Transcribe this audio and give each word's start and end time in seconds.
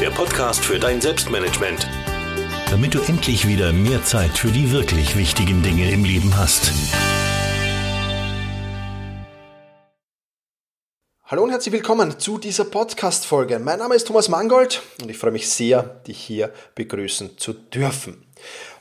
der 0.00 0.10
Podcast 0.10 0.64
für 0.64 0.78
dein 0.78 0.98
Selbstmanagement. 0.98 1.86
Damit 2.70 2.94
du 2.94 3.00
endlich 3.02 3.46
wieder 3.46 3.70
mehr 3.74 4.02
Zeit 4.02 4.30
für 4.30 4.48
die 4.48 4.72
wirklich 4.72 5.14
wichtigen 5.14 5.62
Dinge 5.62 5.90
im 5.90 6.04
Leben 6.04 6.38
hast. 6.38 6.72
Hallo 11.24 11.42
und 11.42 11.50
herzlich 11.50 11.74
willkommen 11.74 12.18
zu 12.18 12.38
dieser 12.38 12.64
Podcast-Folge. 12.64 13.58
Mein 13.58 13.78
Name 13.78 13.94
ist 13.94 14.06
Thomas 14.06 14.30
Mangold 14.30 14.80
und 15.02 15.10
ich 15.10 15.18
freue 15.18 15.32
mich 15.32 15.50
sehr, 15.50 15.82
dich 15.82 16.18
hier 16.18 16.50
begrüßen 16.74 17.36
zu 17.36 17.52
dürfen. 17.52 18.26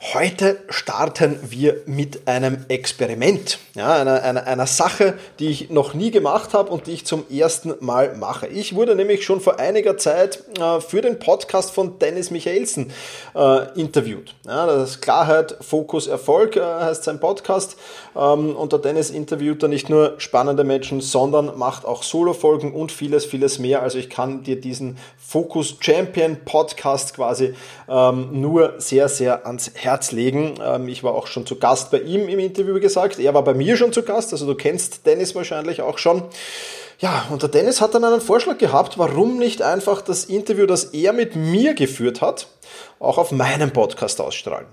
Heute 0.01 0.61
starten 0.69 1.37
wir 1.49 1.81
mit 1.85 2.25
einem 2.25 2.63
Experiment, 2.69 3.59
ja, 3.75 3.95
einer, 3.95 4.23
einer, 4.23 4.47
einer 4.47 4.65
Sache, 4.65 5.15
die 5.39 5.49
ich 5.49 5.71
noch 5.71 5.93
nie 5.93 6.09
gemacht 6.09 6.53
habe 6.53 6.71
und 6.71 6.87
die 6.87 6.93
ich 6.93 7.05
zum 7.05 7.25
ersten 7.29 7.73
Mal 7.81 8.15
mache. 8.15 8.47
Ich 8.47 8.75
wurde 8.75 8.95
nämlich 8.95 9.25
schon 9.25 9.41
vor 9.41 9.59
einiger 9.59 9.97
Zeit 9.97 10.41
äh, 10.57 10.79
für 10.79 11.01
den 11.01 11.19
Podcast 11.19 11.71
von 11.71 11.99
Dennis 11.99 12.31
Michaelsen 12.31 12.93
äh, 13.35 13.77
interviewt. 13.77 14.35
Ja, 14.45 14.65
das 14.67 14.91
ist 14.91 15.01
Klarheit, 15.01 15.57
Fokus, 15.59 16.07
Erfolg 16.07 16.55
äh, 16.55 16.61
heißt 16.61 17.03
sein 17.03 17.19
Podcast. 17.19 17.75
Ähm, 18.15 18.55
und 18.55 18.71
der 18.71 18.79
Dennis 18.79 19.09
interviewt 19.09 19.61
da 19.61 19.67
nicht 19.67 19.89
nur 19.89 20.13
spannende 20.17 20.63
Menschen, 20.63 21.01
sondern 21.01 21.57
macht 21.57 21.83
auch 21.83 22.03
Solo-Folgen 22.03 22.73
und 22.73 22.93
vieles, 22.93 23.25
vieles 23.25 23.59
mehr. 23.59 23.83
Also 23.83 23.97
ich 23.97 24.09
kann 24.09 24.43
dir 24.43 24.61
diesen 24.61 24.97
Focus 25.17 25.75
Champion 25.81 26.37
Podcast 26.45 27.13
quasi 27.13 27.53
ähm, 27.89 28.29
nur 28.39 28.75
sehr, 28.77 29.09
sehr 29.09 29.45
ans 29.45 29.71
Herz 29.75 29.88
legen. 30.11 30.55
Ähm, 30.63 30.87
ich 30.87 31.03
war 31.03 31.13
auch 31.13 31.27
schon 31.27 31.45
zu 31.45 31.57
Gast 31.57 31.91
bei 31.91 31.99
ihm 31.99 32.27
im 32.29 32.39
Interview, 32.39 32.75
wie 32.75 32.79
gesagt. 32.79 33.19
Er 33.19 33.33
war 33.33 33.43
bei 33.43 33.53
mir 33.53 33.77
schon 33.77 33.93
zu 33.93 34.03
Gast, 34.03 34.31
also 34.31 34.45
du 34.45 34.55
kennst 34.55 35.05
Dennis 35.05 35.35
wahrscheinlich 35.35 35.81
auch 35.81 35.97
schon. 35.97 36.23
Ja, 36.99 37.25
und 37.29 37.41
der 37.41 37.49
Dennis 37.49 37.79
hat 37.79 37.95
dann 37.95 38.03
einen 38.03 38.19
Vorschlag 38.19 38.57
gehabt, 38.57 38.97
warum 38.97 39.37
nicht 39.37 39.61
einfach 39.61 40.01
das 40.01 40.25
Interview, 40.25 40.65
das 40.65 40.85
er 40.85 41.13
mit 41.13 41.35
mir 41.35 41.73
geführt 41.73 42.21
hat, 42.21 42.47
auch 42.99 43.17
auf 43.17 43.31
meinem 43.31 43.71
Podcast 43.71 44.19
ausstrahlen. 44.19 44.67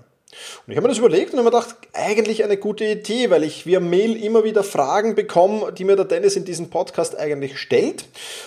Und 0.65 0.71
ich 0.71 0.77
habe 0.77 0.87
mir 0.87 0.93
das 0.93 0.99
überlegt 0.99 1.33
und 1.33 1.39
habe 1.39 1.49
mir 1.49 1.57
gedacht, 1.57 1.75
eigentlich 1.93 2.43
eine 2.43 2.57
gute 2.57 2.85
Idee, 2.85 3.29
weil 3.29 3.43
ich 3.43 3.65
via 3.65 3.79
Mail 3.79 4.21
immer 4.21 4.43
wieder 4.43 4.63
Fragen 4.63 5.15
bekomme, 5.15 5.71
die 5.71 5.83
mir 5.83 5.95
der 5.95 6.05
Dennis 6.05 6.35
in 6.35 6.45
diesem 6.45 6.69
Podcast 6.69 7.17
eigentlich 7.17 7.57
stellt. 7.57 8.05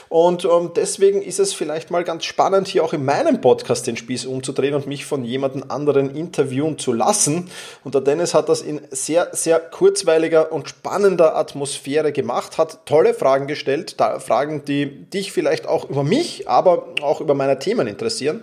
Und 0.09 0.45
ähm, 0.45 0.73
deswegen 0.75 1.23
ist 1.23 1.39
es 1.39 1.53
vielleicht 1.53 1.91
mal 1.91 2.05
ganz 2.05 2.25
spannend, 2.25 2.69
hier 2.69 2.85
auch 2.85 2.93
in 2.93 3.05
meinem 3.05 3.41
Podcast 3.41 3.87
den 3.87 3.97
Spieß 3.97 4.27
umzudrehen 4.27 4.75
und 4.75 4.87
mich 4.87 5.05
von 5.05 5.25
jemandem 5.25 5.65
anderen 5.69 6.15
interviewen 6.15 6.79
zu 6.79 6.93
lassen. 6.93 7.51
Und 7.85 7.95
der 7.95 8.03
Dennis 8.03 8.35
hat 8.35 8.49
das 8.49 8.63
in 8.63 8.81
sehr, 8.91 9.29
sehr 9.33 9.59
kurzweiliger 9.59 10.53
und 10.53 10.69
spannender 10.69 11.37
Atmosphäre 11.37 12.13
gemacht, 12.13 12.59
hat 12.59 12.87
tolle 12.87 13.15
Fragen 13.15 13.47
gestellt, 13.47 13.97
Fragen, 14.19 14.65
die 14.65 14.87
dich 15.11 15.33
vielleicht 15.33 15.67
auch 15.67 15.89
über 15.89 16.05
mich, 16.05 16.49
aber 16.49 16.89
auch 17.03 17.21
über 17.21 17.35
meine 17.35 17.59
Themen 17.59 17.87
interessieren. 17.87 18.43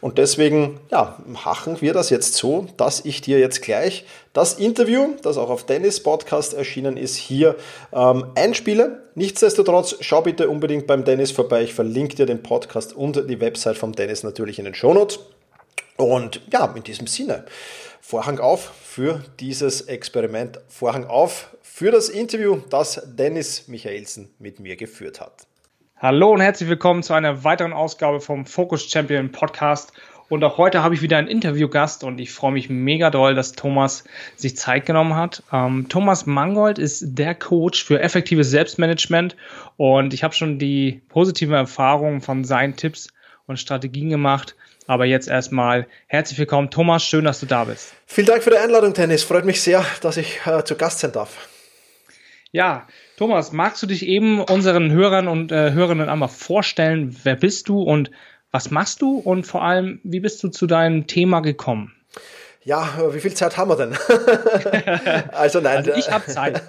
Und 0.00 0.18
deswegen, 0.18 0.78
ja, 0.90 1.18
machen 1.26 1.80
wir 1.80 1.92
das 1.92 2.10
jetzt 2.10 2.34
so, 2.34 2.68
dass 2.76 3.04
ich 3.04 3.20
dir 3.20 3.38
jetzt 3.40 3.62
gleich 3.62 4.04
das 4.32 4.54
Interview, 4.54 5.16
das 5.22 5.36
auch 5.36 5.50
auf 5.50 5.66
Dennis 5.66 6.00
Podcast 6.02 6.54
erschienen 6.54 6.96
ist, 6.96 7.16
hier 7.16 7.56
ähm, 7.92 8.26
einspiele. 8.36 9.02
Nichtsdestotrotz, 9.16 9.96
schau 10.00 10.22
bitte 10.22 10.48
unbedingt 10.48 10.86
beim 10.86 11.04
Dennis 11.04 11.32
vorbei. 11.32 11.64
Ich 11.64 11.74
verlinke 11.74 12.14
dir 12.14 12.26
den 12.26 12.42
Podcast 12.42 12.94
und 12.94 13.28
die 13.28 13.40
Website 13.40 13.76
vom 13.76 13.92
Dennis 13.92 14.22
natürlich 14.22 14.60
in 14.60 14.66
den 14.66 14.74
Shownotes. 14.74 15.18
Und 15.96 16.42
ja, 16.52 16.72
in 16.76 16.84
diesem 16.84 17.08
Sinne, 17.08 17.44
Vorhang 18.00 18.38
auf 18.38 18.72
für 18.84 19.24
dieses 19.40 19.80
Experiment, 19.82 20.60
Vorhang 20.68 21.06
auf 21.06 21.56
für 21.60 21.90
das 21.90 22.08
Interview, 22.08 22.60
das 22.70 23.02
Dennis 23.04 23.66
Michaelsen 23.66 24.30
mit 24.38 24.60
mir 24.60 24.76
geführt 24.76 25.20
hat. 25.20 25.47
Hallo 26.00 26.30
und 26.30 26.40
herzlich 26.40 26.68
willkommen 26.68 27.02
zu 27.02 27.12
einer 27.12 27.42
weiteren 27.42 27.72
Ausgabe 27.72 28.20
vom 28.20 28.46
Focus 28.46 28.88
Champion 28.88 29.32
Podcast. 29.32 29.92
Und 30.28 30.44
auch 30.44 30.56
heute 30.56 30.84
habe 30.84 30.94
ich 30.94 31.02
wieder 31.02 31.16
einen 31.16 31.26
Interviewgast 31.26 32.04
und 32.04 32.20
ich 32.20 32.30
freue 32.30 32.52
mich 32.52 32.70
mega 32.70 33.10
doll, 33.10 33.34
dass 33.34 33.54
Thomas 33.54 34.04
sich 34.36 34.56
Zeit 34.56 34.86
genommen 34.86 35.16
hat. 35.16 35.42
Ähm, 35.52 35.86
Thomas 35.88 36.24
Mangold 36.24 36.78
ist 36.78 37.18
der 37.18 37.34
Coach 37.34 37.82
für 37.82 38.00
effektives 38.00 38.48
Selbstmanagement 38.48 39.34
und 39.76 40.14
ich 40.14 40.22
habe 40.22 40.34
schon 40.34 40.60
die 40.60 41.02
positiven 41.08 41.54
Erfahrungen 41.54 42.20
von 42.20 42.44
seinen 42.44 42.76
Tipps 42.76 43.08
und 43.46 43.58
Strategien 43.58 44.08
gemacht. 44.08 44.54
Aber 44.86 45.04
jetzt 45.04 45.26
erstmal 45.26 45.88
herzlich 46.06 46.38
willkommen, 46.38 46.70
Thomas. 46.70 47.02
Schön, 47.02 47.24
dass 47.24 47.40
du 47.40 47.46
da 47.46 47.64
bist. 47.64 47.92
Vielen 48.06 48.28
Dank 48.28 48.44
für 48.44 48.50
die 48.50 48.58
Einladung, 48.58 48.94
Tennis. 48.94 49.24
Freut 49.24 49.44
mich 49.44 49.60
sehr, 49.62 49.84
dass 50.00 50.16
ich 50.16 50.46
äh, 50.46 50.62
zu 50.62 50.76
Gast 50.76 51.00
sein 51.00 51.10
darf. 51.10 51.48
Ja, 52.52 52.86
Thomas, 53.18 53.50
magst 53.50 53.82
du 53.82 53.88
dich 53.88 54.06
eben 54.06 54.40
unseren 54.40 54.92
Hörern 54.92 55.26
und 55.26 55.50
äh, 55.50 55.72
Hörerinnen 55.72 56.08
einmal 56.08 56.28
vorstellen? 56.28 57.16
Wer 57.24 57.34
bist 57.34 57.68
du 57.68 57.82
und 57.82 58.12
was 58.52 58.70
machst 58.70 59.02
du? 59.02 59.18
Und 59.18 59.44
vor 59.44 59.64
allem, 59.64 59.98
wie 60.04 60.20
bist 60.20 60.40
du 60.44 60.50
zu 60.50 60.68
deinem 60.68 61.08
Thema 61.08 61.40
gekommen? 61.40 61.92
Ja, 62.68 62.86
wie 63.14 63.20
viel 63.20 63.32
Zeit 63.32 63.56
haben 63.56 63.70
wir 63.70 63.76
denn? 63.76 63.96
also 65.32 65.58
nein. 65.58 65.78
Also 65.78 65.92
ich 65.92 66.10
habe 66.10 66.26
Zeit. 66.30 66.60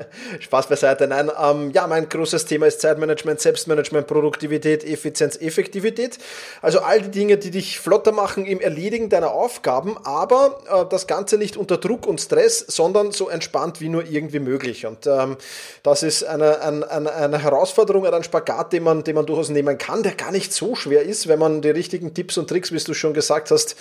Spaß 0.40 0.66
beiseite. 0.66 1.06
Nein, 1.06 1.30
ähm, 1.40 1.70
ja, 1.70 1.86
mein 1.86 2.08
großes 2.08 2.46
Thema 2.46 2.66
ist 2.66 2.80
Zeitmanagement, 2.80 3.40
Selbstmanagement, 3.40 4.08
Produktivität, 4.08 4.82
Effizienz, 4.82 5.36
Effektivität. 5.40 6.18
Also 6.60 6.80
all 6.80 7.02
die 7.02 7.12
Dinge, 7.12 7.36
die 7.36 7.52
dich 7.52 7.78
flotter 7.78 8.10
machen 8.10 8.46
im 8.46 8.60
Erledigen 8.60 9.10
deiner 9.10 9.30
Aufgaben, 9.30 9.96
aber 10.02 10.58
äh, 10.68 10.86
das 10.90 11.06
Ganze 11.06 11.38
nicht 11.38 11.56
unter 11.56 11.76
Druck 11.76 12.08
und 12.08 12.20
Stress, 12.20 12.58
sondern 12.58 13.12
so 13.12 13.28
entspannt 13.28 13.80
wie 13.80 13.88
nur 13.88 14.04
irgendwie 14.04 14.40
möglich. 14.40 14.86
Und 14.86 15.06
ähm, 15.06 15.36
das 15.84 16.02
ist 16.02 16.24
eine, 16.24 16.62
eine, 16.62 17.14
eine 17.14 17.38
Herausforderung, 17.38 18.04
ein 18.04 18.24
Spagat, 18.24 18.72
den 18.72 18.82
man, 18.82 19.04
den 19.04 19.14
man 19.14 19.24
durchaus 19.24 19.50
nehmen 19.50 19.78
kann, 19.78 20.02
der 20.02 20.16
gar 20.16 20.32
nicht 20.32 20.52
so 20.52 20.74
schwer 20.74 21.04
ist, 21.04 21.28
wenn 21.28 21.38
man 21.38 21.62
die 21.62 21.70
richtigen 21.70 22.12
Tipps 22.12 22.38
und 22.38 22.48
Tricks, 22.48 22.72
wie 22.72 22.78
du 22.78 22.92
schon 22.92 23.14
gesagt 23.14 23.52
hast, 23.52 23.76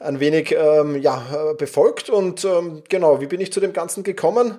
ein 0.00 0.20
wenig 0.20 0.52
ähm, 0.52 0.96
ja, 1.02 1.17
äh, 1.32 1.54
befolgt. 1.54 2.10
Und 2.10 2.44
ähm, 2.44 2.82
genau, 2.88 3.20
wie 3.20 3.26
bin 3.26 3.40
ich 3.40 3.52
zu 3.52 3.60
dem 3.60 3.72
Ganzen 3.72 4.02
gekommen? 4.02 4.58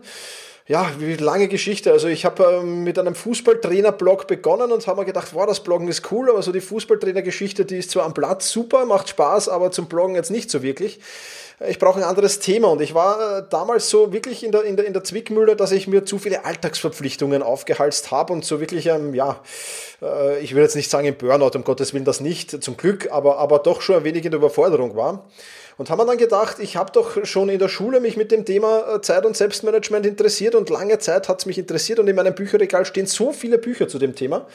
ja, 0.70 0.92
wie 1.00 1.16
lange 1.16 1.48
Geschichte. 1.48 1.92
Also 1.92 2.08
ich 2.08 2.26
habe 2.26 2.60
ähm, 2.62 2.84
mit 2.84 3.00
einem 3.00 3.16
Fußballtrainer-Blog 3.16 4.28
begonnen 4.28 4.72
und 4.72 4.86
habe 4.86 5.00
mir 5.00 5.06
gedacht, 5.06 5.30
wow, 5.34 5.48
das 5.48 5.62
Bloggen 5.62 5.88
ist 5.88 6.12
cool, 6.12 6.30
aber 6.30 6.44
so 6.44 6.52
die 6.52 6.62
Fußballtrainer-Geschichte, 6.62 7.66
die 7.66 7.78
ist 7.78 7.90
zwar 7.90 8.06
am 8.06 8.14
Platz 8.14 8.52
super, 8.52 8.86
macht 8.86 9.10
Spaß, 9.10 9.50
aber 9.50 9.72
zum 9.72 9.88
Bloggen 9.88 10.14
jetzt 10.14 10.30
nicht 10.30 10.52
so 10.52 10.62
wirklich. 10.62 11.00
Ich 11.68 11.80
brauche 11.80 12.00
ein 12.00 12.06
anderes 12.06 12.40
Thema 12.40 12.68
und 12.68 12.82
ich 12.82 12.94
war 12.94 13.40
äh, 13.40 13.44
damals 13.50 13.90
so 13.90 14.14
wirklich 14.14 14.44
in 14.44 14.52
der, 14.52 14.64
in 14.64 14.78
der, 14.78 14.86
in 14.86 14.94
der 14.94 15.04
Zwickmühle, 15.04 15.56
dass 15.56 15.72
ich 15.72 15.88
mir 15.88 16.06
zu 16.06 16.20
viele 16.20 16.46
Alltagsverpflichtungen 16.46 17.42
aufgehalst 17.42 18.12
habe 18.12 18.32
und 18.32 18.46
so 18.46 18.60
wirklich, 18.60 18.86
ähm, 18.86 19.16
ja, 19.16 19.42
äh, 20.02 20.40
ich 20.40 20.56
will 20.56 20.64
jetzt 20.64 20.76
nicht 20.76 20.90
sagen 20.90 21.08
im 21.08 21.16
Burnout, 21.16 21.52
um 21.56 21.64
Gottes 21.64 21.94
Willen 21.94 22.06
das 22.06 22.20
nicht, 22.20 22.64
zum 22.64 22.78
Glück, 22.78 23.12
aber, 23.12 23.38
aber 23.38 23.60
doch 23.60 23.82
schon 23.82 23.98
ein 23.98 24.04
wenig 24.04 24.26
in 24.26 24.32
der 24.32 24.40
Überforderung 24.40 24.96
war. 24.96 25.26
Und 25.78 25.90
haben 25.90 25.98
wir 25.98 26.06
dann 26.06 26.18
gedacht, 26.18 26.58
ich 26.60 26.76
habe 26.76 26.92
doch 26.92 27.26
schon 27.26 27.48
in 27.48 27.58
der 27.58 27.70
Schule 27.70 28.02
mich 28.02 28.18
mit 28.18 28.34
dem 28.34 28.44
Thema 28.44 28.96
äh, 28.96 29.02
Zeit- 29.02 29.26
und 29.26 29.38
Selbstmanagement 29.38 30.06
interessiert 30.06 30.54
und 30.54 30.70
lange 30.70 31.00
Zeit 31.00 31.30
hat 31.30 31.40
es 31.40 31.46
mich 31.46 31.58
interessiert 31.58 32.00
und 32.00 32.08
in 32.10 32.18
meinem 32.18 32.36
Bücherregal 32.36 32.86
stehen 32.86 33.06
so 33.06 33.32
viele 33.32 33.58
Bücher 33.58 33.88
zu 33.88 33.98
dem 33.98 34.14
Thema. 34.14 34.46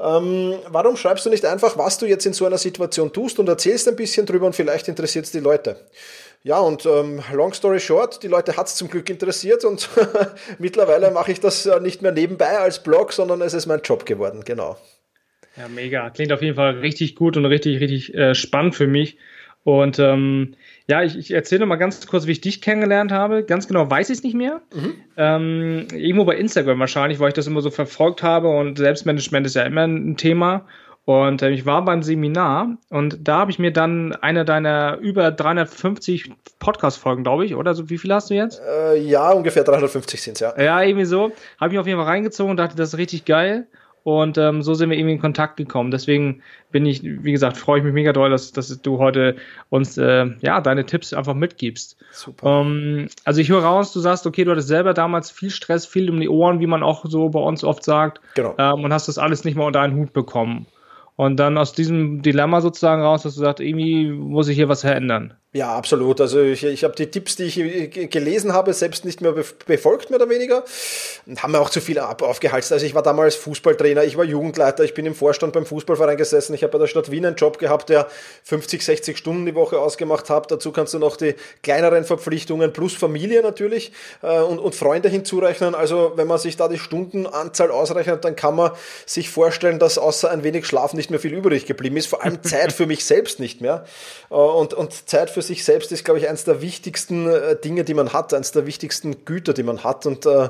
Ähm, 0.00 0.54
warum 0.68 0.96
schreibst 0.96 1.26
du 1.26 1.30
nicht 1.30 1.44
einfach, 1.44 1.76
was 1.76 1.98
du 1.98 2.06
jetzt 2.06 2.24
in 2.24 2.32
so 2.32 2.46
einer 2.46 2.56
Situation 2.56 3.12
tust 3.12 3.38
und 3.38 3.48
erzählst 3.48 3.86
ein 3.86 3.96
bisschen 3.96 4.24
drüber 4.24 4.46
und 4.46 4.56
vielleicht 4.56 4.88
interessiert 4.88 5.26
es 5.26 5.30
die 5.30 5.40
Leute? 5.40 5.76
Ja, 6.44 6.58
und 6.58 6.86
ähm, 6.86 7.22
long 7.32 7.52
story 7.52 7.78
short, 7.78 8.22
die 8.22 8.28
Leute 8.28 8.56
hat 8.56 8.66
es 8.66 8.74
zum 8.74 8.88
Glück 8.88 9.08
interessiert 9.10 9.64
und 9.64 9.88
mittlerweile 10.58 11.10
mache 11.12 11.30
ich 11.30 11.40
das 11.40 11.66
äh, 11.66 11.78
nicht 11.78 12.02
mehr 12.02 12.12
nebenbei 12.12 12.58
als 12.58 12.82
Blog, 12.82 13.12
sondern 13.12 13.42
es 13.42 13.54
ist 13.54 13.66
mein 13.66 13.82
Job 13.82 14.06
geworden, 14.06 14.42
genau. 14.44 14.76
Ja, 15.56 15.68
mega. 15.68 16.10
Klingt 16.10 16.32
auf 16.32 16.42
jeden 16.42 16.56
Fall 16.56 16.78
richtig 16.78 17.14
gut 17.14 17.36
und 17.36 17.44
richtig, 17.44 17.80
richtig 17.80 18.14
äh, 18.14 18.34
spannend 18.34 18.74
für 18.74 18.86
mich. 18.86 19.18
Und 19.64 19.98
ähm, 19.98 20.54
ja, 20.88 21.02
ich, 21.02 21.16
ich 21.16 21.30
erzähle 21.30 21.66
mal 21.66 21.76
ganz 21.76 22.04
kurz, 22.06 22.26
wie 22.26 22.32
ich 22.32 22.40
dich 22.40 22.60
kennengelernt 22.60 23.12
habe. 23.12 23.44
Ganz 23.44 23.68
genau 23.68 23.88
weiß 23.88 24.10
ich 24.10 24.18
es 24.18 24.24
nicht 24.24 24.34
mehr. 24.34 24.60
Mhm. 24.74 24.94
Ähm, 25.16 25.86
irgendwo 25.92 26.24
bei 26.24 26.36
Instagram 26.36 26.80
wahrscheinlich, 26.80 27.20
weil 27.20 27.28
ich 27.28 27.34
das 27.34 27.46
immer 27.46 27.60
so 27.60 27.70
verfolgt 27.70 28.22
habe 28.22 28.48
und 28.48 28.78
Selbstmanagement 28.78 29.46
ist 29.46 29.54
ja 29.54 29.62
immer 29.62 29.86
ein 29.86 30.16
Thema. 30.16 30.66
Und 31.04 31.42
äh, 31.42 31.50
ich 31.50 31.66
war 31.66 31.84
beim 31.84 32.02
Seminar 32.02 32.76
und 32.88 33.18
da 33.26 33.38
habe 33.38 33.50
ich 33.50 33.58
mir 33.58 33.72
dann 33.72 34.14
eine 34.14 34.44
deiner 34.44 34.98
über 34.98 35.32
350 35.32 36.30
Podcast-Folgen, 36.60 37.24
glaube 37.24 37.44
ich, 37.44 37.56
oder 37.56 37.74
so, 37.74 37.90
wie 37.90 37.98
viele 37.98 38.14
hast 38.14 38.30
du 38.30 38.34
jetzt? 38.34 38.60
Äh, 38.60 39.00
ja, 39.00 39.32
ungefähr 39.32 39.64
350 39.64 40.22
sind 40.22 40.34
es, 40.34 40.40
ja. 40.40 40.54
Ja, 40.60 40.80
irgendwie 40.80 41.04
so. 41.04 41.32
Habe 41.60 41.72
ich 41.72 41.80
auf 41.80 41.88
jeden 41.88 41.98
Fall 41.98 42.06
reingezogen 42.06 42.52
und 42.52 42.56
dachte, 42.56 42.76
das 42.76 42.90
ist 42.90 42.98
richtig 42.98 43.24
geil. 43.24 43.66
Und 44.04 44.36
ähm, 44.36 44.62
so 44.62 44.74
sind 44.74 44.90
wir 44.90 44.98
irgendwie 44.98 45.14
in 45.14 45.20
Kontakt 45.20 45.56
gekommen. 45.56 45.90
Deswegen 45.90 46.42
bin 46.72 46.86
ich, 46.86 47.02
wie 47.04 47.30
gesagt, 47.30 47.56
freue 47.56 47.78
ich 47.78 47.84
mich 47.84 47.94
mega 47.94 48.12
doll, 48.12 48.30
dass, 48.30 48.50
dass 48.50 48.82
du 48.82 48.98
heute 48.98 49.36
uns 49.70 49.96
äh, 49.96 50.26
ja 50.40 50.60
deine 50.60 50.86
Tipps 50.86 51.12
einfach 51.12 51.34
mitgibst. 51.34 51.96
Super. 52.10 52.62
Ähm, 52.62 53.08
also 53.24 53.40
ich 53.40 53.48
höre 53.48 53.62
raus, 53.62 53.92
du 53.92 54.00
sagst, 54.00 54.26
okay, 54.26 54.44
du 54.44 54.50
hattest 54.50 54.68
selber 54.68 54.92
damals 54.92 55.30
viel 55.30 55.50
Stress, 55.50 55.86
viel 55.86 56.10
um 56.10 56.18
die 56.18 56.28
Ohren, 56.28 56.58
wie 56.58 56.66
man 56.66 56.82
auch 56.82 57.04
so 57.06 57.28
bei 57.28 57.40
uns 57.40 57.62
oft 57.62 57.84
sagt. 57.84 58.20
Genau. 58.34 58.54
Ähm, 58.58 58.84
und 58.84 58.92
hast 58.92 59.06
das 59.06 59.18
alles 59.18 59.44
nicht 59.44 59.56
mal 59.56 59.66
unter 59.66 59.80
einen 59.80 59.96
Hut 59.96 60.12
bekommen. 60.12 60.66
Und 61.16 61.36
dann 61.36 61.58
aus 61.58 61.72
diesem 61.72 62.22
Dilemma 62.22 62.60
sozusagen 62.60 63.02
raus, 63.02 63.22
dass 63.22 63.34
du 63.34 63.40
sagst, 63.40 63.60
irgendwie 63.60 64.10
muss 64.10 64.48
ich 64.48 64.56
hier 64.56 64.68
was 64.68 64.80
verändern. 64.80 65.34
Ja, 65.54 65.76
absolut. 65.76 66.18
Also 66.22 66.40
ich, 66.40 66.64
ich 66.64 66.82
habe 66.82 66.94
die 66.94 67.10
Tipps, 67.10 67.36
die 67.36 67.42
ich 67.42 68.10
gelesen 68.10 68.54
habe, 68.54 68.72
selbst 68.72 69.04
nicht 69.04 69.20
mehr 69.20 69.34
befolgt, 69.66 70.08
mehr 70.08 70.18
oder 70.18 70.30
weniger. 70.30 70.64
Und 71.26 71.42
haben 71.42 71.52
mir 71.52 71.60
auch 71.60 71.68
zu 71.68 71.82
viel 71.82 71.98
aufgehalst. 71.98 72.72
Also 72.72 72.86
ich 72.86 72.94
war 72.94 73.02
damals 73.02 73.34
Fußballtrainer, 73.36 74.02
ich 74.04 74.16
war 74.16 74.24
Jugendleiter, 74.24 74.82
ich 74.82 74.94
bin 74.94 75.04
im 75.04 75.14
Vorstand 75.14 75.52
beim 75.52 75.66
Fußballverein 75.66 76.16
gesessen, 76.16 76.54
ich 76.54 76.62
habe 76.62 76.72
bei 76.72 76.78
der 76.78 76.86
Stadt 76.86 77.10
Wien 77.10 77.26
einen 77.26 77.36
Job 77.36 77.58
gehabt, 77.58 77.90
der 77.90 78.08
50, 78.44 78.82
60 78.82 79.18
Stunden 79.18 79.44
die 79.44 79.54
Woche 79.54 79.78
ausgemacht 79.78 80.30
hat. 80.30 80.50
Dazu 80.50 80.72
kannst 80.72 80.94
du 80.94 80.98
noch 80.98 81.18
die 81.18 81.34
kleineren 81.62 82.04
Verpflichtungen 82.04 82.72
plus 82.72 82.94
Familie 82.94 83.42
natürlich 83.42 83.92
äh, 84.22 84.40
und, 84.40 84.58
und 84.58 84.74
Freunde 84.74 85.10
hinzurechnen. 85.10 85.74
Also 85.74 86.12
wenn 86.16 86.28
man 86.28 86.38
sich 86.38 86.56
da 86.56 86.68
die 86.68 86.78
Stundenanzahl 86.78 87.70
ausrechnet, 87.70 88.24
dann 88.24 88.36
kann 88.36 88.56
man 88.56 88.70
sich 89.04 89.28
vorstellen, 89.28 89.78
dass 89.78 89.98
außer 89.98 90.30
ein 90.30 90.44
wenig 90.44 90.64
Schlaf 90.64 90.94
nicht 90.94 91.01
mehr 91.10 91.20
viel 91.20 91.32
übrig 91.32 91.66
geblieben 91.66 91.96
ist. 91.96 92.06
Vor 92.06 92.22
allem 92.22 92.42
Zeit 92.42 92.72
für 92.72 92.86
mich 92.86 93.04
selbst 93.04 93.40
nicht 93.40 93.60
mehr. 93.60 93.84
Äh, 94.30 94.34
und, 94.34 94.74
und 94.74 95.08
Zeit 95.08 95.30
für 95.30 95.42
sich 95.42 95.64
selbst 95.64 95.92
ist, 95.92 96.04
glaube 96.04 96.20
ich, 96.20 96.28
eines 96.28 96.44
der 96.44 96.62
wichtigsten 96.62 97.28
äh, 97.28 97.56
Dinge, 97.56 97.84
die 97.84 97.94
man 97.94 98.12
hat, 98.12 98.34
eines 98.34 98.52
der 98.52 98.66
wichtigsten 98.66 99.24
Güter, 99.24 99.52
die 99.52 99.62
man 99.62 99.84
hat. 99.84 100.06
Und 100.06 100.26
äh, 100.26 100.48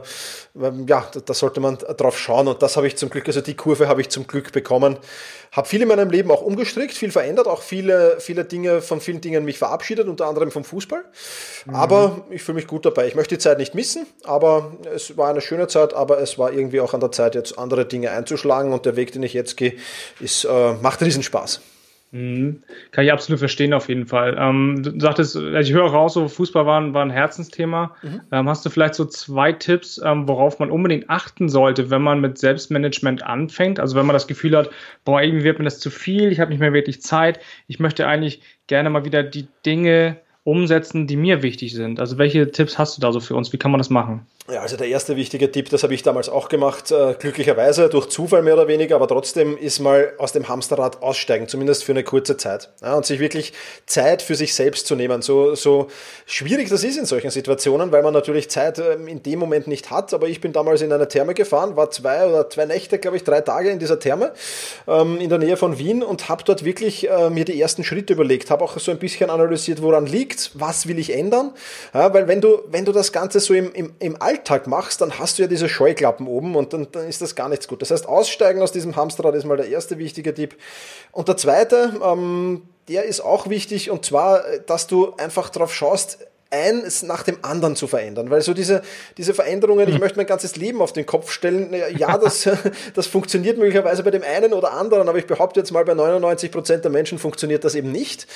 ähm, 0.61 0.87
ja, 0.89 1.07
da, 1.13 1.21
da, 1.21 1.35
sollte 1.35 1.61
man 1.61 1.79
drauf 1.79 2.19
schauen. 2.19 2.49
Und 2.49 2.63
das 2.63 2.77
habe 2.77 2.87
ich 2.87 2.97
zum 2.97 3.11
Glück, 3.11 3.27
also 3.27 3.41
die 3.41 3.55
Kurve 3.55 3.89
habe 3.89 4.01
ich 4.01 4.09
zum 4.09 4.27
Glück 4.27 4.53
bekommen. 4.53 4.99
Habe 5.53 5.69
viel 5.69 5.83
in 5.83 5.89
meinem 5.89 6.09
Leben 6.09 6.31
auch 6.31 6.41
umgestrickt, 6.41 6.95
viel 6.95 7.11
verändert, 7.11 7.47
auch 7.47 7.61
viele, 7.61 8.17
viele 8.21 8.45
Dinge, 8.45 8.81
von 8.81 9.03
vielen 9.03 9.21
Dingen 9.21 9.45
mich 9.45 9.59
verabschiedet, 9.59 10.09
unter 10.09 10.27
anderem 10.27 10.51
vom 10.51 10.65
Fußball. 10.65 11.05
Mhm. 11.67 11.75
Aber 11.75 12.27
ich 12.31 12.43
fühle 12.43 12.57
mich 12.57 12.67
gut 12.67 12.87
dabei. 12.87 13.07
Ich 13.07 13.15
möchte 13.15 13.35
die 13.35 13.39
Zeit 13.39 13.59
nicht 13.59 13.75
missen, 13.75 14.07
aber 14.25 14.73
es 14.95 15.17
war 15.19 15.29
eine 15.29 15.43
schöne 15.43 15.69
Zeit, 15.69 15.93
aber 15.93 16.21
es 16.21 16.39
war 16.39 16.53
irgendwie 16.53 16.81
auch 16.81 16.95
an 16.95 17.01
der 17.01 17.13
Zeit, 17.13 17.35
jetzt 17.35 17.59
andere 17.59 17.85
Dinge 17.85 18.11
einzuschlagen. 18.13 18.73
Und 18.73 18.87
der 18.87 18.97
Weg, 18.97 19.13
den 19.13 19.23
ich 19.23 19.35
jetzt 19.35 19.59
gehe, 19.59 19.75
ist, 20.21 20.42
äh, 20.45 20.75
macht 20.83 21.03
riesen 21.03 21.23
Spaß. 21.23 21.61
Mhm. 22.13 22.63
Kann 22.91 23.07
ich 23.07 23.13
absolut 23.13 23.39
verstehen, 23.39 23.73
auf 23.73 23.89
jeden 23.89 24.07
Fall. 24.07 24.37
Ähm, 24.39 24.83
du 24.83 25.01
sagtest, 25.01 25.35
also 25.35 25.57
ich 25.59 25.73
höre 25.73 25.91
raus, 25.91 26.13
so 26.13 26.29
Fußball 26.29 26.67
war 26.67 26.79
ein, 26.79 26.93
war 26.93 27.03
ein 27.03 27.11
Herzensthema. 27.11 27.97
Mhm. 28.03 28.21
Ähm, 28.31 28.49
hast 28.51 28.67
du 28.67 28.71
vielleicht 28.71 28.95
so 28.95 29.07
zwei 29.07 29.53
Tipps, 29.53 29.99
ähm, 30.05 30.29
worauf 30.29 30.59
man 30.59 30.71
unbedingt 30.71 31.09
achten 31.09 31.49
sollte, 31.49 31.91
wenn 31.91 32.03
man 32.03 32.21
mit 32.21 32.37
Selbstmanagement 32.37 33.23
anfängt? 33.23 33.81
Also 33.81 33.97
wenn 33.97 34.05
man 34.05 34.13
das 34.13 34.27
Gefühl 34.27 34.57
hat, 34.57 34.69
boah, 35.07 35.23
irgendwie 35.23 35.45
wird 35.45 35.59
mir 35.59 35.65
das 35.65 35.81
zu 35.81 35.89
viel, 35.89 36.31
ich 36.31 36.39
habe 36.39 36.51
nicht 36.51 36.61
mehr 36.61 36.75
wirklich 36.75 37.01
Zeit, 37.01 37.41
ich 37.67 37.81
möchte 37.81 38.07
eigentlich 38.07 38.43
gerne 38.67 38.91
mal 38.91 39.07
wieder 39.07 39.23
die 39.23 39.49
Dinge 39.65 40.19
umsetzen, 40.45 41.07
die 41.07 41.17
mir 41.17 41.43
wichtig 41.43 41.73
sind. 41.73 41.99
Also 41.99 42.19
welche 42.19 42.51
Tipps 42.51 42.79
hast 42.79 42.97
du 42.97 43.01
da 43.01 43.11
so 43.13 43.21
für 43.21 43.37
uns? 43.37 43.55
Wie 43.55 43.59
kann 43.59 43.71
man 43.71 43.79
das 43.79 43.91
machen? 43.91 44.27
Ja, 44.51 44.61
also 44.61 44.77
der 44.77 44.89
erste 44.89 45.15
wichtige 45.15 45.53
Tipp, 45.53 45.71
das 45.71 45.85
habe 45.85 45.95
ich 45.95 46.03
damals 46.03 46.29
auch 46.29 46.49
gemacht, 46.49 46.91
äh, 46.91 47.15
glücklicherweise 47.17 47.89
durch 47.89 48.09
Zufall 48.09 48.43
mehr 48.43 48.55
oder 48.55 48.67
weniger, 48.67 48.97
aber 48.97 49.07
trotzdem 49.07 49.57
ist 49.57 49.79
mal 49.79 50.15
aus 50.19 50.33
dem 50.33 50.49
Hamsterrad 50.49 51.01
aussteigen, 51.01 51.47
zumindest 51.47 51.85
für 51.85 51.93
eine 51.93 52.03
kurze 52.03 52.37
Zeit. 52.37 52.69
Ja, 52.83 52.95
und 52.95 53.07
sich 53.07 53.21
wirklich 53.21 53.53
Zeit 53.87 54.21
für 54.21 54.35
sich 54.35 54.53
selbst 54.57 54.89
zu 54.89 54.97
nehmen. 54.97 55.23
So, 55.23 55.55
so 55.55 55.87
schwierig 56.27 56.69
das 56.71 56.83
ist 56.83 56.99
in 56.99 57.07
solchen 57.07 57.31
Situationen, 57.31 57.93
weil 57.93 58.03
man 58.03 58.13
natürlich 58.13 58.51
Zeit 58.51 58.81
ähm, 58.81 59.07
in 59.07 59.23
dem 59.23 59.39
Moment 59.39 59.69
nicht 59.69 59.93
hat, 59.93 60.13
aber 60.13 60.27
ich 60.27 60.41
bin 60.41 60.53
damals 60.53 60.83
in 60.83 60.93
eine 60.93 61.07
Therme 61.07 61.35
gefahren, 61.35 61.77
war 61.77 61.93
zwei 61.93 62.27
oder 62.27 62.51
zwei 62.51 62.65
Nächte, 62.65 62.99
glaube 62.99 63.19
ich, 63.19 63.23
drei 63.23 63.43
Tage 63.43 63.71
in 63.71 63.79
dieser 63.79 64.01
Therme 64.01 64.33
ähm, 64.89 65.21
in 65.21 65.29
der 65.29 65.39
Nähe 65.39 65.57
von 65.57 65.79
Wien 65.79 66.03
und 66.03 66.29
habe 66.29 66.43
dort 66.43 66.65
wirklich 66.65 67.09
äh, 67.09 67.31
mir 67.31 67.45
die 67.45 67.61
ersten 67.61 67.85
Schritte 67.85 68.15
überlegt, 68.15 68.51
habe 68.51 68.65
auch 68.65 68.77
so 68.77 68.91
ein 68.91 68.99
bisschen 68.99 69.31
analysiert, 69.31 69.83
woran 69.83 70.05
liegt, 70.05 70.51
was 70.55 70.89
will 70.89 70.99
ich 70.99 71.15
ändern, 71.15 71.53
ja, 71.95 72.13
weil 72.13 72.27
wenn 72.27 72.41
du, 72.41 72.59
wenn 72.67 72.85
du 72.85 72.91
das 72.91 73.13
Ganze 73.13 73.39
so 73.39 73.55
im, 73.55 73.73
im, 73.73 73.93
im 74.01 74.21
Alltag 74.21 74.42
machst, 74.67 75.01
dann 75.01 75.19
hast 75.19 75.39
du 75.39 75.43
ja 75.43 75.49
diese 75.49 75.69
Scheuklappen 75.69 76.27
oben 76.27 76.57
und 76.57 76.73
dann, 76.73 76.89
dann 76.93 77.09
ist 77.09 77.23
das 77.23 77.35
gar 77.35 77.49
nichts 77.49 77.69
gut. 77.69 77.83
Das 77.83 77.91
heißt, 77.91 78.07
aussteigen 78.07 78.63
aus 78.63 78.73
diesem 78.73 78.97
Hamsterrad 78.97 79.35
ist 79.35 79.45
mal 79.45 79.57
der 79.57 79.69
erste 79.69 79.99
wichtige 79.99 80.35
Tipp. 80.35 80.57
Und 81.13 81.29
der 81.29 81.37
zweite, 81.37 82.01
ähm, 82.05 82.63
der 82.89 83.05
ist 83.05 83.21
auch 83.21 83.49
wichtig 83.49 83.91
und 83.91 84.05
zwar, 84.05 84.43
dass 84.67 84.87
du 84.87 85.15
einfach 85.17 85.51
darauf 85.51 85.75
schaust, 85.75 86.19
eins 86.53 87.03
nach 87.03 87.23
dem 87.23 87.39
anderen 87.43 87.77
zu 87.77 87.87
verändern. 87.87 88.31
Weil 88.31 88.43
so 88.43 88.53
diese, 88.55 88.83
diese 89.17 89.35
Veränderungen, 89.35 89.89
ich 89.89 89.95
mhm. 89.95 90.01
möchte 90.01 90.19
mein 90.19 90.27
ganzes 90.27 90.57
Leben 90.57 90.83
auf 90.83 90.93
den 90.93 91.07
Kopf 91.07 91.31
stellen, 91.31 91.75
ja, 91.97 92.19
das, 92.19 92.49
das 92.95 93.07
funktioniert 93.07 93.59
möglicherweise 93.59 94.03
bei 94.03 94.11
dem 94.11 94.23
einen 94.23 94.53
oder 94.53 94.73
anderen, 94.73 95.09
aber 95.09 95.19
ich 95.19 95.27
behaupte 95.27 95.61
jetzt 95.61 95.73
mal, 95.73 95.85
bei 95.85 95.95
99 95.95 96.53
Prozent 96.53 96.85
der 96.85 96.91
Menschen 96.91 97.19
funktioniert 97.19 97.65
das 97.65 97.75
eben 97.75 97.91
nicht. 97.91 98.27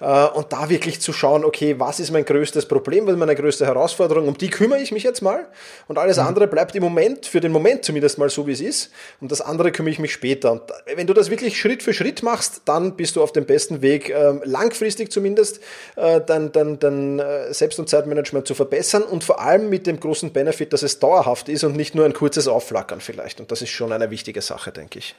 Äh, 0.00 0.26
und 0.28 0.52
da 0.52 0.70
wirklich 0.70 1.00
zu 1.00 1.12
schauen, 1.12 1.44
okay, 1.44 1.78
was 1.78 2.00
ist 2.00 2.10
mein 2.10 2.24
größtes 2.24 2.66
Problem, 2.66 3.06
was 3.06 3.12
ist 3.12 3.18
meine 3.18 3.34
größte 3.34 3.66
Herausforderung, 3.66 4.28
um 4.28 4.38
die 4.38 4.48
kümmere 4.48 4.80
ich 4.80 4.92
mich 4.92 5.02
jetzt 5.02 5.20
mal. 5.20 5.46
Und 5.86 5.98
alles 5.98 6.16
mhm. 6.16 6.26
andere 6.26 6.46
bleibt 6.46 6.74
im 6.74 6.82
Moment, 6.82 7.26
für 7.26 7.40
den 7.40 7.52
Moment 7.52 7.84
zumindest 7.84 8.18
mal 8.18 8.30
so, 8.30 8.46
wie 8.46 8.52
es 8.52 8.60
ist. 8.60 8.90
Und 9.20 9.30
das 9.30 9.40
andere 9.40 9.70
kümmere 9.70 9.92
ich 9.92 9.98
mich 9.98 10.12
später. 10.12 10.52
Und 10.52 10.62
wenn 10.94 11.06
du 11.06 11.12
das 11.12 11.30
wirklich 11.30 11.58
Schritt 11.60 11.82
für 11.82 11.92
Schritt 11.92 12.22
machst, 12.22 12.62
dann 12.64 12.96
bist 12.96 13.16
du 13.16 13.22
auf 13.22 13.32
dem 13.32 13.44
besten 13.44 13.82
Weg, 13.82 14.10
ähm, 14.10 14.40
langfristig 14.44 15.12
zumindest, 15.12 15.60
dann, 15.96 16.52
dann, 16.52 16.78
dann 16.78 17.22
selbst- 17.66 17.80
und 17.80 17.88
Zeitmanagement 17.88 18.46
zu 18.46 18.54
verbessern 18.54 19.02
und 19.02 19.24
vor 19.24 19.40
allem 19.40 19.68
mit 19.68 19.88
dem 19.88 19.98
großen 19.98 20.32
Benefit, 20.32 20.72
dass 20.72 20.84
es 20.84 21.00
dauerhaft 21.00 21.48
ist 21.48 21.64
und 21.64 21.76
nicht 21.76 21.96
nur 21.96 22.04
ein 22.04 22.12
kurzes 22.12 22.46
Aufflackern 22.46 23.00
vielleicht. 23.00 23.40
Und 23.40 23.50
das 23.50 23.60
ist 23.60 23.70
schon 23.70 23.92
eine 23.92 24.10
wichtige 24.10 24.40
Sache, 24.40 24.70
denke 24.70 25.00
ich. 25.00 25.16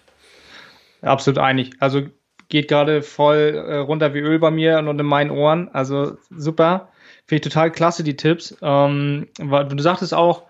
Absolut 1.02 1.40
einig. 1.40 1.72
Also 1.80 2.04
geht 2.48 2.70
gerade 2.70 3.02
voll 3.02 3.66
äh, 3.68 3.76
runter 3.80 4.14
wie 4.14 4.20
Öl 4.20 4.40
bei 4.40 4.50
mir 4.50 4.78
und 4.80 4.98
in 4.98 5.06
meinen 5.06 5.30
Ohren. 5.30 5.68
Also 5.74 6.18
super. 6.30 6.90
Finde 7.26 7.36
ich 7.36 7.54
total 7.54 7.70
klasse, 7.70 8.06
die 8.06 8.16
Tipps. 8.16 8.56
Ähm, 8.62 9.28
du 9.38 9.84
sagtest 9.84 10.14
auch, 10.14 10.44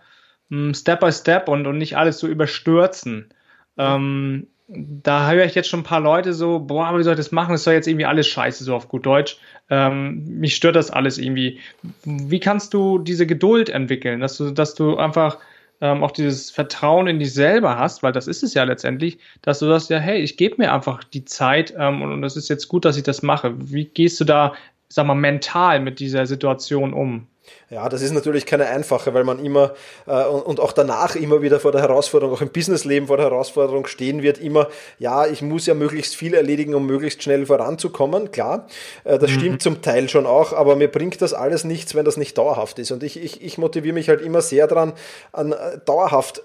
hm, 0.52 0.76
Step 0.76 1.00
by 1.00 1.12
Step 1.12 1.50
und, 1.50 1.66
und 1.66 1.80
nicht 1.80 1.98
alles 1.98 2.20
so 2.20 2.28
überstürzen. 2.28 3.34
Ähm, 3.76 4.46
da 4.68 5.32
höre 5.32 5.46
ich 5.46 5.56
jetzt 5.56 5.70
schon 5.70 5.82
ein 5.82 5.84
paar 5.84 6.02
Leute 6.02 6.34
so, 6.34 6.60
boah, 6.60 6.98
wie 6.98 7.04
soll 7.04 7.14
ich 7.14 7.18
das 7.18 7.32
machen? 7.32 7.54
Das 7.54 7.64
soll 7.64 7.74
jetzt 7.74 7.88
irgendwie 7.88 8.06
alles 8.06 8.28
scheiße, 8.28 8.64
so 8.64 8.76
auf 8.76 8.90
gut 8.90 9.06
Deutsch. 9.06 9.38
Ähm, 9.70 10.26
mich 10.40 10.56
stört 10.56 10.76
das 10.76 10.92
alles 10.92 11.18
irgendwie. 11.18 11.60
Wie 12.04 12.40
kannst 12.40 12.74
du 12.74 13.00
diese 13.00 13.26
Geduld 13.26 13.70
entwickeln, 13.70 14.20
dass 14.20 14.38
du, 14.38 14.52
dass 14.52 14.76
du 14.76 14.98
einfach 14.98 15.38
ähm, 15.80 16.04
auch 16.04 16.12
dieses 16.12 16.52
Vertrauen 16.52 17.08
in 17.08 17.20
dich 17.20 17.34
selber 17.34 17.78
hast, 17.78 18.04
weil 18.04 18.12
das 18.12 18.28
ist 18.28 18.44
es 18.44 18.54
ja 18.54 18.64
letztendlich, 18.64 19.20
dass 19.42 19.60
du 19.60 19.68
sagst, 19.68 19.90
ja, 19.90 20.00
hey, 20.00 20.20
ich 20.20 20.36
gebe 20.36 20.56
mir 20.58 20.74
einfach 20.74 21.04
die 21.04 21.24
Zeit 21.24 21.74
ähm, 21.78 22.02
und, 22.02 22.12
und 22.12 22.22
das 22.22 22.36
ist 22.36 22.50
jetzt 22.50 22.68
gut, 22.68 22.84
dass 22.84 22.98
ich 22.98 23.04
das 23.04 23.22
mache. 23.22 23.54
Wie 23.58 23.86
gehst 23.86 24.20
du 24.20 24.26
da, 24.26 24.54
sag 24.90 25.06
mal, 25.06 25.16
mental 25.16 25.80
mit 25.80 26.00
dieser 26.00 26.26
Situation 26.26 26.94
um? 26.94 27.28
Ja, 27.70 27.90
das 27.90 28.02
ist 28.02 28.14
natürlich 28.14 28.46
keine 28.46 28.68
einfache, 28.68 29.14
weil 29.14 29.24
man 29.24 29.44
immer 29.44 29.74
äh, 30.06 30.24
und, 30.26 30.60
auch 30.60 30.72
danach 30.72 31.16
immer 31.16 31.42
wieder 31.42 31.60
vor 31.60 31.72
der 31.72 31.82
Herausforderung, 31.82 32.36
auch 32.36 32.42
im 32.42 32.50
Businessleben 32.50 33.08
vor 33.08 33.18
der 33.18 33.26
Herausforderung 33.26 33.88
stehen 33.88 34.22
wird, 34.24 34.38
immer, 34.38 34.68
ja, 35.00 35.28
ich 35.28 35.42
muss 35.42 35.66
ja 35.66 35.74
möglichst 35.74 36.16
viel 36.16 36.34
erledigen, 36.34 36.76
um 36.76 36.86
möglichst 36.86 37.24
schnell 37.24 37.46
voranzukommen. 37.46 38.32
Klar, 38.32 38.68
äh, 39.04 39.20
das 39.20 39.32
mhm. 39.32 39.40
stimmt 39.40 39.62
zum 39.62 39.82
Teil 39.82 40.08
schon 40.08 40.26
auch, 40.26 40.54
aber 40.54 40.76
mir 40.76 40.88
bringt 40.88 41.22
das 41.22 41.34
alles 41.34 41.64
nichts, 41.64 41.94
wenn 41.94 42.06
das 42.06 42.18
nicht 42.18 42.38
dauerhaft 42.38 42.80
ist. 42.80 42.92
Und 42.92 43.04
ich, 43.04 43.22
ich, 43.22 43.44
ich 43.44 43.58
motiviere 43.58 43.94
mich 43.94 44.10
halt 44.10 44.22
immer 44.22 44.42
sehr 44.42 44.68
dran, 44.68 44.94
an 45.34 45.52
äh, 45.52 45.80
dauerhaft 45.86 46.44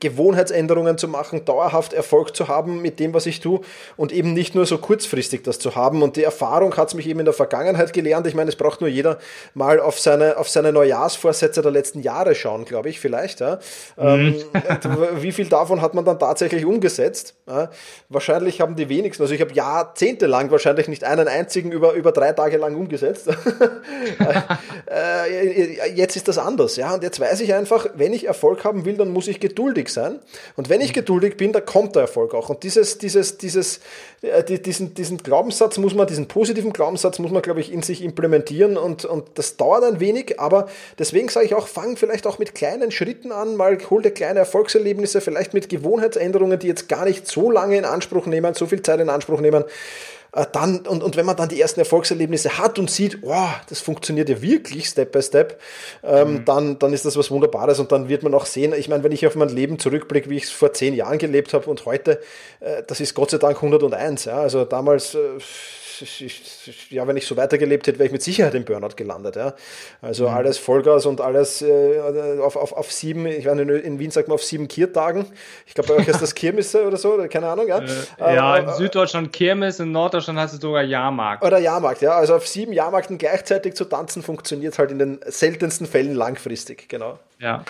Gewohnheitsänderungen 0.00 0.98
zu 0.98 1.08
machen, 1.08 1.44
dauerhaft 1.44 1.92
Erfolg 1.92 2.36
zu 2.36 2.48
haben 2.48 2.82
mit 2.82 3.00
dem, 3.00 3.14
was 3.14 3.26
ich 3.26 3.40
tue 3.40 3.60
und 3.96 4.12
eben 4.12 4.32
nicht 4.34 4.54
nur 4.54 4.66
so 4.66 4.78
kurzfristig 4.78 5.42
das 5.42 5.58
zu 5.58 5.74
haben. 5.74 6.02
Und 6.02 6.16
die 6.16 6.22
Erfahrung 6.22 6.76
hat 6.76 6.88
es 6.88 6.94
mich 6.94 7.06
eben 7.06 7.20
in 7.20 7.24
der 7.24 7.34
Vergangenheit 7.34 7.92
gelernt. 7.92 8.26
Ich 8.26 8.34
meine, 8.34 8.48
es 8.48 8.56
braucht 8.56 8.80
nur 8.80 8.90
jeder 8.90 9.18
mal 9.54 9.80
auf 9.80 9.98
seine, 9.98 10.36
auf 10.36 10.48
seine 10.48 10.72
Neujahrsvorsätze 10.72 11.62
der 11.62 11.70
letzten 11.70 12.00
Jahre 12.00 12.34
schauen, 12.34 12.64
glaube 12.64 12.88
ich, 12.88 13.00
vielleicht. 13.00 13.40
Ja. 13.40 13.58
Mhm. 13.96 14.36
Ähm, 14.56 15.16
wie 15.20 15.32
viel 15.32 15.48
davon 15.48 15.80
hat 15.82 15.94
man 15.94 16.04
dann 16.04 16.18
tatsächlich 16.18 16.64
umgesetzt? 16.64 17.34
Ja. 17.48 17.70
Wahrscheinlich 18.08 18.60
haben 18.60 18.76
die 18.76 18.88
wenigsten, 18.88 19.22
also 19.22 19.34
ich 19.34 19.40
habe 19.40 19.52
jahrzehntelang 19.52 20.50
wahrscheinlich 20.50 20.88
nicht 20.88 21.04
einen 21.04 21.28
einzigen 21.28 21.72
über, 21.72 21.92
über 21.94 22.12
drei 22.12 22.32
Tage 22.32 22.56
lang 22.58 22.74
umgesetzt. 22.76 23.28
äh, 24.90 25.90
jetzt 25.94 26.16
ist 26.16 26.28
das 26.28 26.38
anders, 26.38 26.76
ja. 26.76 26.94
Und 26.94 27.02
jetzt 27.02 27.20
weiß 27.20 27.40
ich 27.40 27.54
einfach, 27.54 27.86
wenn 27.94 28.12
ich 28.12 28.26
Erfolg 28.26 28.64
haben 28.64 28.84
will, 28.84 28.96
dann 28.96 29.10
muss 29.10 29.28
ich 29.28 29.40
geduldig 29.46 29.88
sein. 29.88 30.18
Und 30.56 30.68
wenn 30.68 30.80
ich 30.80 30.92
geduldig 30.92 31.36
bin, 31.36 31.52
dann 31.52 31.64
kommt 31.64 31.94
der 31.94 32.02
Erfolg 32.02 32.34
auch. 32.34 32.48
Und 32.48 32.62
dieses, 32.62 32.98
dieses, 32.98 33.38
dieses, 33.38 33.80
äh, 34.22 34.42
diesen, 34.42 34.94
diesen 34.94 35.18
Glaubenssatz 35.18 35.78
muss 35.78 35.94
man, 35.94 36.06
diesen 36.06 36.26
positiven 36.26 36.72
Glaubenssatz 36.72 37.18
muss 37.18 37.30
man, 37.30 37.42
glaube 37.42 37.60
ich, 37.60 37.72
in 37.72 37.82
sich 37.82 38.02
implementieren. 38.02 38.76
Und, 38.76 39.04
und 39.04 39.24
das 39.34 39.56
dauert 39.56 39.84
ein 39.84 40.00
wenig, 40.00 40.40
aber 40.40 40.68
deswegen 40.98 41.28
sage 41.28 41.46
ich 41.46 41.54
auch, 41.54 41.68
fang 41.68 41.96
vielleicht 41.96 42.26
auch 42.26 42.38
mit 42.38 42.54
kleinen 42.54 42.90
Schritten 42.90 43.32
an, 43.32 43.56
mal 43.56 43.78
hol 43.90 44.02
dir 44.02 44.10
kleine 44.10 44.40
Erfolgserlebnisse, 44.40 45.20
vielleicht 45.20 45.54
mit 45.54 45.68
Gewohnheitsänderungen, 45.68 46.58
die 46.58 46.66
jetzt 46.66 46.88
gar 46.88 47.04
nicht 47.04 47.28
so 47.28 47.50
lange 47.50 47.76
in 47.76 47.84
Anspruch 47.84 48.26
nehmen, 48.26 48.54
so 48.54 48.66
viel 48.66 48.82
Zeit 48.82 49.00
in 49.00 49.08
Anspruch 49.08 49.40
nehmen. 49.40 49.64
Äh, 50.36 50.46
dann, 50.52 50.80
und, 50.86 51.02
und 51.02 51.16
wenn 51.16 51.24
man 51.24 51.36
dann 51.36 51.48
die 51.48 51.60
ersten 51.60 51.80
Erfolgserlebnisse 51.80 52.58
hat 52.58 52.78
und 52.78 52.90
sieht, 52.90 53.18
oh, 53.22 53.48
das 53.68 53.80
funktioniert 53.80 54.28
ja 54.28 54.42
wirklich 54.42 54.86
Step 54.86 55.12
by 55.12 55.22
Step, 55.22 55.58
ähm, 56.04 56.34
mhm. 56.34 56.44
dann, 56.44 56.78
dann 56.78 56.92
ist 56.92 57.06
das 57.06 57.16
was 57.16 57.30
Wunderbares 57.30 57.80
und 57.80 57.90
dann 57.90 58.08
wird 58.08 58.22
man 58.22 58.34
auch 58.34 58.44
sehen, 58.44 58.74
ich 58.76 58.88
meine, 58.88 59.02
wenn 59.02 59.12
ich 59.12 59.26
auf 59.26 59.34
mein 59.34 59.48
Leben 59.48 59.78
zurückblicke, 59.78 60.28
wie 60.28 60.36
ich 60.36 60.44
es 60.44 60.50
vor 60.50 60.74
zehn 60.74 60.94
Jahren 60.94 61.18
gelebt 61.18 61.54
habe 61.54 61.70
und 61.70 61.86
heute, 61.86 62.20
äh, 62.60 62.82
das 62.86 63.00
ist 63.00 63.14
Gott 63.14 63.30
sei 63.30 63.38
Dank 63.38 63.56
101. 63.56 64.26
Ja? 64.26 64.40
Also 64.40 64.64
damals 64.66 65.14
äh, 65.14 65.18
ja, 66.90 67.06
wenn 67.06 67.16
ich 67.16 67.26
so 67.26 67.36
weitergelebt 67.36 67.86
hätte, 67.86 67.98
wäre 67.98 68.06
ich 68.06 68.12
mit 68.12 68.22
Sicherheit 68.22 68.54
im 68.54 68.64
Burnout 68.64 68.96
gelandet. 68.96 69.36
Ja. 69.36 69.54
Also 70.02 70.28
mhm. 70.28 70.34
alles 70.34 70.58
Vollgas 70.58 71.06
und 71.06 71.20
alles 71.20 71.62
äh, 71.62 72.00
auf, 72.40 72.56
auf, 72.56 72.72
auf 72.72 72.92
sieben, 72.92 73.26
ich 73.26 73.46
meine, 73.46 73.62
in 73.62 73.98
Wien 73.98 74.10
sagt 74.10 74.28
man 74.28 74.34
auf 74.34 74.44
sieben 74.44 74.68
Kiertagen. 74.68 75.26
Ich 75.66 75.74
glaube, 75.74 75.88
bei 75.88 76.00
euch 76.00 76.08
ist 76.08 76.22
das 76.22 76.34
Kirmisse 76.34 76.86
oder 76.86 76.96
so, 76.96 77.16
keine 77.28 77.48
Ahnung. 77.48 77.68
Ja, 77.68 77.80
äh, 77.80 78.34
ja 78.34 78.56
in 78.56 78.72
Süddeutschland 78.74 79.32
Kirmes, 79.32 79.80
in 79.80 79.92
Norddeutschland 79.92 80.38
hast 80.38 80.54
du 80.54 80.58
sogar 80.58 80.82
Jahrmarkt. 80.82 81.44
Oder 81.44 81.58
Jahrmarkt, 81.58 82.02
ja. 82.02 82.12
Also 82.12 82.34
auf 82.34 82.46
sieben 82.46 82.72
Jahrmarkten 82.72 83.18
gleichzeitig 83.18 83.74
zu 83.74 83.84
tanzen 83.84 84.22
funktioniert 84.22 84.78
halt 84.78 84.90
in 84.90 84.98
den 84.98 85.20
seltensten 85.26 85.86
Fällen 85.86 86.14
langfristig, 86.14 86.88
genau. 86.88 87.18
Ja. 87.38 87.64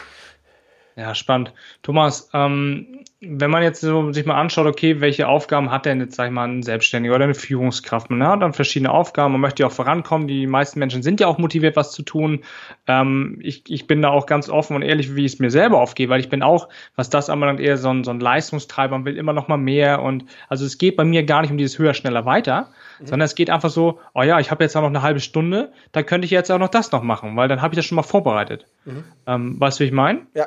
Ja, 0.96 1.14
spannend. 1.14 1.52
Thomas, 1.82 2.30
ähm, 2.32 3.04
wenn 3.20 3.50
man 3.50 3.62
jetzt 3.62 3.82
so 3.82 4.12
sich 4.12 4.24
mal 4.24 4.40
anschaut, 4.40 4.66
okay, 4.66 5.02
welche 5.02 5.28
Aufgaben 5.28 5.70
hat 5.70 5.84
denn 5.84 6.00
jetzt, 6.00 6.16
sag 6.16 6.26
ich 6.26 6.32
mal, 6.32 6.48
ein 6.48 6.62
Selbstständiger 6.62 7.14
oder 7.14 7.24
eine 7.24 7.34
Führungskraft? 7.34 8.08
Man 8.08 8.26
hat 8.26 8.40
dann 8.40 8.54
verschiedene 8.54 8.90
Aufgaben, 8.90 9.32
man 9.32 9.42
möchte 9.42 9.62
ja 9.62 9.66
auch 9.66 9.72
vorankommen. 9.72 10.26
Die 10.26 10.46
meisten 10.46 10.78
Menschen 10.78 11.02
sind 11.02 11.20
ja 11.20 11.26
auch 11.26 11.36
motiviert, 11.36 11.76
was 11.76 11.92
zu 11.92 12.02
tun. 12.02 12.44
Ähm, 12.86 13.38
ich, 13.42 13.64
ich 13.68 13.86
bin 13.86 14.00
da 14.00 14.08
auch 14.08 14.24
ganz 14.24 14.48
offen 14.48 14.74
und 14.74 14.80
ehrlich, 14.80 15.14
wie 15.14 15.26
ich 15.26 15.34
es 15.34 15.38
mir 15.38 15.50
selber 15.50 15.80
aufgehe, 15.80 16.08
weil 16.08 16.20
ich 16.20 16.30
bin 16.30 16.42
auch, 16.42 16.70
was 16.94 17.10
das 17.10 17.28
anbelangt, 17.28 17.60
eher 17.60 17.76
so 17.76 17.90
ein, 17.90 18.02
so 18.02 18.10
ein 18.10 18.20
Leistungstreiber, 18.20 18.96
man 18.96 19.04
will 19.04 19.18
immer 19.18 19.34
noch 19.34 19.48
mal 19.48 19.58
mehr. 19.58 20.00
Und 20.00 20.24
also 20.48 20.64
es 20.64 20.78
geht 20.78 20.96
bei 20.96 21.04
mir 21.04 21.24
gar 21.24 21.42
nicht 21.42 21.50
um 21.50 21.58
dieses 21.58 21.78
höher, 21.78 21.92
schneller, 21.92 22.24
weiter, 22.24 22.70
mhm. 23.00 23.06
sondern 23.06 23.26
es 23.26 23.34
geht 23.34 23.50
einfach 23.50 23.70
so, 23.70 24.00
oh 24.14 24.22
ja, 24.22 24.40
ich 24.40 24.50
habe 24.50 24.64
jetzt 24.64 24.74
auch 24.76 24.82
noch 24.82 24.88
eine 24.88 25.02
halbe 25.02 25.20
Stunde, 25.20 25.72
da 25.92 26.02
könnte 26.02 26.24
ich 26.24 26.30
jetzt 26.30 26.50
auch 26.50 26.58
noch 26.58 26.68
das 26.68 26.90
noch 26.90 27.02
machen, 27.02 27.36
weil 27.36 27.48
dann 27.48 27.60
habe 27.60 27.74
ich 27.74 27.76
das 27.76 27.84
schon 27.84 27.96
mal 27.96 28.02
vorbereitet. 28.02 28.66
Mhm. 28.86 29.04
Ähm, 29.26 29.60
weißt 29.60 29.78
du, 29.78 29.84
wie 29.84 29.88
ich 29.88 29.94
meine? 29.94 30.26
Ja. 30.34 30.46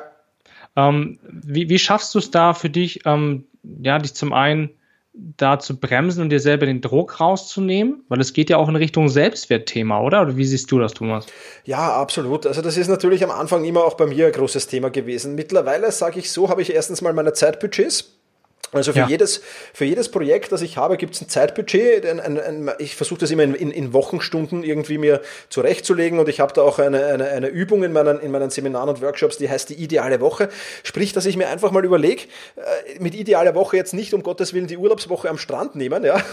Ähm, 0.76 1.18
wie, 1.22 1.68
wie 1.68 1.78
schaffst 1.78 2.14
du 2.14 2.18
es 2.18 2.30
da 2.30 2.54
für 2.54 2.70
dich, 2.70 3.00
ähm, 3.06 3.44
ja, 3.62 3.98
dich 3.98 4.14
zum 4.14 4.32
einen 4.32 4.70
da 5.12 5.58
zu 5.58 5.78
bremsen 5.78 6.22
und 6.22 6.30
dir 6.30 6.40
selber 6.40 6.66
den 6.66 6.80
Druck 6.80 7.20
rauszunehmen? 7.20 8.04
Weil 8.08 8.20
es 8.20 8.32
geht 8.32 8.50
ja 8.50 8.56
auch 8.56 8.68
in 8.68 8.76
Richtung 8.76 9.08
Selbstwertthema, 9.08 10.00
oder? 10.00 10.22
Oder 10.22 10.36
wie 10.36 10.44
siehst 10.44 10.70
du 10.70 10.78
das, 10.78 10.92
Thomas? 10.92 11.26
Ja, 11.64 11.94
absolut. 11.94 12.46
Also 12.46 12.62
das 12.62 12.76
ist 12.76 12.88
natürlich 12.88 13.24
am 13.24 13.30
Anfang 13.30 13.64
immer 13.64 13.84
auch 13.84 13.94
bei 13.94 14.06
mir 14.06 14.26
ein 14.26 14.32
großes 14.32 14.66
Thema 14.66 14.90
gewesen. 14.90 15.34
Mittlerweile 15.34 15.90
sage 15.92 16.18
ich 16.20 16.30
so, 16.30 16.48
habe 16.48 16.62
ich 16.62 16.72
erstens 16.72 17.02
mal 17.02 17.12
meine 17.12 17.32
Zeitbudgets 17.32 18.19
also 18.72 18.92
für, 18.92 19.00
ja. 19.00 19.08
jedes, 19.08 19.42
für 19.74 19.84
jedes 19.84 20.10
Projekt, 20.10 20.52
das 20.52 20.62
ich 20.62 20.76
habe, 20.76 20.96
gibt 20.96 21.16
es 21.16 21.20
ein 21.20 21.28
Zeitbudget. 21.28 22.06
Ein, 22.06 22.20
ein, 22.20 22.38
ein, 22.38 22.70
ich 22.78 22.94
versuche 22.94 23.18
das 23.18 23.30
immer 23.32 23.42
in, 23.42 23.54
in, 23.54 23.72
in, 23.72 23.92
Wochenstunden 23.92 24.62
irgendwie 24.62 24.96
mir 24.96 25.22
zurechtzulegen 25.48 26.20
und 26.20 26.28
ich 26.28 26.38
habe 26.38 26.52
da 26.52 26.62
auch 26.62 26.78
eine, 26.78 27.04
eine, 27.06 27.28
eine 27.30 27.48
Übung 27.48 27.82
in 27.82 27.92
meinen, 27.92 28.20
in 28.20 28.30
meinen 28.30 28.50
Seminaren 28.50 28.88
und 28.88 29.02
Workshops, 29.02 29.38
die 29.38 29.50
heißt 29.50 29.70
die 29.70 29.74
ideale 29.74 30.20
Woche. 30.20 30.50
Sprich, 30.84 31.12
dass 31.12 31.26
ich 31.26 31.36
mir 31.36 31.48
einfach 31.48 31.72
mal 31.72 31.84
überlege, 31.84 32.24
äh, 32.54 33.00
mit 33.00 33.16
idealer 33.16 33.56
Woche 33.56 33.76
jetzt 33.76 33.92
nicht 33.92 34.14
um 34.14 34.22
Gottes 34.22 34.54
Willen 34.54 34.68
die 34.68 34.76
Urlaubswoche 34.76 35.28
am 35.28 35.38
Strand 35.38 35.74
nehmen, 35.74 36.04
ja. 36.04 36.20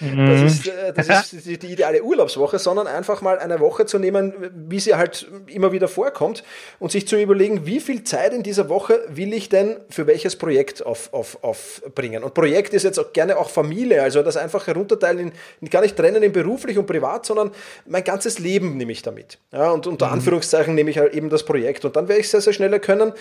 Mhm. 0.00 0.26
Das, 0.26 0.52
ist, 0.52 0.68
äh, 0.68 0.92
das 0.92 1.08
ist 1.08 1.46
die, 1.46 1.58
die 1.58 1.72
ideale 1.72 2.02
Urlaubswoche, 2.02 2.58
sondern 2.58 2.86
einfach 2.86 3.20
mal 3.20 3.38
eine 3.38 3.58
Woche 3.60 3.86
zu 3.86 3.98
nehmen, 3.98 4.32
wie 4.68 4.80
sie 4.80 4.94
halt 4.94 5.26
immer 5.46 5.72
wieder 5.72 5.88
vorkommt 5.88 6.44
und 6.78 6.92
sich 6.92 7.08
zu 7.08 7.20
überlegen, 7.20 7.66
wie 7.66 7.80
viel 7.80 8.04
Zeit 8.04 8.32
in 8.32 8.42
dieser 8.42 8.68
Woche 8.68 9.00
will 9.08 9.32
ich 9.32 9.48
denn 9.48 9.76
für 9.90 10.06
welches 10.06 10.36
Projekt 10.36 10.84
auf, 10.84 11.12
auf, 11.12 11.37
aufbringen. 11.42 12.24
Und 12.24 12.34
Projekt 12.34 12.74
ist 12.74 12.82
jetzt 12.82 12.98
auch 12.98 13.12
gerne 13.12 13.36
auch 13.36 13.50
Familie, 13.50 14.02
also 14.02 14.22
das 14.22 14.36
einfach 14.36 14.66
herunterteilen, 14.66 15.32
in, 15.60 15.70
gar 15.70 15.82
nicht 15.82 15.96
trennen 15.96 16.22
in 16.22 16.32
beruflich 16.32 16.78
und 16.78 16.86
privat, 16.86 17.26
sondern 17.26 17.50
mein 17.86 18.04
ganzes 18.04 18.38
Leben 18.38 18.76
nehme 18.76 18.92
ich 18.92 19.02
damit. 19.02 19.38
Ja, 19.52 19.70
und 19.70 19.86
unter 19.86 20.06
mhm. 20.06 20.14
Anführungszeichen 20.14 20.74
nehme 20.74 20.90
ich 20.90 20.98
halt 20.98 21.14
eben 21.14 21.30
das 21.30 21.44
Projekt. 21.44 21.84
Und 21.84 21.96
dann 21.96 22.08
werde 22.08 22.20
ich 22.20 22.28
sehr, 22.28 22.40
sehr 22.40 22.52
schnell 22.52 22.72
erkennen, 22.72 23.12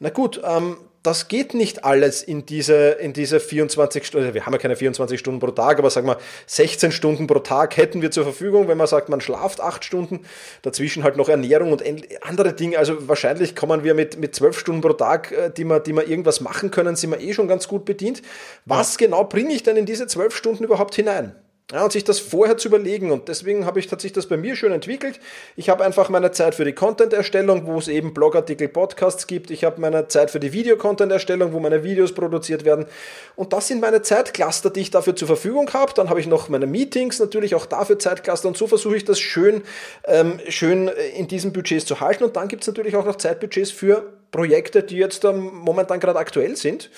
na 0.00 0.10
gut, 0.10 0.40
ähm, 0.44 0.76
das 1.06 1.28
geht 1.28 1.54
nicht 1.54 1.84
alles 1.84 2.22
in 2.22 2.46
diese, 2.46 2.90
in 2.90 3.12
diese 3.12 3.38
24 3.38 4.04
Stunden, 4.04 4.34
wir 4.34 4.44
haben 4.44 4.52
ja 4.52 4.58
keine 4.58 4.74
24 4.74 5.20
Stunden 5.20 5.38
pro 5.38 5.52
Tag, 5.52 5.78
aber 5.78 5.88
sagen 5.88 6.08
wir 6.08 6.18
16 6.46 6.90
Stunden 6.90 7.28
pro 7.28 7.38
Tag 7.38 7.76
hätten 7.76 8.02
wir 8.02 8.10
zur 8.10 8.24
Verfügung, 8.24 8.66
wenn 8.66 8.76
man 8.76 8.88
sagt, 8.88 9.08
man 9.08 9.20
schlaft 9.20 9.60
8 9.60 9.84
Stunden, 9.84 10.20
dazwischen 10.62 11.04
halt 11.04 11.16
noch 11.16 11.28
Ernährung 11.28 11.70
und 11.70 11.84
andere 12.22 12.52
Dinge, 12.52 12.78
also 12.78 13.08
wahrscheinlich 13.08 13.54
kommen 13.54 13.84
wir 13.84 13.94
mit, 13.94 14.18
mit 14.18 14.34
12 14.34 14.58
Stunden 14.58 14.80
pro 14.80 14.94
Tag, 14.94 15.30
äh, 15.30 15.50
die 15.50 15.64
wir, 15.64 15.78
die 15.78 15.92
wir 15.92 16.08
irgendwas 16.08 16.40
machen 16.40 16.72
können, 16.72 16.96
sind 16.96 17.10
wir 17.10 17.20
eh 17.20 17.32
schon 17.32 17.46
ganz 17.46 17.68
gut 17.68 17.84
bedient. 17.84 18.22
Was 18.64 18.98
ja. 18.98 19.06
genau 19.06 19.24
bringe 19.24 19.54
ich 19.54 19.62
denn 19.62 19.76
in 19.76 19.86
diese 19.86 20.08
12 20.08 20.34
Stunden 20.34 20.64
überhaupt 20.64 20.96
hinein? 20.96 21.36
Ja, 21.72 21.82
und 21.82 21.90
sich 21.90 22.04
das 22.04 22.20
vorher 22.20 22.56
zu 22.56 22.68
überlegen. 22.68 23.10
Und 23.10 23.26
deswegen 23.26 23.66
habe 23.66 23.80
ich, 23.80 23.90
hat 23.90 24.00
sich 24.00 24.12
das 24.12 24.26
bei 24.26 24.36
mir 24.36 24.54
schön 24.54 24.70
entwickelt. 24.70 25.18
Ich 25.56 25.68
habe 25.68 25.84
einfach 25.84 26.08
meine 26.10 26.30
Zeit 26.30 26.54
für 26.54 26.64
die 26.64 26.72
Content-Erstellung, 26.72 27.66
wo 27.66 27.76
es 27.76 27.88
eben 27.88 28.14
Blogartikel, 28.14 28.68
Podcasts 28.68 29.26
gibt. 29.26 29.50
Ich 29.50 29.64
habe 29.64 29.80
meine 29.80 30.06
Zeit 30.06 30.30
für 30.30 30.38
die 30.38 30.52
Video-Content-Erstellung, 30.52 31.52
wo 31.52 31.58
meine 31.58 31.82
Videos 31.82 32.12
produziert 32.12 32.64
werden. 32.64 32.86
Und 33.34 33.52
das 33.52 33.66
sind 33.66 33.80
meine 33.80 34.00
Zeitcluster, 34.00 34.70
die 34.70 34.82
ich 34.82 34.92
dafür 34.92 35.16
zur 35.16 35.26
Verfügung 35.26 35.68
habe. 35.72 35.92
Dann 35.92 36.08
habe 36.08 36.20
ich 36.20 36.28
noch 36.28 36.48
meine 36.48 36.68
Meetings, 36.68 37.18
natürlich 37.18 37.56
auch 37.56 37.66
dafür 37.66 37.98
Zeitcluster. 37.98 38.46
Und 38.46 38.56
so 38.56 38.68
versuche 38.68 38.96
ich 38.96 39.04
das 39.04 39.18
schön, 39.18 39.64
ähm, 40.04 40.38
schön 40.48 40.86
in 41.16 41.26
diesen 41.26 41.52
Budgets 41.52 41.84
zu 41.84 41.98
halten. 41.98 42.22
Und 42.22 42.36
dann 42.36 42.46
gibt 42.46 42.62
es 42.62 42.68
natürlich 42.68 42.94
auch 42.94 43.04
noch 43.04 43.16
Zeitbudgets 43.16 43.72
für 43.72 44.15
Projekte, 44.30 44.82
die 44.82 44.96
jetzt 44.96 45.24
ähm, 45.24 45.50
momentan 45.54 46.00
gerade 46.00 46.18
aktuell 46.18 46.56
sind. 46.56 46.90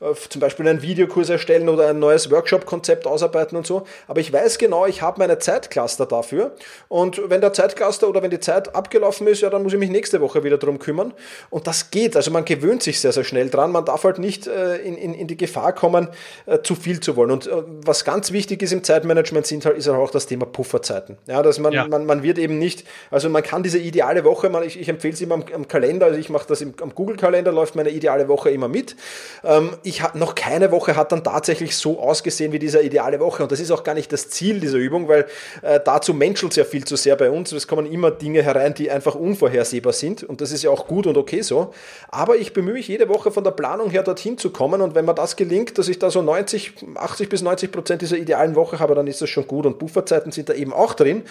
Äh, 0.00 0.14
zum 0.28 0.40
Beispiel 0.40 0.66
einen 0.68 0.82
Videokurs 0.82 1.28
erstellen 1.28 1.68
oder 1.68 1.88
ein 1.88 1.98
neues 1.98 2.30
Workshop-Konzept 2.30 3.06
ausarbeiten 3.06 3.56
und 3.56 3.66
so. 3.66 3.86
Aber 4.08 4.20
ich 4.20 4.32
weiß 4.32 4.58
genau, 4.58 4.86
ich 4.86 5.00
habe 5.00 5.18
meine 5.18 5.38
Zeitcluster 5.38 6.06
dafür. 6.06 6.54
Und 6.88 7.30
wenn 7.30 7.40
der 7.40 7.52
Zeitcluster 7.52 8.08
oder 8.08 8.22
wenn 8.22 8.30
die 8.30 8.40
Zeit 8.40 8.74
abgelaufen 8.74 9.26
ist, 9.26 9.42
ja, 9.42 9.50
dann 9.50 9.62
muss 9.62 9.72
ich 9.72 9.78
mich 9.78 9.90
nächste 9.90 10.20
Woche 10.20 10.44
wieder 10.44 10.58
drum 10.58 10.78
kümmern. 10.78 11.14
Und 11.50 11.66
das 11.66 11.90
geht. 11.90 12.16
Also 12.16 12.30
man 12.30 12.44
gewöhnt 12.44 12.82
sich 12.82 13.00
sehr, 13.00 13.12
sehr 13.12 13.24
schnell 13.24 13.48
dran. 13.48 13.70
Man 13.70 13.84
darf 13.84 14.04
halt 14.04 14.18
nicht 14.18 14.46
äh, 14.46 14.76
in, 14.78 14.96
in, 14.96 15.14
in 15.14 15.26
die 15.28 15.36
Gefahr 15.36 15.72
kommen, 15.72 16.08
äh, 16.46 16.60
zu 16.62 16.74
viel 16.74 17.00
zu 17.00 17.16
wollen. 17.16 17.30
Und 17.30 17.48
was 17.84 18.04
ganz 18.04 18.32
wichtig 18.32 18.62
ist 18.62 18.72
im 18.72 18.82
Zeitmanagement 18.82 19.46
sind 19.46 19.64
halt, 19.64 19.76
ist 19.76 19.86
halt 19.86 19.98
auch 19.98 20.10
das 20.10 20.26
Thema 20.26 20.46
Pufferzeiten. 20.46 21.18
Ja, 21.26 21.42
dass 21.42 21.58
man, 21.58 21.72
ja. 21.72 21.86
man, 21.86 22.06
man 22.06 22.22
wird 22.22 22.38
eben 22.38 22.58
nicht, 22.58 22.84
also 23.10 23.28
man 23.28 23.42
kann 23.42 23.62
diese 23.62 23.78
ideale 23.78 24.24
Woche, 24.24 24.50
man, 24.50 24.62
ich, 24.62 24.80
ich 24.80 24.88
empfehle 24.88 25.14
es 25.14 25.20
immer 25.20 25.34
am, 25.34 25.44
am 25.54 25.68
Kalender, 25.68 26.06
also 26.06 26.18
ich 26.18 26.28
mache 26.28 26.46
das 26.48 26.60
im, 26.60 26.71
am 26.80 26.94
Google-Kalender, 26.94 27.52
läuft 27.52 27.76
meine 27.76 27.90
ideale 27.90 28.28
Woche 28.28 28.50
immer 28.50 28.68
mit. 28.68 28.96
Ähm, 29.44 29.70
ich 29.82 30.02
habe 30.02 30.18
noch 30.18 30.34
keine 30.34 30.70
Woche 30.70 30.96
hat 30.96 31.12
dann 31.12 31.24
tatsächlich 31.24 31.76
so 31.76 32.00
ausgesehen 32.00 32.52
wie 32.52 32.58
diese 32.58 32.80
ideale 32.80 33.20
Woche. 33.20 33.42
Und 33.42 33.52
das 33.52 33.60
ist 33.60 33.70
auch 33.70 33.84
gar 33.84 33.94
nicht 33.94 34.12
das 34.12 34.30
Ziel 34.30 34.60
dieser 34.60 34.78
Übung, 34.78 35.08
weil 35.08 35.26
äh, 35.62 35.80
dazu 35.84 36.14
menschelt 36.14 36.52
es 36.52 36.56
ja 36.56 36.64
viel 36.64 36.84
zu 36.84 36.96
sehr 36.96 37.16
bei 37.16 37.30
uns. 37.30 37.52
Es 37.52 37.68
kommen 37.68 37.90
immer 37.90 38.10
Dinge 38.10 38.42
herein, 38.42 38.74
die 38.74 38.90
einfach 38.90 39.14
unvorhersehbar 39.14 39.92
sind. 39.92 40.22
Und 40.22 40.40
das 40.40 40.52
ist 40.52 40.62
ja 40.62 40.70
auch 40.70 40.86
gut 40.86 41.06
und 41.06 41.16
okay 41.16 41.42
so. 41.42 41.72
Aber 42.08 42.36
ich 42.36 42.52
bemühe 42.52 42.74
mich 42.74 42.88
jede 42.88 43.08
Woche 43.08 43.30
von 43.30 43.44
der 43.44 43.50
Planung 43.52 43.90
her 43.90 44.02
dorthin 44.02 44.38
zu 44.38 44.50
kommen. 44.50 44.80
Und 44.80 44.94
wenn 44.94 45.04
mir 45.04 45.14
das 45.14 45.36
gelingt, 45.36 45.78
dass 45.78 45.88
ich 45.88 45.98
da 45.98 46.10
so 46.10 46.22
90, 46.22 46.74
80 46.94 47.28
bis 47.28 47.42
90 47.42 47.72
Prozent 47.72 48.02
dieser 48.02 48.16
idealen 48.16 48.54
Woche 48.54 48.78
habe, 48.78 48.94
dann 48.94 49.06
ist 49.06 49.20
das 49.20 49.30
schon 49.30 49.46
gut. 49.46 49.66
Und 49.66 49.78
Bufferzeiten 49.78 50.32
sind 50.32 50.48
da 50.48 50.54
eben 50.54 50.72
auch 50.72 50.94
drin, 50.94 51.22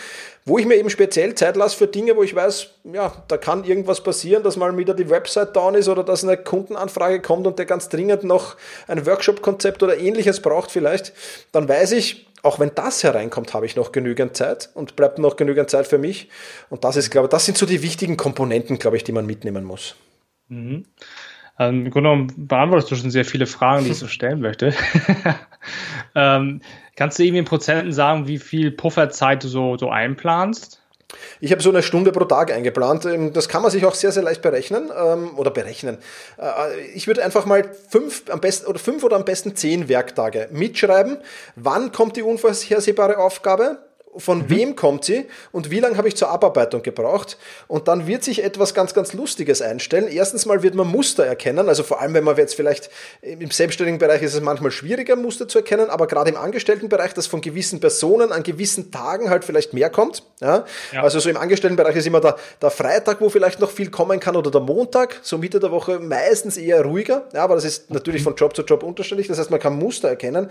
wo 0.45 0.57
ich 0.57 0.65
mir 0.65 0.75
eben 0.75 0.89
speziell 0.89 1.35
Zeit 1.35 1.55
lasse 1.55 1.77
für 1.77 1.87
Dinge, 1.87 2.15
wo 2.15 2.23
ich 2.23 2.35
weiß, 2.35 2.69
ja, 2.93 3.13
da 3.27 3.37
kann 3.37 3.63
irgendwas 3.63 4.01
passieren, 4.01 4.43
dass 4.43 4.57
mal 4.57 4.75
wieder 4.77 4.93
die 4.93 5.09
Website 5.09 5.30
down 5.35 5.75
ist 5.75 5.89
oder 5.89 6.03
dass 6.03 6.23
eine 6.23 6.37
Kundenanfrage 6.37 7.21
kommt 7.21 7.47
und 7.47 7.59
der 7.59 7.65
ganz 7.65 7.89
dringend 7.89 8.23
noch 8.23 8.55
ein 8.87 9.05
Workshop-Konzept 9.05 9.83
oder 9.83 9.97
ähnliches 9.97 10.41
braucht 10.41 10.71
vielleicht, 10.71 11.13
dann 11.51 11.67
weiß 11.67 11.93
ich, 11.93 12.27
auch 12.43 12.59
wenn 12.59 12.71
das 12.73 13.03
hereinkommt, 13.03 13.53
habe 13.53 13.65
ich 13.65 13.75
noch 13.75 13.91
genügend 13.91 14.35
Zeit 14.35 14.69
und 14.73 14.95
bleibt 14.95 15.19
noch 15.19 15.35
genügend 15.35 15.69
Zeit 15.69 15.87
für 15.87 15.97
mich. 15.97 16.29
Und 16.69 16.83
das 16.83 16.95
ist, 16.95 17.11
glaube 17.11 17.25
ich, 17.27 17.29
das 17.29 17.45
sind 17.45 17.57
so 17.57 17.65
die 17.65 17.83
wichtigen 17.83 18.17
Komponenten, 18.17 18.79
glaube 18.79 18.97
ich, 18.97 19.03
die 19.03 19.11
man 19.11 19.25
mitnehmen 19.25 19.63
muss. 19.63 19.95
Mhm. 20.47 20.85
Also 21.55 21.77
Im 21.77 21.91
Grunde 21.91 22.09
genommen 22.09 22.47
beantwortest 22.47 22.91
du 22.91 22.95
schon 22.95 23.11
sehr 23.11 23.25
viele 23.25 23.45
Fragen, 23.45 23.85
die 23.85 23.91
ich 23.91 23.99
so 23.99 24.07
stellen 24.07 24.41
möchte. 24.41 24.73
ähm, 26.15 26.61
kannst 26.95 27.19
du 27.19 27.23
irgendwie 27.23 27.39
in 27.39 27.45
Prozenten 27.45 27.91
sagen, 27.91 28.27
wie 28.27 28.39
viel 28.39 28.71
Pufferzeit 28.71 29.43
du 29.43 29.47
so, 29.47 29.77
so 29.77 29.89
einplanst? 29.89 30.80
Ich 31.39 31.51
habe 31.51 31.61
so 31.61 31.69
eine 31.69 31.83
Stunde 31.83 32.11
pro 32.11 32.25
Tag 32.25 32.51
eingeplant. 32.51 33.05
Ähm, 33.05 33.33
das 33.33 33.49
kann 33.49 33.61
man 33.61 33.71
sich 33.71 33.85
auch 33.85 33.95
sehr, 33.95 34.11
sehr 34.11 34.23
leicht 34.23 34.41
berechnen 34.41 34.89
ähm, 34.95 35.37
oder 35.37 35.51
berechnen. 35.51 35.97
Äh, 36.37 36.81
ich 36.93 37.07
würde 37.07 37.23
einfach 37.23 37.45
mal 37.45 37.69
fünf, 37.89 38.23
am 38.29 38.41
besten, 38.41 38.67
oder 38.67 38.79
fünf 38.79 39.03
oder 39.03 39.15
am 39.15 39.25
besten 39.25 39.55
zehn 39.55 39.89
Werktage 39.89 40.49
mitschreiben. 40.51 41.17
Wann 41.55 41.91
kommt 41.91 42.17
die 42.17 42.23
unvorhersehbare 42.23 43.17
Aufgabe? 43.17 43.79
Von 44.17 44.39
mhm. 44.39 44.49
wem 44.49 44.75
kommt 44.75 45.05
sie 45.05 45.25
und 45.51 45.71
wie 45.71 45.79
lange 45.79 45.97
habe 45.97 46.07
ich 46.07 46.15
zur 46.15 46.29
Abarbeitung 46.29 46.81
gebraucht. 46.83 47.37
Und 47.67 47.87
dann 47.87 48.07
wird 48.07 48.23
sich 48.23 48.43
etwas 48.43 48.73
ganz, 48.73 48.93
ganz 48.93 49.13
Lustiges 49.13 49.61
einstellen. 49.61 50.07
Erstens 50.11 50.45
mal 50.45 50.63
wird 50.63 50.75
man 50.75 50.87
Muster 50.87 51.25
erkennen, 51.25 51.69
also 51.69 51.83
vor 51.83 52.01
allem, 52.01 52.13
wenn 52.13 52.23
man 52.23 52.35
jetzt 52.37 52.55
vielleicht 52.55 52.89
im 53.21 53.51
selbstständigen 53.51 53.99
Bereich 53.99 54.21
ist 54.21 54.33
es 54.33 54.41
manchmal 54.41 54.71
schwieriger, 54.71 55.15
Muster 55.15 55.47
zu 55.47 55.59
erkennen, 55.59 55.89
aber 55.89 56.07
gerade 56.07 56.29
im 56.29 56.37
Angestelltenbereich, 56.37 57.13
dass 57.13 57.27
von 57.27 57.41
gewissen 57.41 57.79
Personen 57.79 58.31
an 58.31 58.43
gewissen 58.43 58.91
Tagen 58.91 59.29
halt 59.29 59.45
vielleicht 59.45 59.73
mehr 59.73 59.89
kommt. 59.89 60.23
Ja? 60.41 60.65
ja. 60.91 61.03
Also 61.03 61.19
so 61.19 61.29
im 61.29 61.37
Angestelltenbereich 61.37 61.95
ist 61.95 62.07
immer 62.07 62.21
der, 62.21 62.35
der 62.61 62.71
Freitag, 62.71 63.21
wo 63.21 63.29
vielleicht 63.29 63.59
noch 63.59 63.71
viel 63.71 63.89
kommen 63.89 64.19
kann 64.19 64.35
oder 64.35 64.51
der 64.51 64.61
Montag, 64.61 65.19
so 65.21 65.37
Mitte 65.37 65.59
der 65.59 65.71
Woche 65.71 65.99
meistens 65.99 66.57
eher 66.57 66.83
ruhiger. 66.83 67.27
Ja, 67.33 67.43
aber 67.43 67.55
das 67.55 67.65
ist 67.65 67.89
natürlich 67.89 68.23
von 68.23 68.35
Job 68.35 68.55
zu 68.55 68.63
Job 68.63 68.83
unterschiedlich. 68.83 69.27
Das 69.27 69.39
heißt, 69.39 69.51
man 69.51 69.59
kann 69.59 69.77
Muster 69.77 70.09
erkennen 70.09 70.49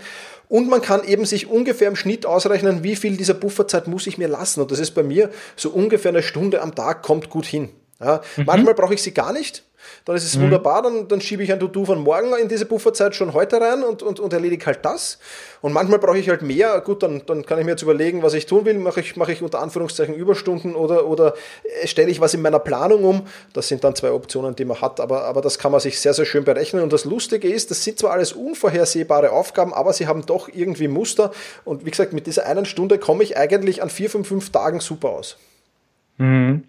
und 0.49 0.69
man 0.69 0.81
kann 0.81 1.03
eben 1.03 1.25
sich 1.25 1.49
ungefähr 1.49 1.87
im 1.87 1.95
Schnitt 1.95 2.25
ausrechnen, 2.25 2.83
wie 2.83 2.95
viel 2.95 3.17
dieser 3.17 3.33
Buch 3.33 3.50
Pufferzeit 3.51 3.87
muss 3.87 4.07
ich 4.07 4.17
mir 4.17 4.29
lassen. 4.29 4.61
Und 4.61 4.71
das 4.71 4.79
ist 4.79 4.91
bei 4.91 5.03
mir 5.03 5.29
so 5.57 5.69
ungefähr 5.69 6.09
eine 6.09 6.23
Stunde 6.23 6.61
am 6.61 6.73
Tag, 6.73 7.03
kommt 7.03 7.29
gut 7.29 7.45
hin. 7.45 7.69
Ja, 7.99 8.21
mhm. 8.37 8.45
Manchmal 8.45 8.73
brauche 8.73 8.93
ich 8.93 9.03
sie 9.03 9.13
gar 9.13 9.33
nicht. 9.33 9.63
Dann 10.05 10.15
ist 10.15 10.23
es 10.23 10.35
mhm. 10.35 10.43
wunderbar, 10.43 10.81
dann, 10.81 11.07
dann 11.07 11.21
schiebe 11.21 11.43
ich 11.43 11.51
ein 11.51 11.59
To-Do 11.59 11.85
von 11.85 11.99
morgen 11.99 12.33
in 12.41 12.47
diese 12.47 12.65
Pufferzeit 12.65 13.15
schon 13.15 13.33
heute 13.33 13.61
rein 13.61 13.83
und, 13.83 14.01
und, 14.01 14.19
und 14.19 14.33
erledige 14.33 14.65
halt 14.65 14.83
das. 14.83 15.19
Und 15.61 15.73
manchmal 15.73 15.99
brauche 15.99 16.17
ich 16.17 16.27
halt 16.27 16.41
mehr. 16.41 16.81
Gut, 16.81 17.03
dann, 17.03 17.21
dann 17.27 17.45
kann 17.45 17.59
ich 17.59 17.65
mir 17.65 17.71
jetzt 17.71 17.83
überlegen, 17.83 18.23
was 18.23 18.33
ich 18.33 18.47
tun 18.47 18.65
will. 18.65 18.73
Mache 18.79 19.01
ich, 19.01 19.15
mache 19.15 19.31
ich 19.31 19.43
unter 19.43 19.59
Anführungszeichen 19.59 20.15
Überstunden 20.15 20.75
oder, 20.75 21.05
oder 21.05 21.35
stelle 21.85 22.09
ich 22.09 22.19
was 22.19 22.33
in 22.33 22.41
meiner 22.41 22.59
Planung 22.59 23.03
um. 23.03 23.27
Das 23.53 23.67
sind 23.67 23.83
dann 23.83 23.95
zwei 23.95 24.11
Optionen, 24.11 24.55
die 24.55 24.65
man 24.65 24.81
hat, 24.81 24.99
aber, 24.99 25.25
aber 25.25 25.41
das 25.41 25.59
kann 25.59 25.71
man 25.71 25.81
sich 25.81 25.99
sehr, 25.99 26.13
sehr 26.13 26.25
schön 26.25 26.43
berechnen. 26.43 26.81
Und 26.81 26.91
das 26.93 27.05
Lustige 27.05 27.47
ist, 27.47 27.69
das 27.69 27.83
sind 27.83 27.99
zwar 27.99 28.11
alles 28.11 28.33
unvorhersehbare 28.33 29.31
Aufgaben, 29.31 29.73
aber 29.73 29.93
sie 29.93 30.07
haben 30.07 30.25
doch 30.25 30.49
irgendwie 30.51 30.87
Muster. 30.87 31.31
Und 31.63 31.85
wie 31.85 31.91
gesagt, 31.91 32.13
mit 32.13 32.25
dieser 32.25 32.47
einen 32.47 32.65
Stunde 32.65 32.97
komme 32.97 33.23
ich 33.23 33.37
eigentlich 33.37 33.83
an 33.83 33.89
vier, 33.89 34.09
fünf, 34.09 34.27
fünf 34.27 34.49
Tagen 34.49 34.79
super 34.79 35.09
aus. 35.09 35.37
Mhm. 36.17 36.63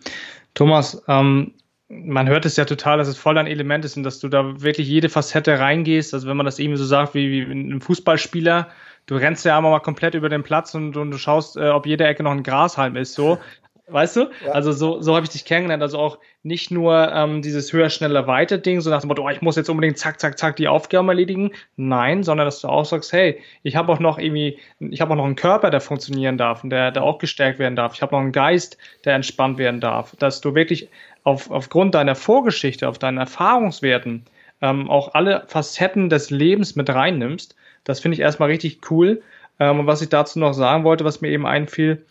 Thomas, 0.54 1.02
ähm, 1.08 1.54
man 1.92 2.28
hört 2.28 2.46
es 2.46 2.56
ja 2.56 2.64
total, 2.64 2.98
dass 2.98 3.08
es 3.08 3.18
voll 3.18 3.36
ein 3.36 3.46
Element 3.46 3.84
ist 3.84 3.96
und 3.96 4.02
dass 4.02 4.18
du 4.18 4.28
da 4.28 4.62
wirklich 4.62 4.88
jede 4.88 5.10
Facette 5.10 5.58
reingehst. 5.58 6.14
Also 6.14 6.26
wenn 6.26 6.36
man 6.36 6.46
das 6.46 6.58
irgendwie 6.58 6.78
so 6.78 6.86
sagt 6.86 7.14
wie, 7.14 7.46
wie 7.46 7.52
ein 7.52 7.80
Fußballspieler, 7.80 8.68
du 9.06 9.16
rennst 9.16 9.44
ja 9.44 9.56
einmal 9.56 9.72
mal 9.72 9.80
komplett 9.80 10.14
über 10.14 10.30
den 10.30 10.42
Platz 10.42 10.74
und, 10.74 10.96
und 10.96 11.10
du 11.10 11.18
schaust, 11.18 11.56
äh, 11.56 11.68
ob 11.68 11.86
jede 11.86 12.06
Ecke 12.06 12.22
noch 12.22 12.32
ein 12.32 12.42
Grashalm 12.42 12.96
ist, 12.96 13.14
so. 13.14 13.38
Weißt 13.88 14.16
du? 14.16 14.30
Ja. 14.46 14.52
Also 14.52 14.72
so, 14.72 15.02
so 15.02 15.14
habe 15.16 15.24
ich 15.24 15.32
dich 15.32 15.44
kennengelernt. 15.44 15.82
Also 15.82 15.98
auch 15.98 16.18
nicht 16.44 16.70
nur 16.70 17.12
ähm, 17.12 17.42
dieses 17.42 17.72
höher, 17.72 17.90
schneller, 17.90 18.26
weiter 18.26 18.56
Ding, 18.56 18.80
so 18.80 18.88
nach 18.88 19.00
dem 19.00 19.08
Motto, 19.08 19.24
oh, 19.26 19.28
ich 19.28 19.42
muss 19.42 19.56
jetzt 19.56 19.68
unbedingt 19.68 19.98
zack, 19.98 20.18
zack, 20.18 20.38
zack 20.38 20.56
die 20.56 20.68
Aufgaben 20.68 21.08
erledigen. 21.08 21.50
Nein, 21.76 22.22
sondern 22.22 22.46
dass 22.46 22.60
du 22.60 22.68
auch 22.68 22.84
sagst, 22.84 23.12
hey, 23.12 23.40
ich 23.64 23.76
habe 23.76 23.92
auch 23.92 23.98
noch 23.98 24.18
irgendwie, 24.18 24.58
ich 24.78 25.00
habe 25.00 25.12
auch 25.12 25.16
noch 25.16 25.24
einen 25.24 25.36
Körper, 25.36 25.70
der 25.70 25.80
funktionieren 25.80 26.38
darf 26.38 26.64
und 26.64 26.70
der, 26.70 26.92
der 26.92 27.02
auch 27.02 27.18
gestärkt 27.18 27.58
werden 27.58 27.76
darf. 27.76 27.94
Ich 27.94 28.02
habe 28.02 28.14
noch 28.14 28.22
einen 28.22 28.32
Geist, 28.32 28.78
der 29.04 29.14
entspannt 29.14 29.58
werden 29.58 29.80
darf. 29.80 30.16
Dass 30.16 30.40
du 30.40 30.54
wirklich 30.54 30.88
auf, 31.24 31.50
aufgrund 31.50 31.94
deiner 31.94 32.14
Vorgeschichte, 32.14 32.88
auf 32.88 32.98
deinen 32.98 33.18
Erfahrungswerten 33.18 34.24
ähm, 34.60 34.90
auch 34.90 35.14
alle 35.14 35.44
Facetten 35.48 36.08
des 36.08 36.30
Lebens 36.30 36.76
mit 36.76 36.88
reinnimmst. 36.88 37.56
Das 37.84 38.00
finde 38.00 38.14
ich 38.14 38.20
erstmal 38.20 38.48
richtig 38.48 38.90
cool. 38.90 39.22
Ähm, 39.58 39.80
und 39.80 39.86
was 39.86 40.02
ich 40.02 40.08
dazu 40.08 40.38
noch 40.38 40.54
sagen 40.54 40.84
wollte, 40.84 41.04
was 41.04 41.20
mir 41.20 41.28
eben 41.28 41.46
einfiel, 41.46 42.04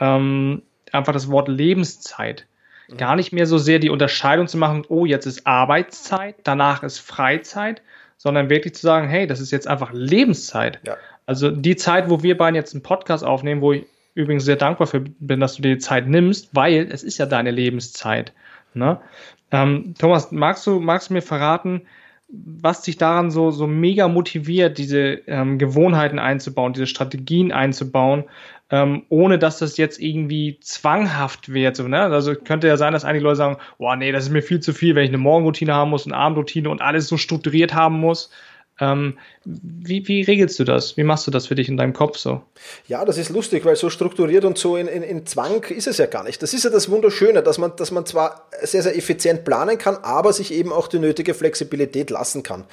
ähm, 0.00 0.62
einfach 0.92 1.12
das 1.12 1.30
Wort 1.30 1.48
Lebenszeit. 1.48 2.46
Mhm. 2.88 2.96
Gar 2.96 3.16
nicht 3.16 3.32
mehr 3.32 3.46
so 3.46 3.58
sehr 3.58 3.78
die 3.78 3.90
Unterscheidung 3.90 4.46
zu 4.46 4.56
machen, 4.56 4.84
oh, 4.88 5.04
jetzt 5.04 5.26
ist 5.26 5.46
Arbeitszeit, 5.46 6.36
danach 6.44 6.82
ist 6.82 6.98
Freizeit, 6.98 7.82
sondern 8.16 8.50
wirklich 8.50 8.74
zu 8.74 8.82
sagen, 8.82 9.08
hey, 9.08 9.26
das 9.26 9.40
ist 9.40 9.50
jetzt 9.50 9.68
einfach 9.68 9.92
Lebenszeit. 9.92 10.80
Ja. 10.86 10.96
Also 11.26 11.50
die 11.50 11.76
Zeit, 11.76 12.08
wo 12.08 12.22
wir 12.22 12.36
beiden 12.36 12.54
jetzt 12.54 12.72
einen 12.72 12.82
Podcast 12.82 13.24
aufnehmen, 13.24 13.60
wo 13.60 13.72
ich 13.72 13.84
übrigens 14.14 14.44
sehr 14.44 14.56
dankbar 14.56 14.86
für 14.86 15.00
bin, 15.00 15.40
dass 15.40 15.56
du 15.56 15.62
dir 15.62 15.74
die 15.74 15.80
Zeit 15.80 16.06
nimmst, 16.06 16.48
weil 16.54 16.88
es 16.90 17.02
ist 17.02 17.18
ja 17.18 17.26
deine 17.26 17.50
Lebenszeit. 17.50 18.32
Ne? 18.76 19.00
Ähm, 19.50 19.94
Thomas, 19.98 20.32
magst 20.32 20.66
du, 20.66 20.80
magst 20.80 21.10
du 21.10 21.14
mir 21.14 21.22
verraten, 21.22 21.82
was 22.28 22.82
dich 22.82 22.96
daran 22.96 23.30
so, 23.30 23.50
so 23.50 23.66
mega 23.66 24.08
motiviert, 24.08 24.78
diese 24.78 25.20
ähm, 25.26 25.58
Gewohnheiten 25.58 26.18
einzubauen, 26.18 26.72
diese 26.72 26.88
Strategien 26.88 27.52
einzubauen, 27.52 28.24
ähm, 28.70 29.04
ohne 29.08 29.38
dass 29.38 29.58
das 29.58 29.76
jetzt 29.76 30.00
irgendwie 30.00 30.58
zwanghaft 30.60 31.52
wird. 31.52 31.76
So, 31.76 31.86
ne? 31.86 32.00
Also 32.02 32.34
könnte 32.34 32.66
ja 32.66 32.76
sein, 32.76 32.92
dass 32.92 33.04
einige 33.04 33.22
Leute 33.24 33.36
sagen, 33.36 33.58
boah, 33.78 33.94
nee, 33.94 34.10
das 34.10 34.24
ist 34.24 34.30
mir 34.30 34.42
viel 34.42 34.58
zu 34.58 34.72
viel, 34.72 34.96
wenn 34.96 35.04
ich 35.04 35.10
eine 35.10 35.18
Morgenroutine 35.18 35.72
haben 35.72 35.90
muss, 35.90 36.06
eine 36.06 36.16
Abendroutine 36.16 36.68
und 36.68 36.82
alles 36.82 37.06
so 37.06 37.16
strukturiert 37.16 37.74
haben 37.74 38.00
muss. 38.00 38.30
Ähm, 38.78 39.16
wie, 39.44 40.06
wie 40.06 40.22
regelst 40.22 40.58
du 40.58 40.64
das? 40.64 40.96
Wie 40.96 41.02
machst 41.02 41.26
du 41.26 41.30
das 41.30 41.46
für 41.46 41.54
dich 41.54 41.68
in 41.68 41.78
deinem 41.78 41.94
Kopf 41.94 42.18
so? 42.18 42.42
Ja, 42.88 43.04
das 43.04 43.16
ist 43.16 43.30
lustig, 43.30 43.64
weil 43.64 43.76
so 43.76 43.88
strukturiert 43.88 44.44
und 44.44 44.58
so 44.58 44.76
in, 44.76 44.86
in, 44.86 45.02
in 45.02 45.24
Zwang 45.24 45.62
ist 45.64 45.86
es 45.86 45.96
ja 45.96 46.06
gar 46.06 46.24
nicht. 46.24 46.42
Das 46.42 46.52
ist 46.52 46.64
ja 46.64 46.70
das 46.70 46.90
Wunderschöne, 46.90 47.42
dass 47.42 47.56
man, 47.56 47.74
dass 47.76 47.90
man 47.90 48.04
zwar 48.04 48.48
sehr, 48.62 48.82
sehr 48.82 48.96
effizient 48.96 49.44
planen 49.44 49.78
kann, 49.78 49.96
aber 50.02 50.32
sich 50.32 50.52
eben 50.52 50.72
auch 50.72 50.88
die 50.88 50.98
nötige 50.98 51.32
Flexibilität 51.32 52.10
lassen 52.10 52.42
kann. 52.42 52.64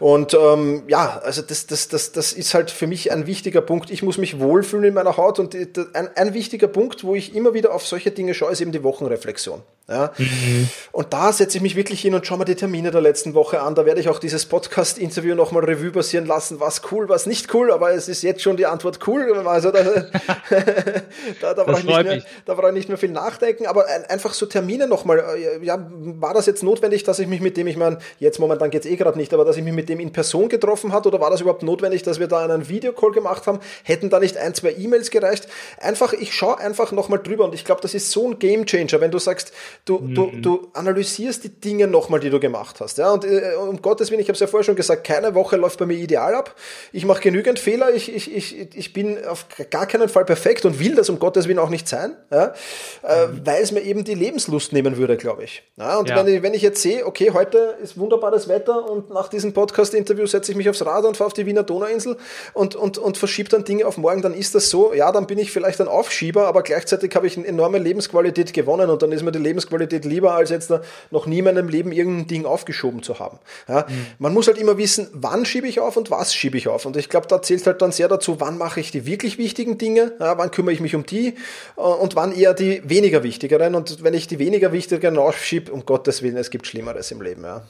Und 0.00 0.34
ähm, 0.34 0.82
ja, 0.88 1.20
also 1.22 1.42
das, 1.42 1.66
das, 1.66 1.88
das, 1.88 2.10
das 2.10 2.32
ist 2.32 2.54
halt 2.54 2.72
für 2.72 2.88
mich 2.88 3.12
ein 3.12 3.26
wichtiger 3.26 3.60
Punkt. 3.60 3.90
Ich 3.90 4.02
muss 4.02 4.18
mich 4.18 4.40
wohlfühlen 4.40 4.86
in 4.86 4.94
meiner 4.94 5.16
Haut 5.16 5.38
und 5.38 5.54
ein, 5.54 6.08
ein 6.16 6.34
wichtiger 6.34 6.68
Punkt, 6.68 7.04
wo 7.04 7.14
ich 7.14 7.34
immer 7.34 7.54
wieder 7.54 7.72
auf 7.74 7.86
solche 7.86 8.10
Dinge 8.10 8.34
schaue, 8.34 8.50
ist 8.50 8.60
eben 8.60 8.72
die 8.72 8.82
Wochenreflexion. 8.82 9.62
Ja? 9.88 10.12
Mhm. 10.16 10.68
Und 10.92 11.12
da 11.12 11.32
setze 11.32 11.58
ich 11.58 11.62
mich 11.62 11.76
wirklich 11.76 12.00
hin 12.00 12.14
und 12.14 12.26
schaue 12.26 12.38
mir 12.38 12.44
die 12.44 12.54
Termine 12.54 12.90
der 12.90 13.00
letzten 13.00 13.34
Woche 13.34 13.60
an. 13.60 13.74
Da 13.74 13.84
werde 13.84 14.00
ich 14.00 14.08
auch 14.08 14.18
dieses 14.18 14.46
Podcast-Interview 14.46 15.34
nochmal 15.44 15.64
Revue 15.64 15.90
passieren 15.90 16.26
lassen, 16.26 16.58
was 16.58 16.80
cool, 16.90 17.08
was 17.08 17.26
nicht 17.26 17.52
cool, 17.52 17.70
aber 17.70 17.92
es 17.92 18.08
ist 18.08 18.22
jetzt 18.22 18.40
schon 18.40 18.56
die 18.56 18.64
Antwort 18.64 18.98
cool. 19.06 19.46
Also 19.46 19.70
da, 19.70 19.82
da, 21.40 21.54
da 21.54 21.64
brauche 21.64 21.80
ich, 21.80 21.84
nicht 21.84 22.02
mehr, 22.02 22.22
da 22.46 22.54
brauch 22.54 22.68
ich 22.68 22.74
nicht 22.74 22.88
mehr 22.88 22.96
viel 22.96 23.10
nachdenken, 23.10 23.66
aber 23.66 23.86
ein, 23.86 24.06
einfach 24.06 24.32
so 24.32 24.46
Termine 24.46 24.88
nochmal 24.88 25.18
äh, 25.18 25.64
ja, 25.64 25.86
war 25.90 26.32
das 26.32 26.46
jetzt 26.46 26.62
notwendig, 26.62 27.04
dass 27.04 27.18
ich 27.18 27.26
mich 27.26 27.40
mit 27.40 27.58
dem, 27.58 27.66
ich 27.66 27.76
meine, 27.76 27.98
jetzt 28.18 28.38
momentan 28.38 28.70
geht 28.70 28.86
es 28.86 28.90
eh 28.90 28.96
gerade 28.96 29.18
nicht, 29.18 29.34
aber 29.34 29.44
dass 29.44 29.56
ich 29.56 29.62
mich 29.62 29.74
mit 29.74 29.88
dem 29.88 30.00
in 30.00 30.12
Person 30.12 30.48
getroffen 30.48 30.92
hat 30.92 31.06
oder 31.06 31.20
war 31.20 31.30
das 31.30 31.42
überhaupt 31.42 31.62
notwendig, 31.62 32.02
dass 32.02 32.18
wir 32.18 32.26
da 32.26 32.42
einen 32.44 32.68
Videocall 32.68 33.12
gemacht 33.12 33.46
haben? 33.46 33.60
Hätten 33.82 34.08
da 34.08 34.20
nicht 34.20 34.38
ein, 34.38 34.54
zwei 34.54 34.72
E-Mails 34.72 35.10
gereicht? 35.10 35.46
Einfach, 35.78 36.14
ich 36.14 36.32
schaue 36.32 36.58
einfach 36.58 36.90
nochmal 36.92 37.20
drüber 37.22 37.44
und 37.44 37.54
ich 37.54 37.64
glaube, 37.64 37.82
das 37.82 37.92
ist 37.92 38.10
so 38.10 38.30
ein 38.30 38.38
Game 38.38 38.64
Changer, 38.64 39.00
wenn 39.00 39.10
du 39.10 39.18
sagst, 39.18 39.52
du, 39.84 39.98
mhm. 39.98 40.14
du, 40.14 40.30
du 40.40 40.68
analysierst 40.72 41.44
die 41.44 41.50
Dinge 41.50 41.86
nochmal, 41.86 42.20
die 42.20 42.30
du 42.30 42.40
gemacht 42.40 42.80
hast. 42.80 42.96
Ja? 42.98 43.12
Und 43.12 43.24
äh, 43.24 43.54
um 43.56 43.82
Gottes 43.82 44.10
Willen, 44.10 44.20
ich 44.20 44.28
habe 44.28 44.34
es 44.34 44.40
ja 44.40 44.46
vorher 44.46 44.64
schon 44.64 44.76
gesagt, 44.76 45.04
keine 45.04 45.33
Woche 45.34 45.56
läuft 45.56 45.78
bei 45.78 45.86
mir 45.86 45.96
ideal 45.96 46.34
ab. 46.34 46.54
Ich 46.92 47.04
mache 47.04 47.20
genügend 47.20 47.58
Fehler, 47.58 47.92
ich, 47.92 48.14
ich, 48.14 48.34
ich, 48.34 48.76
ich 48.76 48.92
bin 48.92 49.24
auf 49.26 49.46
gar 49.70 49.86
keinen 49.86 50.08
Fall 50.08 50.24
perfekt 50.24 50.64
und 50.64 50.78
will 50.80 50.94
das 50.94 51.08
um 51.08 51.18
Gottes 51.18 51.48
Willen 51.48 51.58
auch 51.58 51.70
nicht 51.70 51.88
sein, 51.88 52.16
ja? 52.30 52.54
Äh, 53.02 53.26
mhm. 53.26 53.40
weil 53.44 53.62
es 53.62 53.72
mir 53.72 53.80
eben 53.80 54.04
die 54.04 54.14
Lebenslust 54.14 54.72
nehmen 54.72 54.96
würde, 54.96 55.16
glaube 55.16 55.44
ich. 55.44 55.62
Ja, 55.76 55.98
und 55.98 56.08
ja. 56.08 56.16
Wenn, 56.16 56.34
ich, 56.34 56.42
wenn 56.42 56.54
ich 56.54 56.62
jetzt 56.62 56.82
sehe, 56.82 57.06
okay, 57.06 57.30
heute 57.32 57.76
ist 57.82 57.98
wunderbares 57.98 58.48
Wetter 58.48 58.90
und 58.90 59.10
nach 59.10 59.28
diesem 59.28 59.52
Podcast-Interview 59.52 60.26
setze 60.26 60.52
ich 60.52 60.56
mich 60.56 60.68
aufs 60.68 60.84
Rad 60.84 61.04
und 61.04 61.16
fahre 61.16 61.26
auf 61.26 61.34
die 61.34 61.46
Wiener 61.46 61.62
Donauinsel 61.62 62.16
und, 62.52 62.76
und, 62.76 62.98
und 62.98 63.18
verschiebe 63.18 63.48
dann 63.48 63.64
Dinge 63.64 63.86
auf 63.86 63.96
morgen, 63.96 64.22
dann 64.22 64.34
ist 64.34 64.54
das 64.54 64.70
so, 64.70 64.92
ja, 64.94 65.12
dann 65.12 65.26
bin 65.26 65.38
ich 65.38 65.52
vielleicht 65.52 65.80
ein 65.80 65.88
Aufschieber, 65.88 66.46
aber 66.46 66.62
gleichzeitig 66.62 67.14
habe 67.14 67.26
ich 67.26 67.36
eine 67.36 67.46
enorme 67.46 67.78
Lebensqualität 67.78 68.52
gewonnen 68.52 68.90
und 68.90 69.02
dann 69.02 69.12
ist 69.12 69.22
mir 69.22 69.32
die 69.32 69.38
Lebensqualität 69.38 70.04
lieber, 70.04 70.34
als 70.34 70.50
jetzt 70.50 70.72
noch 71.10 71.26
nie 71.26 71.38
in 71.38 71.44
meinem 71.44 71.68
Leben 71.68 71.92
irgendein 71.92 72.26
Ding 72.26 72.46
aufgeschoben 72.46 73.02
zu 73.02 73.18
haben. 73.18 73.38
Ja, 73.68 73.86
mhm. 73.88 74.06
Man 74.18 74.34
muss 74.34 74.46
halt 74.46 74.58
immer 74.58 74.78
wissen, 74.78 75.08
wann 75.24 75.44
schiebe 75.44 75.66
ich 75.66 75.80
auf 75.80 75.96
und 75.96 76.10
was 76.10 76.32
schiebe 76.32 76.56
ich 76.56 76.68
auf. 76.68 76.86
Und 76.86 76.96
ich 76.96 77.08
glaube, 77.08 77.26
da 77.26 77.42
zählt 77.42 77.66
halt 77.66 77.82
dann 77.82 77.90
sehr 77.90 78.06
dazu, 78.06 78.40
wann 78.40 78.58
mache 78.58 78.78
ich 78.78 78.92
die 78.92 79.06
wirklich 79.06 79.38
wichtigen 79.38 79.78
Dinge, 79.78 80.12
ja, 80.20 80.38
wann 80.38 80.52
kümmere 80.52 80.72
ich 80.72 80.80
mich 80.80 80.94
um 80.94 81.04
die 81.04 81.34
äh, 81.76 81.80
und 81.80 82.14
wann 82.14 82.32
eher 82.32 82.54
die 82.54 82.82
weniger 82.88 83.24
wichtigeren. 83.24 83.74
Und 83.74 84.04
wenn 84.04 84.14
ich 84.14 84.28
die 84.28 84.38
weniger 84.38 84.70
wichtigeren 84.72 85.18
aufschiebe, 85.18 85.72
um 85.72 85.84
Gottes 85.86 86.22
Willen, 86.22 86.36
es 86.36 86.50
gibt 86.50 86.66
Schlimmeres 86.66 87.10
im 87.10 87.22
Leben. 87.22 87.42
Ja. 87.42 87.66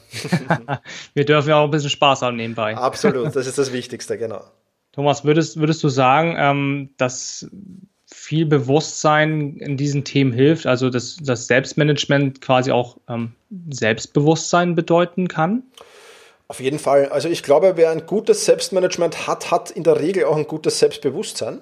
Wir 1.13 1.25
dürfen 1.25 1.49
ja 1.49 1.57
auch 1.57 1.65
ein 1.65 1.71
bisschen 1.71 1.89
Spaß 1.89 2.21
haben 2.21 2.35
nebenbei. 2.35 2.75
Absolut, 2.77 3.35
das 3.35 3.47
ist 3.47 3.57
das 3.57 3.71
Wichtigste, 3.71 4.17
genau. 4.17 4.43
Thomas, 4.91 5.25
würdest, 5.25 5.57
würdest 5.57 5.83
du 5.83 5.89
sagen, 5.89 6.35
ähm, 6.37 6.89
dass 6.97 7.49
viel 8.05 8.45
Bewusstsein 8.45 9.57
in 9.57 9.77
diesen 9.77 10.03
Themen 10.03 10.31
hilft, 10.31 10.67
also 10.67 10.89
dass 10.89 11.17
das 11.17 11.47
Selbstmanagement 11.47 12.41
quasi 12.41 12.71
auch 12.71 12.97
ähm, 13.09 13.33
Selbstbewusstsein 13.69 14.75
bedeuten 14.75 15.27
kann? 15.27 15.63
Auf 16.47 16.59
jeden 16.59 16.77
Fall. 16.77 17.09
Also 17.09 17.27
ich 17.27 17.41
glaube, 17.41 17.73
wer 17.75 17.89
ein 17.89 18.05
gutes 18.05 18.45
Selbstmanagement 18.45 19.27
hat, 19.27 19.49
hat 19.49 19.71
in 19.71 19.83
der 19.83 19.99
Regel 19.99 20.25
auch 20.25 20.37
ein 20.37 20.47
gutes 20.47 20.77
Selbstbewusstsein, 20.77 21.59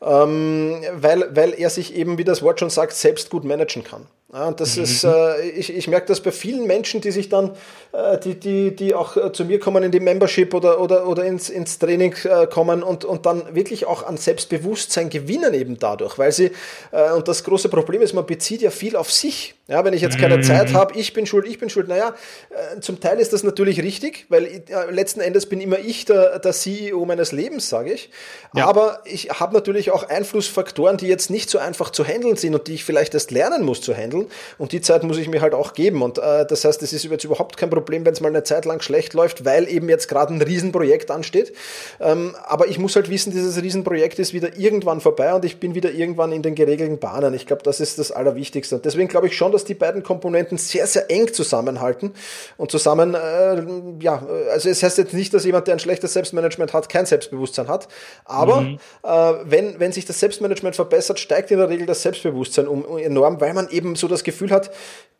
ähm, 0.00 0.82
weil, 0.94 1.36
weil 1.36 1.52
er 1.52 1.68
sich 1.68 1.94
eben, 1.94 2.16
wie 2.16 2.24
das 2.24 2.42
Wort 2.42 2.60
schon 2.60 2.70
sagt, 2.70 2.94
selbst 2.94 3.28
gut 3.28 3.44
managen 3.44 3.84
kann. 3.84 4.06
Ja, 4.32 4.48
und 4.48 4.60
das 4.60 4.76
mhm. 4.76 4.82
ist, 4.82 5.04
äh, 5.04 5.50
ich, 5.50 5.72
ich 5.72 5.86
merke 5.86 6.08
das 6.08 6.20
bei 6.20 6.32
vielen 6.32 6.66
Menschen, 6.66 7.00
die 7.00 7.12
sich 7.12 7.28
dann, 7.28 7.52
äh, 7.92 8.18
die, 8.18 8.34
die, 8.34 8.74
die 8.74 8.92
auch 8.92 9.16
äh, 9.16 9.32
zu 9.32 9.44
mir 9.44 9.60
kommen 9.60 9.84
in 9.84 9.92
die 9.92 10.00
Membership 10.00 10.52
oder, 10.52 10.80
oder, 10.80 11.06
oder 11.06 11.24
ins, 11.24 11.48
ins 11.48 11.78
Training 11.78 12.12
äh, 12.24 12.48
kommen 12.48 12.82
und, 12.82 13.04
und 13.04 13.24
dann 13.24 13.54
wirklich 13.54 13.86
auch 13.86 14.02
an 14.02 14.16
Selbstbewusstsein 14.16 15.10
gewinnen 15.10 15.54
eben 15.54 15.78
dadurch, 15.78 16.18
weil 16.18 16.32
sie, 16.32 16.50
äh, 16.90 17.12
und 17.12 17.28
das 17.28 17.44
große 17.44 17.68
Problem 17.68 18.02
ist, 18.02 18.14
man 18.14 18.26
bezieht 18.26 18.62
ja 18.62 18.70
viel 18.70 18.96
auf 18.96 19.12
sich. 19.12 19.54
Ja, 19.68 19.84
wenn 19.84 19.94
ich 19.94 20.02
jetzt 20.02 20.18
keine 20.18 20.36
mhm. 20.36 20.42
Zeit 20.44 20.74
habe, 20.74 20.96
ich 20.96 21.12
bin 21.12 21.26
schuld, 21.26 21.44
ich 21.44 21.58
bin 21.58 21.68
schuld. 21.70 21.88
Naja, 21.88 22.14
äh, 22.50 22.80
zum 22.80 23.00
Teil 23.00 23.18
ist 23.18 23.32
das 23.32 23.42
natürlich 23.42 23.82
richtig, 23.82 24.26
weil 24.28 24.62
letzten 24.90 25.20
Endes 25.20 25.46
bin 25.46 25.60
immer 25.60 25.80
ich 25.80 26.04
der, 26.04 26.38
der 26.38 26.52
CEO 26.52 27.04
meines 27.04 27.32
Lebens, 27.32 27.68
sage 27.68 27.92
ich. 27.92 28.10
Ja. 28.54 28.66
Aber 28.66 29.00
ich 29.04 29.30
habe 29.30 29.54
natürlich 29.54 29.90
auch 29.90 30.08
Einflussfaktoren, 30.08 30.98
die 30.98 31.08
jetzt 31.08 31.30
nicht 31.30 31.50
so 31.50 31.58
einfach 31.58 31.90
zu 31.90 32.04
handeln 32.04 32.36
sind 32.36 32.54
und 32.54 32.68
die 32.68 32.74
ich 32.74 32.84
vielleicht 32.84 33.14
erst 33.14 33.32
lernen 33.32 33.64
muss 33.64 33.80
zu 33.80 33.92
handeln 33.92 34.25
Und 34.58 34.72
die 34.72 34.80
Zeit 34.80 35.02
muss 35.02 35.18
ich 35.18 35.28
mir 35.28 35.40
halt 35.40 35.54
auch 35.54 35.72
geben. 35.72 36.02
Und 36.02 36.18
äh, 36.18 36.46
das 36.46 36.64
heißt, 36.64 36.82
es 36.82 36.92
ist 36.92 37.04
jetzt 37.04 37.24
überhaupt 37.24 37.56
kein 37.56 37.70
Problem, 37.70 38.04
wenn 38.04 38.12
es 38.12 38.20
mal 38.20 38.28
eine 38.28 38.44
Zeit 38.44 38.64
lang 38.64 38.80
schlecht 38.80 39.14
läuft, 39.14 39.44
weil 39.44 39.68
eben 39.68 39.88
jetzt 39.88 40.08
gerade 40.08 40.34
ein 40.34 40.42
Riesenprojekt 40.42 41.10
ansteht. 41.10 41.52
Ähm, 42.00 42.34
aber 42.44 42.68
ich 42.68 42.78
muss 42.78 42.96
halt 42.96 43.10
wissen, 43.10 43.32
dieses 43.32 43.60
Riesenprojekt 43.62 44.18
ist 44.18 44.34
wieder 44.34 44.56
irgendwann 44.56 45.00
vorbei 45.00 45.34
und 45.34 45.44
ich 45.44 45.60
bin 45.60 45.74
wieder 45.74 45.90
irgendwann 45.90 46.32
in 46.32 46.42
den 46.42 46.54
geregelten 46.54 46.98
Bahnen. 46.98 47.34
Ich 47.34 47.46
glaube, 47.46 47.62
das 47.62 47.80
ist 47.80 47.98
das 47.98 48.12
Allerwichtigste. 48.12 48.76
Und 48.76 48.84
deswegen 48.84 49.08
glaube 49.08 49.26
ich 49.26 49.36
schon, 49.36 49.52
dass 49.52 49.64
die 49.64 49.74
beiden 49.74 50.02
Komponenten 50.02 50.58
sehr, 50.58 50.86
sehr 50.86 51.10
eng 51.10 51.32
zusammenhalten 51.32 52.12
und 52.56 52.70
zusammen, 52.70 53.14
äh, 53.14 53.62
ja, 54.00 54.26
also 54.50 54.68
es 54.68 54.82
heißt 54.82 54.98
jetzt 54.98 55.14
nicht, 55.14 55.32
dass 55.34 55.44
jemand, 55.44 55.66
der 55.66 55.74
ein 55.74 55.78
schlechtes 55.78 56.12
Selbstmanagement 56.12 56.72
hat, 56.72 56.88
kein 56.88 57.06
Selbstbewusstsein 57.06 57.68
hat. 57.68 57.88
Aber 58.24 58.62
mhm. 58.62 58.78
äh, 59.02 59.32
wenn, 59.44 59.78
wenn 59.78 59.92
sich 59.92 60.04
das 60.04 60.20
Selbstmanagement 60.20 60.76
verbessert, 60.76 61.18
steigt 61.18 61.50
in 61.50 61.58
der 61.58 61.68
Regel 61.68 61.86
das 61.86 62.02
Selbstbewusstsein 62.02 62.68
um, 62.68 62.98
enorm, 62.98 63.40
weil 63.40 63.54
man 63.54 63.68
eben 63.68 63.96
so 63.96 64.05
das 64.08 64.24
Gefühl 64.24 64.50
hat, 64.50 64.70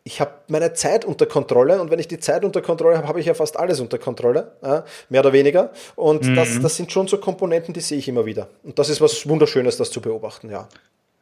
ich 0.03 0.21
habe 0.21 0.31
meine 0.47 0.73
Zeit 0.73 1.03
unter 1.03 1.25
Kontrolle 1.25 1.81
und 1.81 1.91
wenn 1.91 1.99
ich 1.99 2.07
die 2.07 2.19
Zeit 2.19 2.45
unter 2.45 2.61
Kontrolle 2.61 2.97
habe, 2.97 3.07
habe 3.07 3.19
ich 3.19 3.25
ja 3.25 3.33
fast 3.33 3.57
alles 3.57 3.81
unter 3.81 3.97
Kontrolle, 3.97 4.53
äh, 4.61 4.81
mehr 5.09 5.21
oder 5.21 5.33
weniger. 5.33 5.71
Und 5.95 6.23
mhm. 6.23 6.35
das, 6.35 6.59
das 6.61 6.77
sind 6.77 6.91
schon 6.91 7.07
so 7.07 7.17
Komponenten, 7.17 7.73
die 7.73 7.81
sehe 7.81 7.97
ich 7.97 8.07
immer 8.07 8.25
wieder. 8.25 8.47
Und 8.63 8.79
das 8.79 8.89
ist 8.89 9.01
was 9.01 9.27
Wunderschönes, 9.27 9.75
das 9.75 9.91
zu 9.91 9.99
beobachten, 9.99 10.49
ja. 10.49 10.69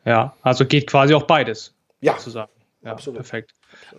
Ja, 0.06 0.36
also 0.44 0.66
geht 0.66 0.86
quasi 0.86 1.16
auch 1.16 1.24
beides. 1.24 1.74
Ja, 2.00 2.14
sozusagen. 2.14 2.52
Ja, 2.84 2.92
absolut. 2.92 3.18
Perfekt. 3.18 3.54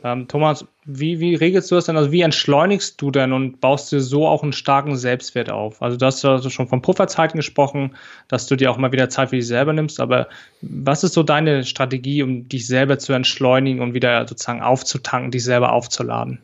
Ähm, 0.04 0.28
Thomas, 0.28 0.66
wie, 0.84 1.20
wie 1.20 1.34
regelst 1.34 1.70
du 1.70 1.74
das 1.74 1.86
denn? 1.86 1.96
Also 1.96 2.12
wie 2.12 2.20
entschleunigst 2.20 3.00
du 3.00 3.10
denn 3.10 3.32
und 3.32 3.60
baust 3.60 3.90
dir 3.92 4.00
so 4.00 4.26
auch 4.26 4.42
einen 4.42 4.52
starken 4.52 4.96
Selbstwert 4.96 5.50
auf? 5.50 5.82
Also 5.82 5.96
du 5.96 6.06
hast 6.06 6.22
ja 6.22 6.40
schon 6.48 6.68
von 6.68 6.82
Pufferzeiten 6.82 7.36
gesprochen, 7.36 7.96
dass 8.28 8.46
du 8.46 8.56
dir 8.56 8.70
auch 8.70 8.76
mal 8.76 8.92
wieder 8.92 9.08
Zeit 9.08 9.30
für 9.30 9.36
dich 9.36 9.46
selber 9.46 9.72
nimmst, 9.72 10.00
aber 10.00 10.28
was 10.62 11.04
ist 11.04 11.14
so 11.14 11.22
deine 11.22 11.64
Strategie, 11.64 12.22
um 12.22 12.48
dich 12.48 12.66
selber 12.66 12.98
zu 12.98 13.12
entschleunigen 13.12 13.80
und 13.82 13.94
wieder 13.94 14.26
sozusagen 14.28 14.62
aufzutanken, 14.62 15.30
dich 15.30 15.44
selber 15.44 15.72
aufzuladen? 15.72 16.40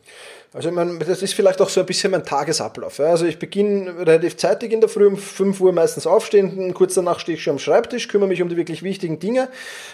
Also 0.55 0.69
ich 0.69 0.75
meine, 0.75 0.99
das 0.99 1.23
ist 1.23 1.33
vielleicht 1.33 1.59
auch 1.61 1.69
so 1.69 1.79
ein 1.79 1.85
bisschen 1.87 2.11
mein 2.11 2.23
Tagesablauf. 2.23 2.99
Also 2.99 3.25
ich 3.25 3.39
beginne 3.39 3.97
relativ 3.97 4.37
zeitig 4.37 4.71
in 4.71 4.81
der 4.81 4.89
Früh, 4.89 5.07
um 5.07 5.17
5 5.17 5.59
Uhr 5.59 5.73
meistens 5.73 6.05
aufstehen, 6.05 6.71
kurz 6.75 6.93
danach 6.93 7.19
stehe 7.19 7.35
ich 7.35 7.43
schon 7.43 7.53
am 7.53 7.59
Schreibtisch, 7.59 8.07
kümmere 8.07 8.29
mich 8.29 8.39
um 8.43 8.49
die 8.49 8.55
wirklich 8.55 8.83
wichtigen 8.83 9.17
Dinge. 9.17 9.49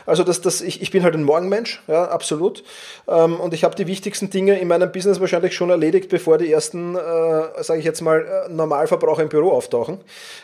Also 0.06 0.26
das, 0.26 0.42
das, 0.42 0.60
ich, 0.60 0.82
ich 0.82 0.92
bin 0.92 1.04
halt 1.04 1.14
ein 1.14 1.24
Morgenmensch, 1.24 1.82
ja, 1.88 2.04
absolut. 2.10 2.66
Ähm, 3.08 3.40
und 3.40 3.54
ich 3.54 3.64
habe 3.64 3.74
die 3.78 3.88
wichtigsten 3.88 4.32
Dinge 4.32 4.60
in 4.60 4.68
meinem 4.68 4.92
Business 4.92 5.22
wahrscheinlich 5.22 5.56
schon 5.56 5.70
erledigt, 5.70 6.10
bevor 6.10 6.38
die 6.38 6.52
ersten, 6.52 6.94
äh, 6.96 7.64
sage 7.64 7.80
ich 7.80 7.86
jetzt 7.86 8.02
mal, 8.02 8.20
äh, 8.20 8.52
Normalverbraucher 8.52 9.24
im 9.24 9.30
Büro 9.30 9.52
auftauchen. 9.52 10.00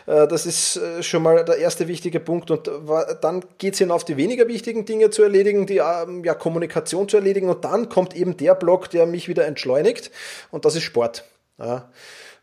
Äh, 0.06 0.26
das 0.28 0.46
ist 0.46 0.78
äh, 0.78 1.02
schon 1.02 1.22
mal 1.22 1.44
der 1.44 1.58
erste 1.58 1.88
wichtige 1.88 2.20
Punkt. 2.20 2.50
Und 2.50 2.70
dann 3.20 3.44
geht 3.58 3.74
es 3.74 3.80
hinauf, 3.80 4.02
die 4.02 4.16
weniger 4.16 4.48
wichtigen 4.48 4.86
Dinge 4.86 5.10
zu 5.10 5.22
erledigen, 5.22 5.66
die 5.66 5.76
ähm, 5.76 6.24
ja, 6.24 6.32
Kommunikation 6.32 7.06
zu 7.06 7.18
erledigen. 7.18 7.50
Und 7.50 7.66
dann 7.66 7.90
kommt 7.90 8.16
eben 8.16 8.38
der 8.38 8.54
Block, 8.54 8.88
der 8.88 9.04
mich 9.04 9.28
wieder 9.28 9.44
entschleunigt 9.44 10.05
und 10.50 10.64
das 10.64 10.76
ist 10.76 10.82
Sport. 10.82 11.24
Ja. 11.58 11.88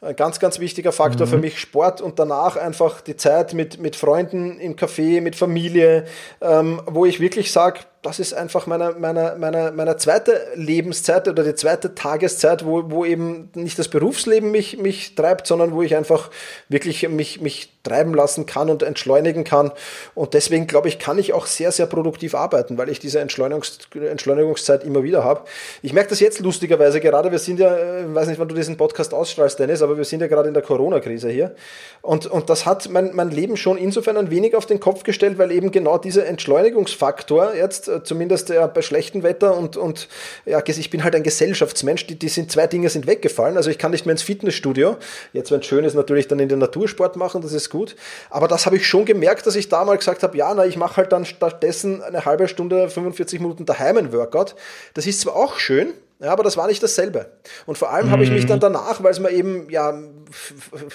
Ein 0.02 0.16
ganz, 0.18 0.40
ganz 0.40 0.60
wichtiger 0.60 0.92
Faktor 0.92 1.28
mhm. 1.28 1.32
für 1.32 1.38
mich 1.38 1.60
Sport 1.60 2.02
und 2.02 2.20
danach 2.20 2.58
einfach 2.58 3.00
die 3.00 3.16
Zeit 3.16 3.54
mit, 3.54 3.80
mit 3.80 3.96
Freunden 3.96 4.60
im 4.60 4.76
Café, 4.76 5.22
mit 5.22 5.36
Familie, 5.36 6.06
ähm, 6.42 6.82
wo 6.86 7.06
ich 7.06 7.22
wirklich 7.22 7.54
sage, 7.54 7.80
das 8.04 8.20
ist 8.20 8.34
einfach 8.34 8.68
meine, 8.68 8.96
meine, 9.00 9.36
meine, 9.40 9.72
meine 9.72 9.96
zweite 9.96 10.40
Lebenszeit 10.56 11.28
oder 11.30 11.44
die 11.44 11.56
zweite 11.56 11.96
Tageszeit, 11.96 12.66
wo, 12.66 12.92
wo 12.92 13.06
eben 13.06 13.50
nicht 13.56 13.80
das 13.80 13.88
Berufsleben 13.88 14.52
mich, 14.52 14.78
mich 14.78 15.16
treibt, 15.16 15.48
sondern 15.48 15.72
wo 15.72 15.82
ich 15.82 15.96
einfach 15.96 16.30
wirklich 16.68 17.08
mich, 17.08 17.40
mich 17.40 17.70
treiben 17.84 18.14
lassen 18.14 18.46
kann 18.46 18.70
und 18.70 18.84
entschleunigen 18.84 19.44
kann. 19.44 19.72
Und 20.16 20.34
deswegen 20.34 20.68
glaube 20.68 20.88
ich, 20.88 21.00
kann 21.00 21.18
ich 21.18 21.34
auch 21.34 21.46
sehr, 21.46 21.72
sehr 21.72 21.86
produktiv 21.86 22.34
arbeiten, 22.36 22.78
weil 22.78 22.90
ich 22.90 23.00
diese 23.00 23.20
Entschleunigungs 23.20 23.80
Entschleunigungszeit 23.94 24.84
immer 24.84 25.04
wieder 25.04 25.24
habe. 25.24 25.42
Ich 25.82 25.94
merke 25.94 26.10
das 26.10 26.20
jetzt 26.20 26.40
lustigerweise 26.40 27.00
gerade. 27.00 27.32
Wir 27.32 27.40
sind 27.40 27.60
ja, 27.60 28.02
ich 28.02 28.14
weiß 28.14 28.28
nicht, 28.28 28.40
wann 28.40 28.48
du 28.48 28.56
diesen 28.56 28.78
Podcast 28.78 29.14
ausstrahlst, 29.14 29.60
Dennis, 29.60 29.82
aber 29.82 29.98
wir 29.98 30.06
sind 30.06 30.22
ja 30.22 30.28
gerade 30.28 30.48
in 30.48 30.54
der 30.54 30.64
Corona-Krise 30.64 31.30
hier. 31.30 31.56
Und, 32.02 32.26
und 32.26 32.50
das 32.50 32.66
hat 32.66 32.90
mein, 32.90 33.16
mein 33.16 33.32
Leben 33.32 33.58
schon 33.58 33.78
insofern 33.78 34.18
ein 34.18 34.30
wenig 34.30 34.56
auf 34.56 34.66
den 34.66 34.80
Kopf 34.80 35.04
gestellt, 35.04 35.38
weil 35.38 35.52
eben 35.52 35.72
genau 35.72 35.98
dieser 35.98 36.26
Entschleunigungsfaktor 36.26 37.54
jetzt 37.56 37.90
äh, 37.90 37.93
zumindest 38.04 38.50
ja, 38.50 38.68
bei 38.68 38.82
schlechtem 38.82 39.24
Wetter 39.24 39.56
und, 39.58 39.78
und 39.78 40.08
ja, 40.46 40.62
ich 40.66 40.90
bin 40.90 41.04
halt 41.04 41.16
ein 41.16 41.24
Gesellschaftsmensch, 41.24 42.08
die, 42.08 42.16
die 42.16 42.30
sind, 42.30 42.52
zwei 42.52 42.68
Dinge 42.68 42.90
sind 42.90 43.08
weggefallen. 43.08 43.58
Also 43.58 43.70
ich 43.70 43.78
kann 43.78 43.92
nicht 43.92 44.06
mehr 44.06 44.14
ins 44.14 44.24
Fitnessstudio. 44.24 44.98
Jetzt, 45.34 45.52
wenn 45.52 45.60
es 45.60 45.66
schön 45.66 45.84
ist, 45.86 45.94
natürlich 45.94 46.28
dann 46.28 46.40
in 46.40 46.50
den 46.50 46.60
Natursport 46.60 47.16
machen, 47.16 47.42
das 47.42 47.54
ist 47.54 47.70
gut. 47.70 47.96
Aber 48.30 48.48
das 48.48 48.66
habe 48.66 48.78
ich 48.78 48.88
schon 48.88 49.06
gemerkt, 49.06 49.46
dass 49.46 49.56
ich 49.56 49.70
da 49.70 49.84
mal 49.86 49.98
gesagt 49.98 50.24
habe, 50.24 50.38
ja, 50.38 50.54
na, 50.54 50.66
ich 50.66 50.78
mache 50.78 50.98
halt 50.98 51.12
dann 51.12 51.26
stattdessen 51.26 52.02
eine 52.02 52.26
halbe 52.26 52.48
Stunde, 52.48 52.90
45 52.90 53.40
Minuten 53.40 53.66
daheim 53.66 53.98
ein 53.98 54.14
Workout. 54.14 54.56
Das 54.94 55.06
ist 55.08 55.22
zwar 55.22 55.36
auch 55.36 55.58
schön, 55.58 55.94
ja, 56.20 56.32
aber 56.32 56.44
das 56.44 56.56
war 56.56 56.68
nicht 56.68 56.82
dasselbe. 56.82 57.26
Und 57.66 57.78
vor 57.78 57.92
allem 57.92 58.08
mhm. 58.08 58.12
habe 58.12 58.24
ich 58.24 58.32
mich 58.32 58.46
dann 58.46 58.58
mhm. 58.58 58.62
danach, 58.62 59.04
weil 59.04 59.12
es 59.12 59.20
mir 59.20 59.32
eben 59.32 59.70
ja 59.70 59.94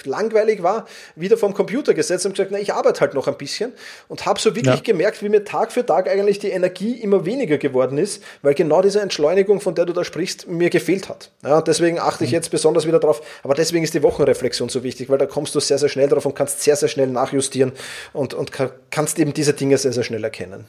langweilig 0.04 0.62
war, 0.62 0.86
wieder 1.16 1.36
vom 1.36 1.54
Computer 1.54 1.94
gesetzt 1.94 2.26
und 2.26 2.32
gesagt, 2.32 2.50
na, 2.50 2.58
ich 2.58 2.72
arbeite 2.72 3.00
halt 3.00 3.14
noch 3.14 3.28
ein 3.28 3.36
bisschen 3.36 3.72
und 4.08 4.26
habe 4.26 4.40
so 4.40 4.54
wirklich 4.54 4.76
ja. 4.76 4.82
gemerkt, 4.82 5.22
wie 5.22 5.28
mir 5.28 5.44
Tag 5.44 5.72
für 5.72 5.84
Tag 5.84 6.08
eigentlich 6.08 6.38
die 6.38 6.50
Energie 6.50 6.92
immer 6.92 7.24
weniger 7.24 7.58
geworden 7.58 7.98
ist, 7.98 8.22
weil 8.42 8.54
genau 8.54 8.82
diese 8.82 9.00
Entschleunigung, 9.00 9.60
von 9.60 9.74
der 9.74 9.86
du 9.86 9.92
da 9.92 10.04
sprichst, 10.04 10.48
mir 10.48 10.70
gefehlt 10.70 11.08
hat. 11.08 11.30
Ja, 11.42 11.62
deswegen 11.62 11.98
achte 11.98 12.24
ich 12.24 12.30
mhm. 12.30 12.36
jetzt 12.36 12.50
besonders 12.50 12.86
wieder 12.86 12.98
drauf. 12.98 13.22
Aber 13.42 13.54
deswegen 13.54 13.84
ist 13.84 13.94
die 13.94 14.02
Wochenreflexion 14.02 14.68
so 14.68 14.82
wichtig, 14.82 15.08
weil 15.08 15.18
da 15.18 15.26
kommst 15.26 15.54
du 15.54 15.60
sehr, 15.60 15.78
sehr 15.78 15.88
schnell 15.88 16.08
drauf 16.08 16.26
und 16.26 16.34
kannst 16.34 16.62
sehr, 16.62 16.76
sehr 16.76 16.88
schnell 16.88 17.08
nachjustieren 17.08 17.72
und, 18.12 18.34
und 18.34 18.52
kannst 18.90 19.18
eben 19.18 19.32
diese 19.32 19.52
Dinge 19.52 19.78
sehr, 19.78 19.92
sehr 19.92 20.04
schnell 20.04 20.24
erkennen. 20.24 20.64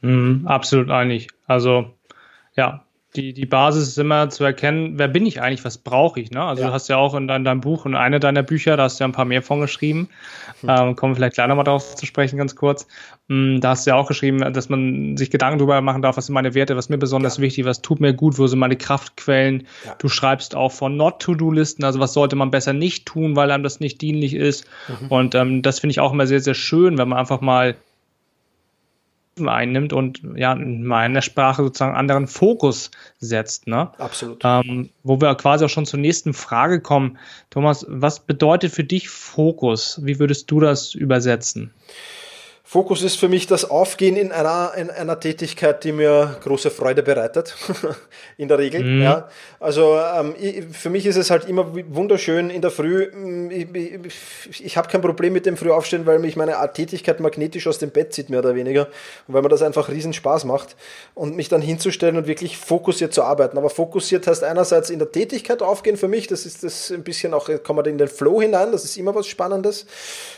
Mhm, 0.00 0.46
absolut 0.46 0.90
einig. 0.90 1.28
Also 1.46 1.86
ja, 2.56 2.84
die, 3.16 3.32
die 3.32 3.46
Basis 3.46 3.88
ist 3.88 3.98
immer 3.98 4.28
zu 4.28 4.42
erkennen, 4.42 4.98
wer 4.98 5.06
bin 5.06 5.24
ich 5.24 5.40
eigentlich, 5.40 5.64
was 5.64 5.78
brauche 5.78 6.18
ich. 6.18 6.32
Ne? 6.32 6.42
Also 6.42 6.62
ja. 6.62 6.68
du 6.68 6.74
hast 6.74 6.88
ja 6.88 6.96
auch 6.96 7.14
in, 7.14 7.28
dein, 7.28 7.44
deinem 7.44 7.60
Buch 7.60 7.84
und 7.84 7.94
eine 7.94 8.18
deiner 8.18 8.42
Bücher, 8.42 8.76
da 8.76 8.84
hast 8.84 8.98
du 8.98 9.04
ja 9.04 9.08
ein 9.08 9.12
paar 9.12 9.24
mehr 9.24 9.40
von 9.40 9.60
geschrieben. 9.60 10.08
Mhm. 10.62 10.68
Ähm, 10.68 10.96
kommen 10.96 11.12
wir 11.12 11.16
vielleicht 11.16 11.34
gleich 11.34 11.46
nochmal 11.46 11.64
darauf 11.64 11.94
zu 11.94 12.06
sprechen, 12.06 12.38
ganz 12.38 12.56
kurz. 12.56 12.88
Ähm, 13.30 13.60
da 13.60 13.70
hast 13.70 13.86
du 13.86 13.90
ja 13.90 13.96
auch 13.96 14.08
geschrieben, 14.08 14.52
dass 14.52 14.68
man 14.68 15.16
sich 15.16 15.30
Gedanken 15.30 15.58
darüber 15.58 15.80
machen 15.80 16.02
darf, 16.02 16.16
was 16.16 16.26
sind 16.26 16.34
meine 16.34 16.54
Werte, 16.54 16.76
was 16.76 16.88
mir 16.88 16.98
besonders 16.98 17.36
ja. 17.36 17.42
wichtig, 17.42 17.64
was 17.64 17.82
tut 17.82 18.00
mir 18.00 18.14
gut, 18.14 18.36
wo 18.36 18.48
sind 18.48 18.58
meine 18.58 18.76
Kraftquellen. 18.76 19.68
Ja. 19.84 19.94
Du 19.98 20.08
schreibst 20.08 20.56
auch 20.56 20.72
von 20.72 20.96
Not-to-Do-Listen, 20.96 21.84
also 21.84 22.00
was 22.00 22.14
sollte 22.14 22.34
man 22.34 22.50
besser 22.50 22.72
nicht 22.72 23.06
tun, 23.06 23.36
weil 23.36 23.52
einem 23.52 23.62
das 23.62 23.78
nicht 23.78 24.00
dienlich 24.00 24.34
ist. 24.34 24.66
Mhm. 24.88 25.08
Und 25.08 25.34
ähm, 25.36 25.62
das 25.62 25.78
finde 25.78 25.92
ich 25.92 26.00
auch 26.00 26.12
immer 26.12 26.26
sehr, 26.26 26.40
sehr 26.40 26.54
schön, 26.54 26.98
wenn 26.98 27.08
man 27.08 27.18
einfach 27.18 27.40
mal 27.40 27.76
einnimmt 29.40 29.92
und 29.92 30.22
ja 30.36 30.52
in 30.52 30.84
meiner 30.84 31.22
Sprache 31.22 31.62
sozusagen 31.62 31.96
anderen 31.96 32.26
Fokus 32.26 32.90
setzt. 33.18 33.66
Ne? 33.66 33.90
Absolut. 33.98 34.42
Ähm, 34.44 34.90
wo 35.02 35.20
wir 35.20 35.34
quasi 35.34 35.64
auch 35.64 35.70
schon 35.70 35.86
zur 35.86 36.00
nächsten 36.00 36.34
Frage 36.34 36.80
kommen. 36.80 37.18
Thomas, 37.50 37.84
was 37.88 38.20
bedeutet 38.20 38.72
für 38.72 38.84
dich 38.84 39.08
Fokus? 39.08 40.00
Wie 40.02 40.18
würdest 40.18 40.50
du 40.50 40.60
das 40.60 40.94
übersetzen? 40.94 41.72
Fokus 42.74 43.04
ist 43.04 43.20
für 43.20 43.28
mich 43.28 43.46
das 43.46 43.70
Aufgehen 43.70 44.16
in 44.16 44.32
einer, 44.32 44.72
in 44.76 44.90
einer 44.90 45.20
Tätigkeit, 45.20 45.84
die 45.84 45.92
mir 45.92 46.38
große 46.42 46.72
Freude 46.72 47.04
bereitet, 47.04 47.54
in 48.36 48.48
der 48.48 48.58
Regel. 48.58 48.82
Mhm. 48.82 49.00
Ja. 49.00 49.28
Also 49.60 49.96
ähm, 49.96 50.34
ich, 50.36 50.64
für 50.76 50.90
mich 50.90 51.06
ist 51.06 51.14
es 51.14 51.30
halt 51.30 51.48
immer 51.48 51.72
wunderschön 51.72 52.50
in 52.50 52.62
der 52.62 52.72
Früh. 52.72 53.12
Mm, 53.14 53.48
ich, 53.52 53.68
ich, 54.50 54.64
ich 54.64 54.76
habe 54.76 54.88
kein 54.88 55.02
Problem 55.02 55.32
mit 55.32 55.46
dem 55.46 55.56
Frühaufstehen, 55.56 56.04
weil 56.04 56.18
mich 56.18 56.34
meine 56.34 56.56
Tätigkeit 56.74 57.20
magnetisch 57.20 57.68
aus 57.68 57.78
dem 57.78 57.90
Bett 57.90 58.12
zieht, 58.12 58.28
mehr 58.28 58.40
oder 58.40 58.56
weniger. 58.56 58.88
Und 59.28 59.34
weil 59.34 59.42
mir 59.42 59.50
das 59.50 59.62
einfach 59.62 59.88
riesen 59.88 60.12
Spaß 60.12 60.44
macht. 60.44 60.74
Und 61.14 61.36
mich 61.36 61.48
dann 61.48 61.62
hinzustellen 61.62 62.16
und 62.16 62.26
wirklich 62.26 62.58
fokussiert 62.58 63.14
zu 63.14 63.22
arbeiten. 63.22 63.56
Aber 63.56 63.70
fokussiert 63.70 64.26
heißt 64.26 64.42
einerseits 64.42 64.90
in 64.90 64.98
der 64.98 65.12
Tätigkeit 65.12 65.62
aufgehen 65.62 65.96
für 65.96 66.08
mich, 66.08 66.26
das 66.26 66.44
ist 66.44 66.64
das 66.64 66.90
ein 66.90 67.04
bisschen 67.04 67.34
auch, 67.34 67.48
kommen 67.62 67.84
wir 67.84 67.88
in 67.88 67.98
den 67.98 68.08
Flow 68.08 68.42
hinein, 68.42 68.72
das 68.72 68.82
ist 68.82 68.96
immer 68.96 69.14
was 69.14 69.28
Spannendes. 69.28 69.86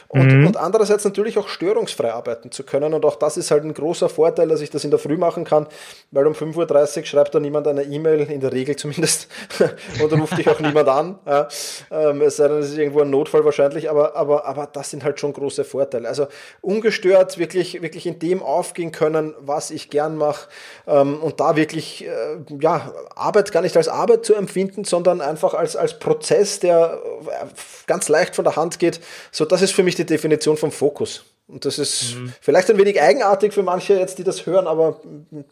Und, 0.09 0.27
mhm. 0.27 0.47
und 0.47 0.57
andererseits 0.57 1.05
natürlich 1.05 1.39
auch 1.39 1.49
störungsfrei 1.49 2.13
arbeiten 2.13 2.53
zu 2.53 2.63
können. 2.65 2.95
Und 2.95 3.05
auch 3.05 3.17
das 3.17 3.37
ist 3.37 3.51
halt 3.51 3.65
ein 3.65 3.75
großer 3.75 4.09
Vorteil, 4.09 4.49
dass 4.49 4.61
ich 4.61 4.71
das 4.71 4.85
in 4.85 4.91
der 4.91 4.99
Früh 4.99 5.17
machen 5.17 5.45
kann, 5.45 5.67
weil 6.11 6.27
um 6.27 6.35
5.30 6.35 6.99
Uhr 6.99 7.05
schreibt 7.07 7.35
da 7.35 7.41
niemand 7.41 7.67
eine 7.67 7.83
E-Mail, 7.83 8.21
in 8.31 8.41
der 8.41 8.53
Regel 8.53 8.77
zumindest, 8.77 9.29
und 10.03 10.13
ruft 10.13 10.39
dich 10.39 10.49
auch 10.49 10.61
niemand 10.61 10.89
an. 10.89 11.19
Ja. 11.27 11.49
Ähm, 11.91 12.23
es 12.23 12.37
sei 12.37 12.49
denn, 12.49 12.59
es 12.59 12.71
ist 12.71 12.79
irgendwo 12.79 13.01
ein 13.01 13.11
Notfall 13.11 13.45
wahrscheinlich, 13.45 13.91
aber, 13.91 14.15
aber, 14.17 14.47
aber 14.47 14.67
das 14.67 14.91
sind 14.91 15.03
halt 15.03 15.19
schon 15.19 15.33
große 15.33 15.65
Vorteile. 15.65 16.09
Also 16.09 16.29
ungestört 16.61 17.39
wirklich, 17.39 17.83
wirklich 17.83 18.07
in 18.07 18.19
dem 18.19 18.43
aufgehen 18.43 18.93
können, 18.93 19.35
was 19.41 19.71
ich 19.71 19.91
gern 19.91 20.17
mache 20.17 20.49
ähm, 20.87 21.21
und 21.21 21.41
da 21.41 21.57
wirklich 21.57 22.07
äh, 22.07 22.11
ja, 22.61 22.93
Arbeit 23.15 23.51
gar 23.53 23.63
nicht 23.63 23.77
als 23.77 23.89
Arbeit 23.89 24.25
zu 24.25 24.35
empfinden, 24.35 24.85
sondern 24.85 25.21
einfach 25.21 25.55
als, 25.55 25.77
als 25.77 25.99
Prozess, 25.99 26.61
der 26.61 27.01
äh, 27.27 27.47
ganz 27.87 28.09
leicht 28.09 28.37
von 28.37 28.45
der 28.45 28.57
Hand 28.57 28.79
geht. 28.79 29.01
So, 29.33 29.45
das 29.45 29.63
ist 29.63 29.73
für 29.73 29.83
mich 29.83 29.96
die 29.99 30.07
Definition 30.07 30.57
vom 30.57 30.71
Fokus. 30.71 31.25
Und 31.49 31.65
das 31.65 31.79
ist 31.79 32.17
mhm. 32.17 32.33
vielleicht 32.41 32.69
ein 32.71 32.79
wenig 32.79 33.01
eigenartig 33.01 33.53
für 33.53 33.63
manche 33.63 33.95
jetzt, 33.95 34.19
die 34.19 34.25
das 34.25 34.47
hören, 34.47 34.67
aber 34.67 35.01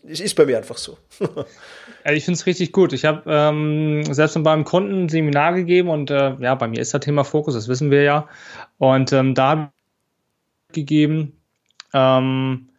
es 0.04 0.18
ist 0.18 0.34
bei 0.34 0.44
mir 0.44 0.58
einfach 0.58 0.76
so. 0.76 0.98
ja, 1.20 2.12
ich 2.12 2.24
finde 2.24 2.36
es 2.36 2.46
richtig 2.46 2.72
gut. 2.72 2.92
Ich 2.92 3.04
habe 3.04 3.22
ähm, 3.26 4.02
selbst 4.12 4.42
beim 4.42 4.64
Kunden 4.64 5.04
ein 5.04 5.08
Seminar 5.08 5.54
gegeben 5.54 5.90
und 5.90 6.10
äh, 6.10 6.34
ja, 6.40 6.56
bei 6.56 6.66
mir 6.66 6.80
ist 6.80 6.92
das 6.92 7.00
Thema 7.00 7.22
Fokus, 7.22 7.54
das 7.54 7.68
wissen 7.68 7.92
wir 7.92 8.02
ja. 8.02 8.28
Und 8.78 9.12
ähm, 9.12 9.36
da 9.36 9.50
habe 9.50 9.70
ich 10.70 10.74
gegeben, 10.74 11.40
ähm, 11.92 12.70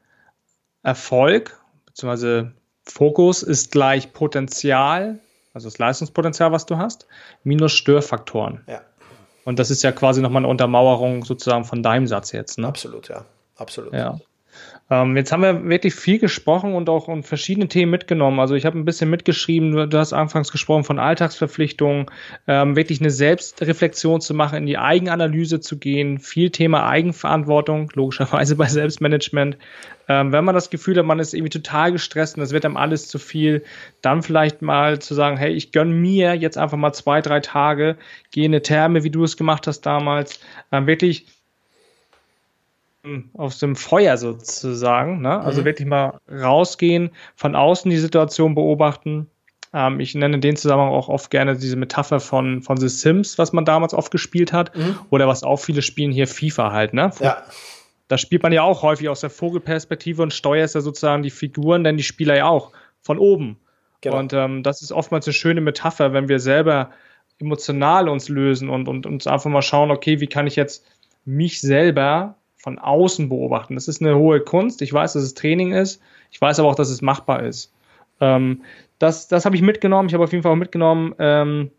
Erfolg 0.84 1.58
bzw. 1.86 2.50
Fokus 2.84 3.44
ist 3.44 3.72
gleich 3.72 4.12
Potenzial, 4.12 5.20
also 5.54 5.70
das 5.70 5.78
Leistungspotenzial, 5.78 6.52
was 6.52 6.66
du 6.66 6.78
hast, 6.78 7.08
minus 7.46 7.72
Störfaktoren. 7.72 8.62
Ja. 8.68 8.82
Und 9.46 9.60
das 9.60 9.72
ist 9.72 9.84
ja 9.84 9.92
quasi 9.92 10.22
nochmal 10.22 10.42
eine 10.42 10.48
Untermauerung 10.50 11.24
sozusagen 11.24 11.64
von 11.64 11.82
deinem 11.82 12.08
Satz 12.08 12.32
jetzt. 12.32 12.58
Ne? 12.58 12.68
Absolut, 12.68 13.08
ja. 13.08 13.26
Absolut. 13.56 13.94
Ja. 13.94 14.20
Ähm, 14.88 15.18
jetzt 15.18 15.32
haben 15.32 15.42
wir 15.42 15.66
wirklich 15.68 15.96
viel 15.96 16.20
gesprochen 16.20 16.76
und 16.76 16.90
auch 16.90 17.08
und 17.08 17.24
verschiedene 17.24 17.68
Themen 17.68 17.90
mitgenommen. 17.90 18.40
Also 18.40 18.54
ich 18.54 18.68
habe 18.68 18.78
ein 18.78 18.86
bisschen 18.86 19.10
mitgeschrieben, 19.10 19.90
du 19.90 19.98
hast 19.98 20.14
anfangs 20.14 20.52
gesprochen 20.52 20.84
von 20.84 21.00
Alltagsverpflichtungen, 21.00 22.06
ähm, 22.48 22.76
wirklich 22.76 23.02
eine 23.02 23.10
Selbstreflexion 23.10 24.22
zu 24.22 24.36
machen, 24.36 24.60
in 24.60 24.66
die 24.68 24.78
Eigenanalyse 24.78 25.60
zu 25.60 25.80
gehen, 25.80 26.20
viel 26.20 26.52
Thema 26.52 26.88
Eigenverantwortung, 26.88 27.90
logischerweise 27.96 28.56
bei 28.56 28.68
Selbstmanagement. 28.68 29.58
Ähm, 30.08 30.32
wenn 30.32 30.46
man 30.46 30.54
das 30.54 30.70
Gefühl 30.70 30.98
hat, 31.00 31.06
man 31.06 31.18
ist 31.18 31.34
irgendwie 31.34 31.50
total 31.50 31.92
gestresst 31.92 32.38
und 32.38 32.44
es 32.44 32.52
wird 32.52 32.64
einem 32.64 32.78
alles 32.78 33.08
zu 33.08 33.18
viel, 33.18 33.64
dann 34.02 34.22
vielleicht 34.22 34.62
mal 34.62 35.00
zu 35.00 35.16
sagen, 35.16 35.38
hey, 35.38 35.52
ich 35.52 35.72
gönn 35.72 36.00
mir 36.00 36.36
jetzt 36.36 36.60
einfach 36.60 36.78
mal 36.78 36.94
zwei, 36.94 37.22
drei 37.22 37.40
Tage, 37.40 37.98
gehe 38.30 38.46
in 38.46 38.52
eine 38.52 38.62
Therme, 38.62 39.04
wie 39.04 39.10
du 39.10 39.24
es 39.24 39.36
gemacht 39.36 39.66
hast 39.66 39.82
damals, 39.82 40.40
ähm, 40.72 40.86
wirklich 40.86 41.26
aus 43.34 43.60
dem 43.60 43.76
Feuer 43.76 44.18
sozusagen. 44.18 45.22
Ne? 45.22 45.40
Also 45.40 45.62
mhm. 45.62 45.66
wirklich 45.66 45.88
mal 45.88 46.20
rausgehen, 46.30 47.12
von 47.36 47.56
außen 47.56 47.90
die 47.90 47.98
Situation 47.98 48.56
beobachten. 48.56 49.30
Ähm, 49.74 50.00
ich 50.00 50.16
nenne 50.16 50.40
dem 50.40 50.56
Zusammenhang 50.56 50.92
auch 50.92 51.10
oft 51.10 51.30
gerne 51.30 51.56
diese 51.58 51.76
Metapher 51.76 52.20
von, 52.20 52.62
von 52.62 52.78
The 52.78 52.90
Sims, 52.90 53.38
was 53.38 53.54
man 53.54 53.66
damals 53.66 53.94
oft 53.94 54.12
gespielt 54.12 54.54
hat. 54.54 54.76
Mhm. 54.76 54.98
Oder 55.10 55.28
was 55.28 55.44
auch 55.44 55.58
viele 55.58 55.82
spielen 55.82 56.12
hier, 56.12 56.28
FIFA 56.28 56.72
halt. 56.72 56.94
Ne? 56.94 57.12
Ja. 57.20 57.44
Da 58.08 58.18
spielt 58.18 58.44
man 58.44 58.54
ja 58.54 58.62
auch 58.62 58.84
häufig 58.84 59.10
aus 59.10 59.22
der 59.22 59.30
Vogelperspektive 59.30 60.22
und 60.22 60.34
steuert 60.34 60.74
ja 60.74 60.82
sozusagen 60.82 61.24
die 61.24 61.32
Figuren, 61.32 61.84
denn 61.84 61.98
die 61.98 62.04
Spieler 62.04 62.36
ja 62.36 62.48
auch 62.48 62.72
von 63.02 63.18
oben. 63.18 63.58
Genau. 64.02 64.20
Und 64.20 64.34
ähm, 64.34 64.62
das 64.62 64.82
ist 64.82 64.92
oftmals 64.92 65.26
eine 65.26 65.34
schöne 65.34 65.62
Metapher, 65.62 66.14
wenn 66.14 66.28
wir 66.28 66.40
selber 66.40 66.92
emotional 67.40 68.08
uns 68.08 68.30
lösen 68.30 68.70
und, 68.70 68.88
und 68.88 69.06
uns 69.06 69.28
einfach 69.28 69.50
mal 69.50 69.62
schauen, 69.62 69.92
okay, 69.92 70.20
wie 70.20 70.28
kann 70.28 70.48
ich 70.48 70.56
jetzt 70.56 70.86
mich 71.26 71.60
selber 71.60 72.36
von 72.66 72.80
außen 72.80 73.30
beobachten. 73.30 73.76
Das 73.76 73.88
ist 73.88 74.02
eine 74.02 74.18
hohe 74.18 74.42
Kunst. 74.42 74.82
Ich 74.82 74.92
weiß, 74.92 75.14
dass 75.14 75.22
es 75.22 75.36
Training 75.36 75.72
ist. 75.72 76.02
Ich 76.32 76.42
weiß 76.42 76.58
aber 76.58 76.68
auch, 76.68 76.76
dass 76.76 76.90
es 76.90 77.04
machbar 77.04 77.44
ist. 77.44 77.72
Ähm, 78.20 78.64
das 78.98 79.28
das 79.28 79.46
habe 79.46 79.56
ich 79.56 79.62
mitgenommen. 79.62 80.10
Ich 80.10 80.16
habe 80.16 80.24
auf 80.24 80.32
jeden 80.32 80.42
Fall 80.42 80.52
auch 80.52 80.58
mitgenommen 80.58 81.14
ähm, 81.20 81.70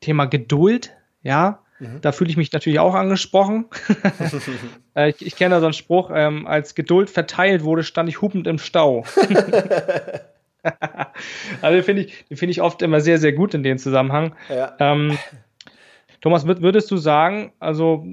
Thema 0.00 0.26
Geduld. 0.26 0.94
Ja, 1.22 1.60
mhm. 1.78 2.02
da 2.02 2.12
fühle 2.12 2.28
ich 2.28 2.36
mich 2.36 2.52
natürlich 2.52 2.80
auch 2.80 2.94
angesprochen. 2.94 3.64
äh, 4.94 5.08
ich, 5.08 5.24
ich 5.24 5.36
kenne 5.36 5.54
da 5.54 5.60
so 5.60 5.66
einen 5.66 5.72
Spruch: 5.72 6.10
ähm, 6.14 6.46
Als 6.46 6.74
Geduld 6.74 7.08
verteilt 7.08 7.64
wurde, 7.64 7.82
stand 7.82 8.10
ich 8.10 8.20
hupend 8.20 8.46
im 8.46 8.58
Stau. 8.58 9.06
also 11.62 11.76
den 11.76 11.82
finde 11.82 12.02
ich, 12.02 12.26
den 12.28 12.50
ich 12.50 12.60
oft 12.60 12.82
immer 12.82 13.00
sehr, 13.00 13.16
sehr 13.16 13.32
gut 13.32 13.54
in 13.54 13.62
dem 13.62 13.78
Zusammenhang. 13.78 14.34
Ja. 14.50 14.76
Ähm, 14.80 15.16
Thomas, 16.20 16.46
würdest 16.46 16.90
du 16.90 16.98
sagen, 16.98 17.52
also 17.58 18.04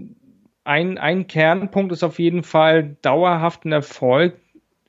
ein, 0.66 0.98
ein 0.98 1.28
Kernpunkt 1.28 1.92
ist 1.94 2.04
auf 2.04 2.20
jeden 2.20 2.44
Fall 2.44 2.98
dauerhaften 3.02 3.72
Erfolg 3.72 4.36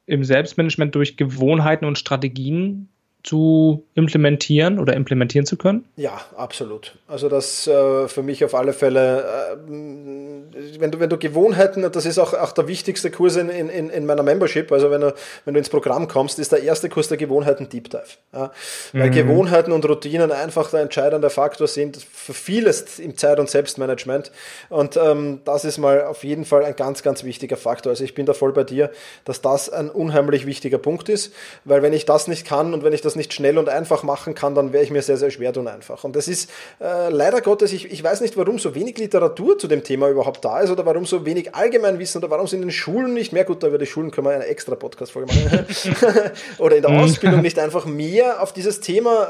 im 0.06 0.24
Selbstmanagement 0.24 0.94
durch 0.94 1.16
Gewohnheiten 1.16 1.84
und 1.84 1.98
Strategien 1.98 2.88
zu 3.26 3.84
implementieren 3.94 4.78
oder 4.78 4.94
implementieren 4.94 5.46
zu 5.46 5.56
können? 5.56 5.84
Ja, 5.96 6.20
absolut. 6.36 6.96
Also 7.08 7.28
das 7.28 7.66
äh, 7.66 8.06
für 8.06 8.22
mich 8.22 8.44
auf 8.44 8.54
alle 8.54 8.72
Fälle, 8.72 9.56
äh, 9.56 10.78
wenn, 10.78 10.92
du, 10.92 11.00
wenn 11.00 11.10
du 11.10 11.18
Gewohnheiten, 11.18 11.90
das 11.90 12.06
ist 12.06 12.20
auch, 12.20 12.34
auch 12.34 12.52
der 12.52 12.68
wichtigste 12.68 13.10
Kurs 13.10 13.34
in, 13.34 13.48
in, 13.48 13.90
in 13.90 14.06
meiner 14.06 14.22
Membership, 14.22 14.70
also 14.70 14.92
wenn 14.92 15.00
du, 15.00 15.12
wenn 15.44 15.54
du 15.54 15.58
ins 15.58 15.68
Programm 15.68 16.06
kommst, 16.06 16.38
ist 16.38 16.52
der 16.52 16.62
erste 16.62 16.88
Kurs 16.88 17.08
der 17.08 17.16
Gewohnheiten 17.16 17.68
Deep 17.68 17.90
Dive. 17.90 18.04
Ja? 18.32 18.52
Weil 18.92 19.08
mhm. 19.08 19.14
Gewohnheiten 19.14 19.72
und 19.72 19.84
Routinen 19.88 20.30
einfach 20.30 20.70
der 20.70 20.82
entscheidende 20.82 21.28
Faktor 21.28 21.66
sind 21.66 21.96
für 21.96 22.32
vieles 22.32 23.00
im 23.00 23.16
Zeit- 23.16 23.40
und 23.40 23.50
Selbstmanagement. 23.50 24.30
Und 24.68 24.96
ähm, 24.96 25.40
das 25.44 25.64
ist 25.64 25.78
mal 25.78 26.04
auf 26.04 26.22
jeden 26.22 26.44
Fall 26.44 26.64
ein 26.64 26.76
ganz, 26.76 27.02
ganz 27.02 27.24
wichtiger 27.24 27.56
Faktor. 27.56 27.90
Also 27.90 28.04
ich 28.04 28.14
bin 28.14 28.24
da 28.24 28.34
voll 28.34 28.52
bei 28.52 28.62
dir, 28.62 28.92
dass 29.24 29.40
das 29.40 29.68
ein 29.68 29.90
unheimlich 29.90 30.46
wichtiger 30.46 30.78
Punkt 30.78 31.08
ist, 31.08 31.34
weil 31.64 31.82
wenn 31.82 31.92
ich 31.92 32.04
das 32.06 32.28
nicht 32.28 32.46
kann 32.46 32.72
und 32.72 32.84
wenn 32.84 32.92
ich 32.92 33.00
das 33.00 33.15
nicht 33.16 33.32
schnell 33.32 33.58
und 33.58 33.68
einfach 33.68 34.02
machen 34.02 34.34
kann, 34.34 34.54
dann 34.54 34.72
wäre 34.72 34.84
ich 34.84 34.90
mir 34.90 35.02
sehr, 35.02 35.16
sehr 35.16 35.30
schwer 35.30 35.52
tun 35.52 35.68
einfach. 35.68 36.04
Und 36.04 36.14
das 36.16 36.28
ist 36.28 36.50
äh, 36.80 37.10
leider 37.10 37.40
Gottes, 37.40 37.72
ich, 37.72 37.90
ich 37.90 38.02
weiß 38.02 38.20
nicht, 38.20 38.36
warum 38.36 38.58
so 38.58 38.74
wenig 38.74 38.98
Literatur 38.98 39.58
zu 39.58 39.68
dem 39.68 39.82
Thema 39.82 40.08
überhaupt 40.08 40.44
da 40.44 40.60
ist 40.60 40.70
oder 40.70 40.86
warum 40.86 41.06
so 41.06 41.24
wenig 41.26 41.54
Allgemeinwissen 41.54 42.22
oder 42.22 42.30
warum 42.30 42.46
es 42.46 42.52
in 42.52 42.60
den 42.60 42.70
Schulen 42.70 43.14
nicht 43.14 43.32
mehr, 43.32 43.44
gut, 43.44 43.62
da 43.62 43.68
über 43.68 43.78
die 43.78 43.86
Schulen 43.86 44.10
können 44.10 44.26
wir 44.26 44.34
eine 44.34 44.46
extra 44.46 44.74
Podcast-Folge 44.74 45.32
machen, 45.32 45.66
oder 46.58 46.76
in 46.76 46.82
der 46.82 46.90
mhm. 46.90 47.00
Ausbildung 47.00 47.42
nicht 47.42 47.58
einfach 47.58 47.86
mehr 47.86 48.42
auf 48.42 48.52
dieses 48.52 48.80
Thema 48.80 49.28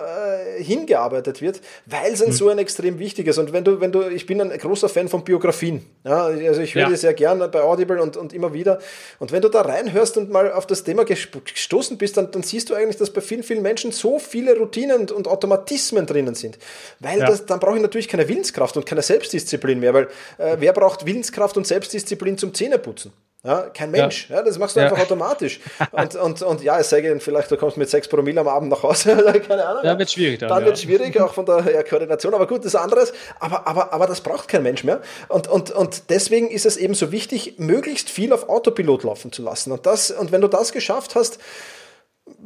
äh, 0.58 0.62
hingearbeitet 0.62 1.40
wird, 1.40 1.60
weil 1.86 2.12
es 2.12 2.22
ein 2.22 2.28
mhm. 2.28 2.32
so 2.32 2.48
ein 2.48 2.58
extrem 2.58 2.98
wichtiges 2.98 3.38
und 3.38 3.52
wenn 3.52 3.64
du, 3.64 3.80
wenn 3.80 3.92
du, 3.92 4.08
ich 4.08 4.26
bin 4.26 4.40
ein 4.40 4.50
großer 4.50 4.88
Fan 4.88 5.08
von 5.08 5.24
Biografien, 5.24 5.84
ja, 6.04 6.24
also 6.24 6.60
ich 6.60 6.74
höre 6.74 6.90
ja. 6.90 6.96
sehr 6.96 7.14
gerne 7.14 7.48
bei 7.48 7.62
Audible 7.62 8.02
und, 8.02 8.16
und 8.16 8.32
immer 8.32 8.52
wieder 8.52 8.78
und 9.18 9.32
wenn 9.32 9.42
du 9.42 9.48
da 9.48 9.62
reinhörst 9.62 10.16
und 10.16 10.30
mal 10.30 10.52
auf 10.52 10.66
das 10.66 10.84
Thema 10.84 11.04
gestoßen 11.04 11.98
bist, 11.98 12.16
dann, 12.16 12.30
dann 12.30 12.42
siehst 12.42 12.70
du 12.70 12.74
eigentlich, 12.74 12.96
dass 12.96 13.10
bei 13.10 13.20
vielen, 13.20 13.42
vielen 13.42 13.62
Menschen 13.62 13.75
Menschen 13.76 13.92
so 13.92 14.18
viele 14.18 14.56
Routinen 14.56 15.10
und 15.10 15.28
Automatismen 15.28 16.06
drinnen 16.06 16.34
sind. 16.34 16.58
Weil 16.98 17.18
ja. 17.18 17.26
das, 17.26 17.44
dann 17.44 17.60
brauche 17.60 17.76
ich 17.76 17.82
natürlich 17.82 18.08
keine 18.08 18.26
Willenskraft 18.26 18.76
und 18.78 18.86
keine 18.86 19.02
Selbstdisziplin 19.02 19.78
mehr, 19.78 19.92
weil 19.92 20.08
äh, 20.38 20.56
wer 20.58 20.72
braucht 20.72 21.04
Willenskraft 21.04 21.58
und 21.58 21.66
Selbstdisziplin 21.66 22.38
zum 22.38 22.54
Zähneputzen? 22.54 23.12
Ja, 23.44 23.68
kein 23.72 23.90
Mensch. 23.90 24.30
Ja. 24.30 24.36
ja 24.36 24.42
das 24.42 24.58
machst 24.58 24.76
du 24.76 24.80
ja. 24.80 24.86
einfach 24.86 25.00
automatisch. 25.00 25.60
Und, 25.92 26.16
und, 26.16 26.42
und 26.42 26.62
ja, 26.62 26.78
es 26.78 26.90
sei 26.90 27.00
denn, 27.00 27.20
vielleicht 27.20 27.50
du 27.50 27.56
kommst 27.56 27.76
mit 27.76 27.88
6 27.88 28.08
Promille 28.08 28.40
am 28.40 28.48
Abend 28.48 28.70
nach 28.70 28.82
Hause, 28.82 29.14
keine 29.48 29.64
Ahnung. 29.64 29.82
Dann 29.82 29.98
wird 29.98 30.10
schwierig. 30.10 30.40
Dann, 30.40 30.48
dann 30.48 30.64
wird 30.64 30.78
schwierig, 30.78 31.18
auch 31.20 31.32
von 31.32 31.46
der 31.46 31.84
Koordination. 31.84 32.34
Aber 32.34 32.46
gut, 32.46 32.60
das 32.60 32.66
ist 32.66 32.74
anderes. 32.74 33.12
Aber, 33.38 33.66
aber, 33.66 33.92
aber 33.92 34.06
das 34.06 34.20
braucht 34.20 34.48
kein 34.48 34.62
Mensch 34.62 34.84
mehr. 34.84 35.00
Und, 35.28 35.48
und, 35.48 35.70
und 35.70 36.10
deswegen 36.10 36.50
ist 36.50 36.66
es 36.66 36.76
eben 36.76 36.94
so 36.94 37.12
wichtig, 37.12 37.54
möglichst 37.58 38.10
viel 38.10 38.32
auf 38.32 38.48
Autopilot 38.48 39.04
laufen 39.04 39.32
zu 39.32 39.42
lassen. 39.42 39.70
Und, 39.70 39.86
das, 39.86 40.10
und 40.10 40.32
wenn 40.32 40.40
du 40.40 40.48
das 40.48 40.72
geschafft 40.72 41.14
hast, 41.14 41.38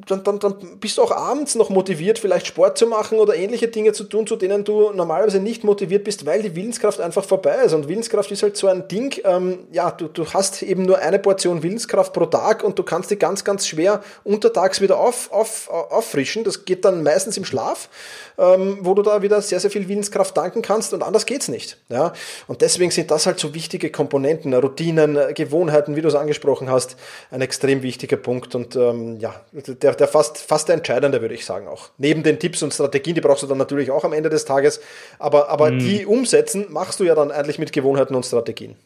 dann, 0.06 0.24
dann, 0.24 0.38
dann 0.38 0.78
bist 0.78 0.98
du 0.98 1.02
auch 1.02 1.12
abends 1.12 1.54
noch 1.54 1.70
motiviert, 1.70 2.18
vielleicht 2.18 2.46
Sport 2.46 2.76
zu 2.76 2.86
machen 2.86 3.18
oder 3.18 3.34
ähnliche 3.34 3.68
Dinge 3.68 3.92
zu 3.92 4.04
tun, 4.04 4.26
zu 4.26 4.36
denen 4.36 4.64
du 4.64 4.90
normalerweise 4.92 5.40
nicht 5.40 5.64
motiviert 5.64 6.04
bist, 6.04 6.26
weil 6.26 6.42
die 6.42 6.54
Willenskraft 6.54 7.00
einfach 7.00 7.24
vorbei 7.24 7.62
ist. 7.64 7.72
Und 7.72 7.88
Willenskraft 7.88 8.30
ist 8.30 8.42
halt 8.42 8.56
so 8.56 8.66
ein 8.66 8.88
Ding, 8.88 9.20
ähm, 9.24 9.60
ja, 9.72 9.90
du, 9.90 10.08
du 10.08 10.26
hast 10.32 10.62
eben 10.62 10.84
nur 10.84 10.98
eine 10.98 11.18
Portion 11.18 11.62
Willenskraft 11.62 12.12
pro 12.12 12.26
Tag 12.26 12.62
und 12.62 12.78
du 12.78 12.82
kannst 12.82 13.10
die 13.10 13.16
ganz, 13.16 13.42
ganz 13.42 13.66
schwer 13.66 14.02
untertags 14.22 14.80
wieder 14.80 14.98
auf, 14.98 15.32
auf, 15.32 15.70
auffrischen. 15.70 16.44
Das 16.44 16.64
geht 16.64 16.84
dann 16.84 17.02
meistens 17.02 17.36
im 17.36 17.44
Schlaf, 17.44 17.88
ähm, 18.36 18.78
wo 18.82 18.94
du 18.94 19.02
da 19.02 19.22
wieder 19.22 19.40
sehr, 19.40 19.60
sehr 19.60 19.70
viel 19.70 19.88
Willenskraft 19.88 20.36
danken 20.36 20.60
kannst 20.60 20.92
und 20.92 21.02
anders 21.02 21.24
geht's 21.24 21.48
nicht. 21.48 21.78
Ja? 21.88 22.12
Und 22.48 22.60
deswegen 22.60 22.90
sind 22.90 23.10
das 23.10 23.26
halt 23.26 23.38
so 23.38 23.54
wichtige 23.54 23.90
Komponenten, 23.90 24.52
Routinen, 24.52 25.18
Gewohnheiten, 25.34 25.96
wie 25.96 26.02
du 26.02 26.08
es 26.08 26.14
angesprochen 26.14 26.70
hast, 26.70 26.96
ein 27.30 27.40
extrem 27.40 27.82
wichtiger 27.82 28.16
Punkt. 28.18 28.54
Und 28.54 28.76
ähm, 28.76 29.18
ja, 29.20 29.34
der, 29.74 29.94
der 29.94 30.08
fast, 30.08 30.38
fast 30.38 30.68
der 30.68 30.76
entscheidende, 30.76 31.20
würde 31.20 31.34
ich 31.34 31.44
sagen 31.44 31.68
auch. 31.68 31.90
Neben 31.98 32.22
den 32.22 32.38
Tipps 32.38 32.62
und 32.62 32.72
Strategien, 32.72 33.14
die 33.14 33.20
brauchst 33.20 33.42
du 33.42 33.46
dann 33.46 33.58
natürlich 33.58 33.90
auch 33.90 34.04
am 34.04 34.12
Ende 34.12 34.30
des 34.30 34.44
Tages, 34.44 34.80
aber, 35.18 35.48
aber 35.48 35.70
mhm. 35.70 35.78
die 35.78 36.06
umsetzen 36.06 36.66
machst 36.70 37.00
du 37.00 37.04
ja 37.04 37.14
dann 37.14 37.30
eigentlich 37.30 37.58
mit 37.58 37.72
Gewohnheiten 37.72 38.14
und 38.14 38.24
Strategien. 38.24 38.76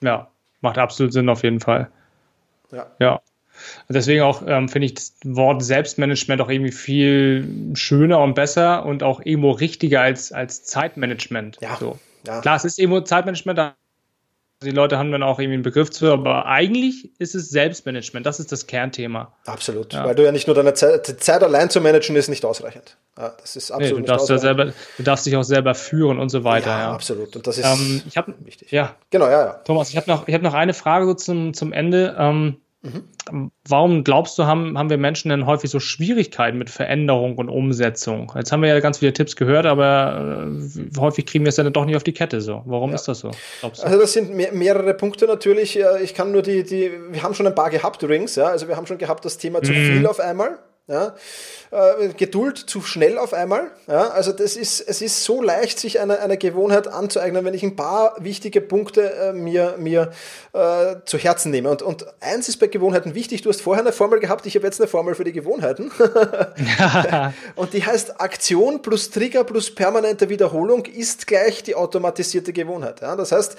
Ja, 0.00 0.28
macht 0.60 0.78
absolut 0.78 1.12
Sinn 1.12 1.28
auf 1.28 1.42
jeden 1.42 1.60
Fall. 1.60 1.90
Ja. 2.72 2.86
ja. 2.98 3.20
Deswegen 3.88 4.22
auch 4.22 4.42
ähm, 4.46 4.68
finde 4.68 4.86
ich 4.86 4.94
das 4.94 5.14
Wort 5.24 5.62
Selbstmanagement 5.62 6.40
auch 6.40 6.48
irgendwie 6.48 6.72
viel 6.72 7.74
schöner 7.74 8.20
und 8.20 8.34
besser 8.34 8.86
und 8.86 9.02
auch 9.02 9.20
irgendwo 9.24 9.50
richtiger 9.50 10.00
als, 10.00 10.32
als 10.32 10.64
Zeitmanagement. 10.64 11.58
Ja. 11.60 11.76
So. 11.76 11.98
ja. 12.26 12.40
Klar, 12.40 12.56
es 12.56 12.64
ist 12.64 12.78
irgendwo 12.78 13.00
Zeitmanagement, 13.00 13.58
da 13.58 13.76
die 14.62 14.70
Leute 14.70 14.98
haben 14.98 15.12
dann 15.12 15.22
auch 15.22 15.38
irgendwie 15.38 15.54
einen 15.54 15.62
Begriff 15.62 15.90
zu, 15.90 16.10
aber 16.12 16.46
eigentlich 16.46 17.12
ist 17.20 17.34
es 17.36 17.50
Selbstmanagement. 17.50 18.26
Das 18.26 18.40
ist 18.40 18.50
das 18.50 18.66
Kernthema. 18.66 19.32
Absolut. 19.46 19.92
Ja. 19.92 20.04
Weil 20.04 20.16
du 20.16 20.24
ja 20.24 20.32
nicht 20.32 20.48
nur 20.48 20.56
deine 20.56 20.74
Zeit, 20.74 21.06
Zeit 21.06 21.42
allein 21.44 21.70
zu 21.70 21.80
managen 21.80 22.16
ist 22.16 22.28
nicht 22.28 22.44
ausreichend. 22.44 22.96
Das 23.14 23.56
ist 23.56 23.70
absolut 23.70 24.00
nee, 24.00 24.06
du 24.06 24.12
darfst 24.12 24.28
Ja 24.28 24.38
selber, 24.38 24.72
du 24.96 25.02
darfst 25.02 25.26
dich 25.26 25.36
auch 25.36 25.42
selber 25.42 25.74
führen 25.74 26.18
und 26.18 26.28
so 26.28 26.44
weiter. 26.44 26.70
Ja, 26.70 26.78
ja. 26.80 26.92
absolut. 26.92 27.36
Und 27.36 27.46
das 27.46 27.58
ist 27.58 27.66
ähm, 27.66 28.02
ich 28.06 28.16
hab, 28.16 28.28
wichtig. 28.44 28.70
Ja. 28.70 28.96
Genau, 29.10 29.26
ja, 29.26 29.44
ja. 29.44 29.52
Thomas, 29.64 29.90
ich 29.90 29.96
habe 29.96 30.10
noch, 30.10 30.26
hab 30.26 30.42
noch 30.42 30.54
eine 30.54 30.74
Frage 30.74 31.06
so 31.06 31.14
zum, 31.14 31.54
zum 31.54 31.72
Ende. 31.72 32.16
Ähm, 32.18 32.56
Mhm. 32.82 33.50
Warum 33.68 34.04
glaubst 34.04 34.38
du, 34.38 34.44
haben, 34.44 34.78
haben 34.78 34.88
wir 34.88 34.98
Menschen 34.98 35.30
denn 35.30 35.46
häufig 35.46 35.68
so 35.68 35.80
Schwierigkeiten 35.80 36.58
mit 36.58 36.70
Veränderung 36.70 37.36
und 37.36 37.48
Umsetzung? 37.48 38.32
Jetzt 38.36 38.52
haben 38.52 38.62
wir 38.62 38.68
ja 38.68 38.78
ganz 38.78 38.98
viele 38.98 39.12
Tipps 39.12 39.34
gehört, 39.34 39.66
aber 39.66 40.46
äh, 40.48 40.98
häufig 40.98 41.26
kriegen 41.26 41.44
wir 41.44 41.48
es 41.48 41.56
dann 41.56 41.72
doch 41.72 41.84
nicht 41.84 41.96
auf 41.96 42.04
die 42.04 42.12
Kette 42.12 42.40
so. 42.40 42.62
Warum 42.66 42.90
ja. 42.90 42.96
ist 42.96 43.08
das 43.08 43.18
so? 43.18 43.32
Also 43.62 43.98
das 43.98 44.12
sind 44.12 44.32
mehr, 44.32 44.52
mehrere 44.52 44.94
Punkte 44.94 45.26
natürlich. 45.26 45.78
Ich 46.02 46.14
kann 46.14 46.30
nur 46.30 46.42
die, 46.42 46.62
die, 46.62 46.92
wir 47.10 47.22
haben 47.22 47.34
schon 47.34 47.48
ein 47.48 47.54
paar 47.54 47.70
gehabt 47.70 48.02
übrigens, 48.02 48.36
ja. 48.36 48.46
Also 48.46 48.68
wir 48.68 48.76
haben 48.76 48.86
schon 48.86 48.98
gehabt 48.98 49.24
das 49.24 49.38
Thema 49.38 49.60
zu 49.62 49.72
mhm. 49.72 49.86
viel 49.86 50.06
auf 50.06 50.20
einmal. 50.20 50.58
Ja? 50.88 51.14
Äh, 51.70 52.08
Geduld 52.16 52.56
zu 52.56 52.80
schnell 52.80 53.18
auf 53.18 53.34
einmal. 53.34 53.70
Ja? 53.86 54.08
Also 54.08 54.32
das 54.32 54.56
ist, 54.56 54.80
es 54.80 55.02
ist 55.02 55.22
so 55.22 55.42
leicht, 55.42 55.78
sich 55.78 56.00
eine, 56.00 56.20
eine 56.20 56.38
Gewohnheit 56.38 56.88
anzueignen, 56.88 57.44
wenn 57.44 57.52
ich 57.52 57.62
ein 57.62 57.76
paar 57.76 58.16
wichtige 58.20 58.62
Punkte 58.62 59.12
äh, 59.12 59.32
mir, 59.34 59.74
mir 59.78 60.12
äh, 60.54 60.96
zu 61.04 61.18
Herzen 61.18 61.50
nehme. 61.50 61.70
Und, 61.70 61.82
und 61.82 62.06
eins 62.20 62.48
ist 62.48 62.56
bei 62.56 62.68
Gewohnheiten 62.68 63.14
wichtig, 63.14 63.42
du 63.42 63.50
hast 63.50 63.60
vorher 63.60 63.84
eine 63.84 63.92
Formel 63.92 64.18
gehabt, 64.18 64.46
ich 64.46 64.56
habe 64.56 64.64
jetzt 64.64 64.80
eine 64.80 64.88
Formel 64.88 65.14
für 65.14 65.24
die 65.24 65.32
Gewohnheiten. 65.32 65.92
und 67.54 67.74
die 67.74 67.84
heißt 67.84 68.18
Aktion 68.18 68.80
plus 68.80 69.10
Trigger 69.10 69.44
plus 69.44 69.74
permanente 69.74 70.30
Wiederholung 70.30 70.86
ist 70.86 71.26
gleich 71.26 71.62
die 71.62 71.74
automatisierte 71.74 72.54
Gewohnheit. 72.54 73.02
Ja? 73.02 73.14
Das 73.14 73.30
heißt, 73.30 73.58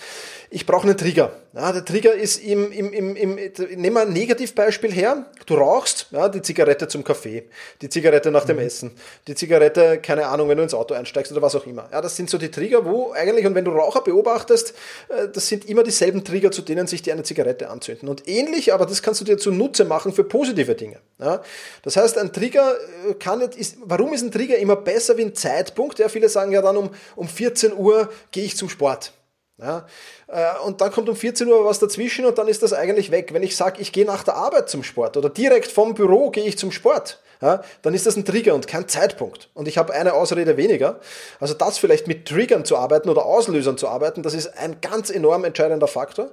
ich 0.50 0.66
brauche 0.66 0.88
einen 0.88 0.98
Trigger. 0.98 1.32
Ja, 1.54 1.72
der 1.72 1.84
Trigger 1.84 2.14
ist 2.14 2.38
im, 2.44 2.72
im, 2.72 2.94
im, 2.94 3.16
im 3.16 3.36
nehmen 3.36 3.96
wir 3.96 4.02
ein 4.02 4.14
Negativbeispiel 4.14 4.92
her. 4.92 5.26
Du 5.46 5.56
rauchst, 5.56 6.08
ja, 6.12 6.30
die 6.30 6.42
Zigarette 6.42 6.88
zum 6.88 7.04
Kaffee, 7.04 7.19
die 7.26 7.90
Zigarette 7.90 8.32
nach 8.32 8.46
dem 8.46 8.58
mhm. 8.58 8.64
Essen, 8.64 8.92
die 9.28 9.36
Zigarette, 9.36 10.00
keine 10.00 10.28
Ahnung, 10.28 10.50
wenn 10.50 10.58
du 10.58 10.64
ins 10.64 10.74
Auto 10.74 10.94
einsteigst 10.94 11.32
oder 11.32 11.42
was 11.42 11.56
auch 11.56 11.66
immer. 11.66 11.88
Ja, 11.92 12.02
das 12.02 12.16
sind 12.16 12.30
so 12.30 12.38
die 12.38 12.52
Trigger, 12.52 12.86
wo 12.86 13.12
eigentlich, 13.12 13.46
und 13.46 13.56
wenn 13.56 13.66
du 13.66 13.72
Raucher 13.72 14.02
beobachtest, 14.02 14.74
äh, 15.10 15.28
das 15.28 15.48
sind 15.48 15.70
immer 15.70 15.84
dieselben 15.84 16.24
Trigger, 16.24 16.52
zu 16.52 16.62
denen 16.62 16.88
sich 16.88 17.02
die 17.02 17.12
eine 17.12 17.24
Zigarette 17.24 17.70
anzünden. 17.70 18.10
Und 18.10 18.28
ähnlich, 18.28 18.74
aber 18.74 18.86
das 18.86 19.02
kannst 19.02 19.22
du 19.22 19.26
dir 19.26 19.38
zunutze 19.38 19.86
machen 19.86 20.14
für 20.14 20.24
positive 20.24 20.76
Dinge. 20.76 21.00
Ja, 21.20 21.42
das 21.84 21.98
heißt, 21.98 22.18
ein 22.18 22.34
Trigger 22.34 22.76
äh, 23.10 23.14
kann 23.16 23.40
nicht, 23.40 23.56
ist, 23.56 23.78
warum 23.84 24.14
ist 24.14 24.22
ein 24.22 24.32
Trigger 24.32 24.58
immer 24.58 24.76
besser 24.76 25.18
wie 25.18 25.24
ein 25.24 25.36
Zeitpunkt? 25.36 26.00
Ja, 26.00 26.10
viele 26.10 26.30
sagen 26.30 26.52
ja 26.52 26.62
dann 26.62 26.78
um, 26.78 26.90
um 27.16 27.28
14 27.28 27.74
Uhr 27.74 28.10
gehe 28.32 28.46
ich 28.46 28.58
zum 28.58 28.70
Sport. 28.70 29.14
Ja, 29.62 29.86
äh, 30.28 30.66
und 30.66 30.80
dann 30.80 30.92
kommt 30.92 31.10
um 31.10 31.16
14 31.16 31.48
Uhr 31.48 31.66
was 31.66 31.80
dazwischen 31.80 32.26
und 32.26 32.38
dann 32.38 32.48
ist 32.48 32.64
das 32.64 32.72
eigentlich 32.72 33.12
weg. 33.12 33.34
Wenn 33.34 33.44
ich 33.44 33.58
sage, 33.58 33.82
ich 33.82 33.92
gehe 33.92 34.06
nach 34.06 34.24
der 34.24 34.36
Arbeit 34.36 34.70
zum 34.70 34.84
Sport 34.84 35.18
oder 35.18 35.30
direkt 35.30 35.72
vom 35.72 35.94
Büro 35.94 36.30
gehe 36.30 36.46
ich 36.46 36.58
zum 36.58 36.72
Sport, 36.72 37.20
ja, 37.42 37.64
dann 37.82 37.94
ist 37.94 38.06
das 38.06 38.18
ein 38.18 38.26
Trigger 38.26 38.54
und 38.54 38.68
kein 38.68 38.88
Zeitpunkt. 38.90 39.50
Und 39.54 39.70
ich 39.70 39.78
habe 39.78 39.94
eine 39.94 40.14
Ausrede 40.14 40.58
weniger. 40.58 41.00
Also 41.40 41.54
das 41.54 41.78
vielleicht 41.78 42.06
mit 42.06 42.28
Triggern 42.28 42.66
zu 42.66 42.76
arbeiten 42.76 43.10
oder 43.10 43.26
Auslösern 43.26 43.78
zu 43.78 43.88
arbeiten, 43.88 44.24
das 44.24 44.34
ist 44.34 44.58
ein 44.58 44.82
ganz 44.82 45.10
enorm 45.10 45.46
entscheidender 45.46 45.88
Faktor. 45.88 46.32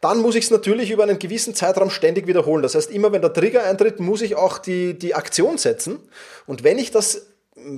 Dann 0.00 0.18
muss 0.18 0.34
ich 0.34 0.44
es 0.44 0.50
natürlich 0.50 0.90
über 0.90 1.04
einen 1.04 1.20
gewissen 1.20 1.54
Zeitraum 1.54 1.90
ständig 1.90 2.26
wiederholen. 2.26 2.62
Das 2.62 2.74
heißt, 2.74 2.90
immer 2.90 3.12
wenn 3.12 3.22
der 3.22 3.32
Trigger 3.32 3.64
eintritt, 3.64 4.00
muss 4.00 4.20
ich 4.20 4.34
auch 4.34 4.58
die, 4.58 4.98
die 4.98 5.14
Aktion 5.14 5.58
setzen. 5.58 6.00
Und 6.46 6.64
wenn 6.64 6.78
ich 6.78 6.90
das 6.90 7.27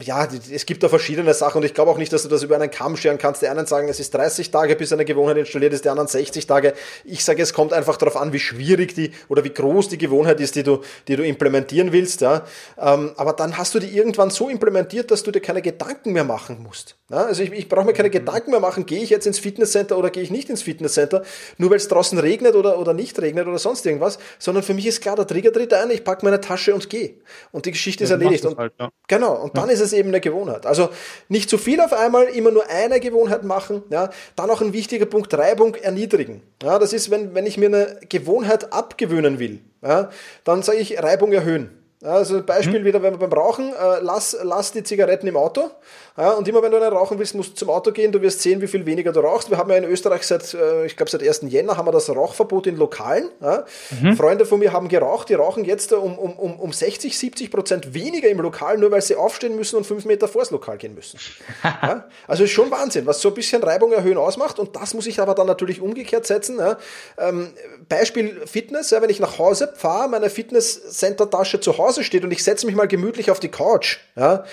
ja, 0.00 0.28
es 0.50 0.66
gibt 0.66 0.82
da 0.82 0.88
verschiedene 0.88 1.34
Sachen 1.34 1.58
und 1.58 1.64
ich 1.64 1.74
glaube 1.74 1.90
auch 1.90 1.98
nicht, 1.98 2.12
dass 2.12 2.22
du 2.22 2.28
das 2.28 2.42
über 2.42 2.56
einen 2.56 2.70
Kamm 2.70 2.96
scheren 2.96 3.18
kannst. 3.18 3.42
Die 3.42 3.48
einen 3.48 3.66
sagen, 3.66 3.88
es 3.88 4.00
ist 4.00 4.14
30 4.14 4.50
Tage, 4.50 4.76
bis 4.76 4.92
eine 4.92 5.04
Gewohnheit 5.04 5.36
installiert 5.36 5.72
ist, 5.72 5.84
die 5.84 5.88
anderen 5.88 6.08
60 6.08 6.46
Tage. 6.46 6.74
Ich 7.04 7.24
sage, 7.24 7.42
es 7.42 7.52
kommt 7.52 7.72
einfach 7.72 7.96
darauf 7.96 8.16
an, 8.16 8.32
wie 8.32 8.40
schwierig 8.40 8.94
die 8.94 9.12
oder 9.28 9.44
wie 9.44 9.50
groß 9.50 9.88
die 9.88 9.98
Gewohnheit 9.98 10.40
ist, 10.40 10.54
die 10.54 10.62
du, 10.62 10.80
die 11.08 11.16
du 11.16 11.24
implementieren 11.24 11.92
willst. 11.92 12.20
Ja. 12.20 12.44
Ähm, 12.78 13.12
aber 13.16 13.32
dann 13.32 13.56
hast 13.56 13.74
du 13.74 13.78
die 13.78 13.96
irgendwann 13.96 14.30
so 14.30 14.48
implementiert, 14.48 15.10
dass 15.10 15.22
du 15.22 15.30
dir 15.30 15.40
keine 15.40 15.62
Gedanken 15.62 16.12
mehr 16.12 16.24
machen 16.24 16.62
musst. 16.62 16.96
Ja. 17.10 17.24
Also 17.24 17.42
ich, 17.42 17.52
ich 17.52 17.68
brauche 17.68 17.84
mir 17.84 17.92
keine 17.92 18.08
mhm. 18.08 18.12
Gedanken 18.12 18.52
mehr 18.52 18.60
machen, 18.60 18.86
gehe 18.86 19.02
ich 19.02 19.10
jetzt 19.10 19.26
ins 19.26 19.38
Fitnesscenter 19.38 19.98
oder 19.98 20.10
gehe 20.10 20.22
ich 20.22 20.30
nicht 20.30 20.48
ins 20.48 20.62
Fitnesscenter, 20.62 21.22
nur 21.58 21.70
weil 21.70 21.76
es 21.76 21.88
draußen 21.88 22.18
regnet 22.18 22.54
oder, 22.54 22.78
oder 22.78 22.94
nicht 22.94 23.20
regnet 23.20 23.46
oder 23.46 23.58
sonst 23.58 23.84
irgendwas, 23.84 24.18
sondern 24.38 24.62
für 24.62 24.74
mich 24.74 24.86
ist 24.86 25.00
klar, 25.00 25.16
der 25.16 25.26
Trigger 25.26 25.52
tritt 25.52 25.74
ein, 25.74 25.90
ich 25.90 26.04
packe 26.04 26.24
meine 26.24 26.40
Tasche 26.40 26.74
und 26.74 26.88
gehe. 26.88 27.14
Und 27.52 27.66
die 27.66 27.72
Geschichte 27.72 28.04
ist 28.04 28.10
erledigt. 28.10 28.44
Und, 28.44 28.56
halt, 28.56 28.72
ja. 28.78 28.90
Genau, 29.08 29.34
und 29.34 29.56
dann 29.56 29.68
ist 29.68 29.80
es 29.80 29.92
eben 29.92 30.10
eine 30.10 30.20
Gewohnheit. 30.20 30.66
Also 30.66 30.90
nicht 31.28 31.50
zu 31.50 31.58
viel 31.58 31.80
auf 31.80 31.92
einmal, 31.92 32.24
immer 32.26 32.52
nur 32.52 32.68
eine 32.68 33.00
Gewohnheit 33.00 33.44
machen. 33.44 33.82
Ja. 33.90 34.10
Dann 34.36 34.50
auch 34.50 34.60
ein 34.60 34.72
wichtiger 34.72 35.06
Punkt, 35.06 35.34
Reibung 35.34 35.74
erniedrigen. 35.74 36.42
Ja, 36.62 36.78
das 36.78 36.92
ist, 36.92 37.10
wenn, 37.10 37.34
wenn 37.34 37.46
ich 37.46 37.58
mir 37.58 37.66
eine 37.66 38.00
Gewohnheit 38.08 38.72
abgewöhnen 38.72 39.38
will, 39.38 39.60
ja, 39.82 40.10
dann 40.44 40.62
sage 40.62 40.78
ich 40.78 41.02
Reibung 41.02 41.32
erhöhen. 41.32 41.79
Also 42.02 42.42
Beispiel 42.42 42.80
mhm. 42.80 42.84
wieder, 42.86 43.02
wenn 43.02 43.20
wir 43.20 43.28
beim 43.28 43.38
Rauchen, 43.38 43.74
äh, 43.74 44.00
lass, 44.00 44.34
lass 44.42 44.72
die 44.72 44.82
Zigaretten 44.82 45.26
im 45.26 45.36
Auto. 45.36 45.70
Ja, 46.16 46.30
und 46.32 46.48
immer 46.48 46.62
wenn 46.62 46.70
du 46.70 46.78
einen 46.78 46.92
rauchen 46.92 47.18
willst, 47.18 47.34
musst 47.34 47.50
du 47.50 47.54
zum 47.56 47.68
Auto 47.68 47.92
gehen, 47.92 48.10
du 48.10 48.22
wirst 48.22 48.40
sehen, 48.40 48.62
wie 48.62 48.68
viel 48.68 48.86
weniger 48.86 49.12
du 49.12 49.20
rauchst. 49.20 49.50
Wir 49.50 49.58
haben 49.58 49.70
ja 49.70 49.76
in 49.76 49.84
Österreich 49.84 50.26
seit, 50.26 50.54
äh, 50.54 50.86
ich 50.86 50.96
glaube 50.96 51.10
seit 51.10 51.22
1. 51.22 51.42
Jänner 51.48 51.76
haben 51.76 51.86
wir 51.86 51.92
das 51.92 52.08
Rauchverbot 52.08 52.66
in 52.66 52.76
Lokalen. 52.76 53.28
Ja. 53.42 53.66
Mhm. 54.00 54.16
Freunde 54.16 54.46
von 54.46 54.60
mir 54.60 54.72
haben 54.72 54.88
geraucht, 54.88 55.28
die 55.28 55.34
rauchen 55.34 55.66
jetzt 55.66 55.92
um, 55.92 56.18
um, 56.18 56.32
um, 56.38 56.58
um 56.58 56.72
60, 56.72 57.18
70 57.18 57.50
Prozent 57.50 57.92
weniger 57.92 58.30
im 58.30 58.40
Lokal, 58.40 58.78
nur 58.78 58.90
weil 58.90 59.02
sie 59.02 59.16
aufstehen 59.16 59.54
müssen 59.54 59.76
und 59.76 59.84
fünf 59.84 60.06
Meter 60.06 60.26
vors 60.26 60.50
Lokal 60.50 60.78
gehen 60.78 60.94
müssen. 60.94 61.20
ja. 61.62 62.08
Also 62.26 62.44
ist 62.44 62.50
schon 62.50 62.70
Wahnsinn, 62.70 63.04
was 63.04 63.20
so 63.20 63.28
ein 63.28 63.34
bisschen 63.34 63.62
Reibung 63.62 63.92
erhöhen 63.92 64.16
ausmacht. 64.16 64.58
Und 64.58 64.74
das 64.74 64.94
muss 64.94 65.06
ich 65.06 65.20
aber 65.20 65.34
dann 65.34 65.46
natürlich 65.46 65.82
umgekehrt 65.82 66.26
setzen. 66.26 66.58
Ja. 66.58 66.78
Ähm, 67.18 67.50
Beispiel 67.90 68.40
Fitness, 68.46 68.90
wenn 68.90 69.10
ich 69.10 69.20
nach 69.20 69.38
Hause 69.38 69.70
fahre, 69.76 70.08
meine 70.08 70.30
Fitness-Center-Tasche 70.30 71.60
zu 71.60 71.76
Hause 71.76 71.89
steht 72.02 72.24
und 72.24 72.30
ich 72.30 72.44
setze 72.44 72.66
mich 72.66 72.74
mal 72.74 72.88
gemütlich 72.88 73.30
auf 73.30 73.40
die 73.40 73.48
Couch, 73.48 73.98
ja, 74.16 74.44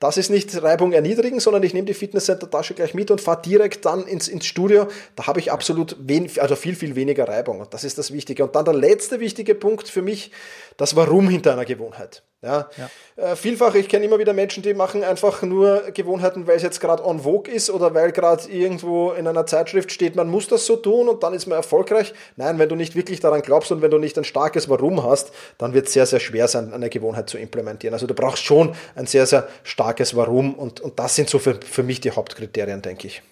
das 0.00 0.16
ist 0.16 0.30
nicht 0.30 0.62
Reibung 0.62 0.92
erniedrigen, 0.92 1.40
sondern 1.40 1.62
ich 1.62 1.74
nehme 1.74 1.86
die 1.86 1.94
Fitnesscenter-Tasche 1.94 2.74
gleich 2.74 2.94
mit 2.94 3.10
und 3.10 3.20
fahre 3.20 3.42
direkt 3.42 3.84
dann 3.84 4.06
ins, 4.06 4.28
ins 4.28 4.46
Studio. 4.46 4.88
Da 5.14 5.26
habe 5.26 5.40
ich 5.40 5.52
absolut 5.52 5.94
wen, 6.00 6.30
also 6.38 6.56
viel, 6.56 6.74
viel 6.74 6.96
weniger 6.96 7.28
Reibung. 7.28 7.60
Und 7.60 7.74
das 7.74 7.84
ist 7.84 7.98
das 7.98 8.10
Wichtige. 8.10 8.42
Und 8.44 8.56
dann 8.56 8.64
der 8.64 8.72
letzte 8.72 9.20
wichtige 9.20 9.54
Punkt 9.54 9.88
für 9.88 10.00
mich, 10.00 10.32
das 10.78 10.96
Warum 10.96 11.28
hinter 11.28 11.52
einer 11.52 11.66
Gewohnheit. 11.66 12.22
Ja. 12.42 12.70
ja. 12.78 13.22
Äh, 13.22 13.36
vielfach, 13.36 13.74
ich 13.74 13.88
kenne 13.88 14.06
immer 14.06 14.18
wieder 14.18 14.32
Menschen, 14.32 14.62
die 14.62 14.72
machen 14.72 15.04
einfach 15.04 15.42
nur 15.42 15.90
Gewohnheiten, 15.92 16.46
weil 16.46 16.56
es 16.56 16.62
jetzt 16.62 16.80
gerade 16.80 17.02
en 17.02 17.20
vogue 17.20 17.52
ist 17.52 17.68
oder 17.68 17.92
weil 17.94 18.12
gerade 18.12 18.48
irgendwo 18.50 19.12
in 19.12 19.26
einer 19.26 19.44
Zeitschrift 19.44 19.92
steht, 19.92 20.16
man 20.16 20.28
muss 20.28 20.48
das 20.48 20.64
so 20.64 20.76
tun 20.76 21.08
und 21.08 21.22
dann 21.22 21.34
ist 21.34 21.46
man 21.46 21.56
erfolgreich. 21.56 22.14
Nein, 22.36 22.58
wenn 22.58 22.70
du 22.70 22.76
nicht 22.76 22.96
wirklich 22.96 23.20
daran 23.20 23.42
glaubst 23.42 23.70
und 23.72 23.82
wenn 23.82 23.90
du 23.90 23.98
nicht 23.98 24.16
ein 24.16 24.24
starkes 24.24 24.70
Warum 24.70 25.02
hast, 25.02 25.32
dann 25.58 25.74
wird 25.74 25.88
es 25.88 25.92
sehr, 25.92 26.06
sehr 26.06 26.20
schwer 26.20 26.48
sein, 26.48 26.72
eine 26.72 26.88
Gewohnheit 26.88 27.28
zu 27.28 27.36
implementieren. 27.36 27.92
Also 27.92 28.06
du 28.06 28.14
brauchst 28.14 28.42
schon 28.42 28.74
ein 28.94 29.06
sehr, 29.06 29.26
sehr 29.26 29.46
starkes 29.62 30.16
Warum 30.16 30.54
und, 30.54 30.80
und 30.80 30.98
das 30.98 31.16
sind 31.16 31.28
so 31.28 31.38
für, 31.38 31.56
für 31.56 31.82
mich 31.82 32.00
die 32.00 32.12
Hauptkriterien, 32.12 32.80
denke 32.80 33.06
ich. 33.06 33.22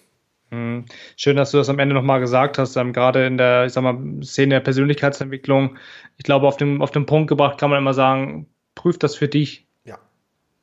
Mhm. 0.51 0.85
Schön, 1.15 1.35
dass 1.35 1.49
du 1.51 1.57
das 1.57 1.69
am 1.69 1.79
Ende 1.79 1.95
nochmal 1.95 2.19
gesagt 2.19 2.59
hast, 2.59 2.75
ähm, 2.75 2.93
gerade 2.93 3.25
in 3.25 3.37
der, 3.37 3.65
ich 3.65 3.73
sag 3.73 3.81
mal, 3.81 3.97
Szene 4.23 4.55
der 4.55 4.61
Persönlichkeitsentwicklung. 4.61 5.77
Ich 6.17 6.23
glaube, 6.23 6.47
auf 6.47 6.57
dem, 6.57 6.81
auf 6.81 6.91
den 6.91 7.07
Punkt 7.07 7.27
gebracht 7.27 7.59
kann 7.59 7.69
man 7.69 7.79
immer 7.79 7.93
sagen, 7.93 8.47
prüf 8.79 8.97
das 8.97 9.15
für 9.15 9.27
dich. 9.27 9.65
Ja. 9.83 9.99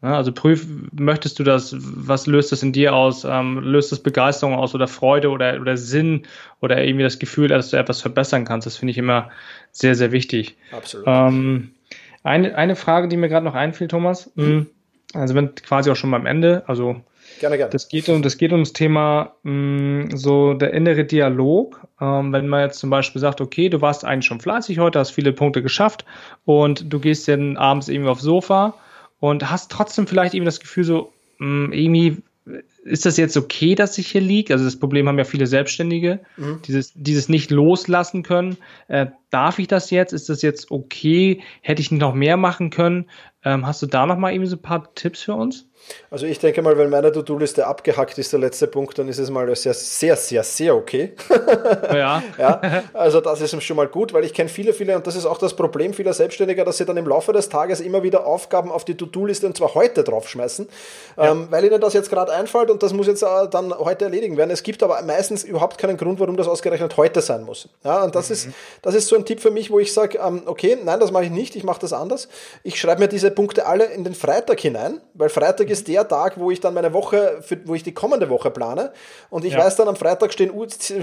ja 0.03 0.17
also 0.17 0.33
prüf, 0.33 0.67
möchtest 0.93 1.39
du 1.39 1.45
das, 1.45 1.77
was 1.79 2.27
löst 2.27 2.51
das 2.51 2.63
in 2.63 2.73
dir 2.73 2.95
aus? 2.95 3.25
Ähm, 3.25 3.59
löst 3.59 3.93
das 3.93 4.03
Begeisterung 4.03 4.55
aus 4.55 4.75
oder 4.75 4.89
Freude 4.89 5.29
oder, 5.29 5.61
oder 5.61 5.77
Sinn 5.77 6.23
oder 6.63 6.83
irgendwie 6.83 7.05
das 7.05 7.19
Gefühl, 7.19 7.49
dass 7.49 7.69
du 7.69 7.77
etwas 7.77 8.01
verbessern 8.01 8.47
kannst? 8.47 8.67
Das 8.67 8.79
finde 8.79 8.93
ich 8.93 8.99
immer 8.99 9.31
sehr, 9.71 9.95
sehr 9.95 10.13
wichtig. 10.13 10.57
Absolut. 10.73 11.07
Ähm, 11.07 11.73
eine, 12.23 12.57
eine 12.57 12.75
Frage, 12.75 13.09
die 13.09 13.19
mir 13.19 13.29
gerade 13.29 13.45
noch 13.45 13.55
einfiel, 13.55 13.87
Thomas. 13.87 14.31
Mhm. 14.35 14.67
Also 15.13 15.35
wenn 15.35 15.55
quasi 15.55 15.91
auch 15.91 15.97
schon 15.97 16.11
beim 16.11 16.25
Ende, 16.25 16.65
also 16.67 17.03
Gerne, 17.41 17.57
gerne. 17.57 17.71
Das 17.71 17.89
geht 17.89 18.09
um 18.09 18.23
das 18.23 18.39
geht 18.39 18.53
ums 18.53 18.73
Thema 18.73 19.35
mh, 19.43 19.53
mm, 19.53 20.17
so 20.17 20.55
der 20.55 20.73
innere 20.73 21.05
Dialog. 21.05 21.87
Ähm, 22.01 22.33
wenn 22.33 22.49
man 22.49 22.63
jetzt 22.63 22.79
zum 22.79 22.91
Beispiel 22.91 23.21
sagt, 23.21 23.41
okay, 23.41 23.69
du 23.69 23.81
warst 23.81 24.05
eigentlich 24.05 24.27
schon 24.27 24.41
fleißig 24.41 24.79
heute, 24.79 24.99
hast 24.99 25.11
viele 25.11 25.33
Punkte 25.33 25.63
geschafft 25.63 26.05
und 26.45 26.93
du 26.93 26.99
gehst 26.99 27.29
dann 27.29 27.57
abends 27.57 27.89
irgendwie 27.89 28.11
aufs 28.11 28.23
Sofa 28.23 28.75
und 29.21 29.51
hast 29.51 29.71
trotzdem 29.71 30.07
vielleicht 30.07 30.35
irgendwie 30.35 30.47
das 30.47 30.61
Gefühl 30.61 30.85
so, 30.85 31.13
mh, 31.39 31.69
mm, 31.69 31.73
irgendwie 31.73 32.23
ist 32.85 33.05
das 33.05 33.17
jetzt 33.17 33.37
okay, 33.37 33.75
dass 33.75 33.99
ich 33.99 34.07
hier 34.09 34.21
liege? 34.21 34.55
Also 34.55 34.65
das 34.65 34.79
Problem 34.79 35.09
haben 35.09 35.19
ja 35.19 35.25
viele 35.25 35.49
Selbstständige, 35.49 36.21
mhm. 36.37 36.61
dieses, 36.67 36.93
dieses 36.95 37.29
nicht 37.29 37.51
loslassen 37.51 38.23
können. 38.23 38.57
Äh, 38.87 39.07
darf 39.31 39.59
ich 39.59 39.67
das 39.67 39.91
jetzt? 39.91 40.13
Ist 40.13 40.29
das 40.29 40.43
jetzt 40.43 40.71
okay? 40.71 41.43
Hätte 41.61 41.83
ich 41.83 41.91
nicht 41.91 42.01
noch 42.01 42.15
mehr 42.15 42.37
machen 42.37 42.71
können? 42.71 43.11
Ähm, 43.45 43.67
hast 43.67 43.83
du 43.83 43.87
da 43.87 44.07
noch 44.07 44.17
mal 44.17 44.33
irgendwie 44.33 44.51
so 44.51 44.57
ein 44.57 44.63
paar 44.63 44.95
Tipps 44.95 45.23
für 45.23 45.35
uns? 45.35 45.69
Also 46.11 46.27
ich 46.27 46.39
denke 46.39 46.63
mal, 46.63 46.79
wenn 46.79 46.91
meine 46.91 47.13
To-Do-Liste 47.13 47.67
abgehackt 47.67 48.19
ist, 48.19 48.33
der 48.33 48.41
letzte 48.41 48.67
Punkt, 48.67 48.99
dann 48.99 49.09
ist 49.09 49.19
es 49.19 49.31
mal 49.31 49.55
sehr, 49.57 49.75
sehr, 49.75 50.17
sehr, 50.17 50.43
sehr 50.43 50.75
okay. 50.75 51.13
Ja. 51.93 52.23
ja 52.39 52.83
also 52.93 53.21
das 53.21 53.41
ist 53.41 53.63
schon 53.63 53.77
mal 53.77 53.89
gut, 53.89 54.13
weil 54.13 54.25
ich 54.25 54.35
kenne 54.35 54.49
viele, 54.49 54.73
viele, 54.73 54.97
und 54.97 55.07
das 55.07 55.17
ist 55.17 55.27
auch 55.27 55.39
das 55.39 55.55
Problem 55.55 55.95
vieler 55.95 56.13
Selbstständiger, 56.13 56.65
dass 56.65 56.79
sie 56.79 56.85
dann 56.85 56.97
im 56.97 57.07
Laufe 57.07 57.33
des 57.33 57.49
Tages 57.49 57.81
immer 57.81 58.03
wieder 58.03 58.27
Aufgaben 58.27 58.71
auf 58.71 58.85
die 58.85 58.97
To-Do-Liste 58.97 59.47
und 59.47 59.57
zwar 59.57 59.75
heute 59.75 60.05
draufschmeißen, 60.05 60.69
ja. 61.17 61.33
ähm, 61.33 61.49
weil 61.51 61.65
ihnen 61.65 61.81
das 61.81 61.95
jetzt 61.95 62.11
gerade 62.11 62.33
einfällt 62.33 62.71
und 62.71 62.83
das 62.83 62.93
muss 62.93 63.07
jetzt 63.07 63.23
äh, 63.23 63.27
dann 63.51 63.77
heute 63.77 64.05
erledigen 64.05 64.37
werden. 64.37 64.51
Es 64.51 64.63
gibt 64.63 64.83
aber 64.83 65.01
meistens 65.03 65.45
überhaupt 65.45 65.79
keinen 65.79 65.97
Grund, 65.97 66.21
warum 66.21 66.37
das 66.37 66.49
ausgerechnet 66.49 66.97
heute 66.97 67.21
sein 67.21 67.45
muss. 67.45 67.69
Ja, 67.85 68.05
und 68.05 68.15
das, 68.15 68.29
mhm. 68.29 68.33
ist, 68.33 68.49
das 68.83 68.95
ist 68.95 69.09
so 69.09 69.17
ein 69.17 69.25
Tipp 69.25 69.41
für 69.41 69.51
mich, 69.51 69.71
wo 69.71 69.79
ich 69.79 69.93
sage, 69.93 70.19
ähm, 70.25 70.43
okay, 70.47 70.79
nein, 70.83 71.01
das 71.01 71.11
mache 71.11 71.25
ich 71.25 71.31
nicht, 71.31 71.57
ich 71.57 71.65
mache 71.65 71.81
das 71.81 71.93
anders. 71.93 72.29
Ich 72.63 72.81
schreibe 72.81 73.03
mir 73.03 73.09
diese 73.09 73.31
Punkte 73.31 73.67
alle 73.67 73.85
in 73.87 74.05
den 74.05 74.15
Freitag 74.15 74.61
hinein, 74.61 75.01
weil 75.15 75.29
Freitag 75.29 75.71
ist 75.71 75.76
der 75.85 76.07
Tag, 76.07 76.39
wo 76.39 76.51
ich 76.51 76.61
dann 76.61 76.75
meine 76.75 76.93
Woche, 76.93 77.39
für, 77.43 77.59
wo 77.65 77.75
ich 77.75 77.83
die 77.83 77.95
kommende 77.95 78.29
Woche 78.29 78.51
plane. 78.51 78.93
Und 79.31 79.45
ich 79.45 79.55
ja. 79.55 79.59
weiß 79.61 79.77
dann 79.77 79.89
am 79.89 79.97
Freitag 79.97 80.33
stehen 80.33 80.53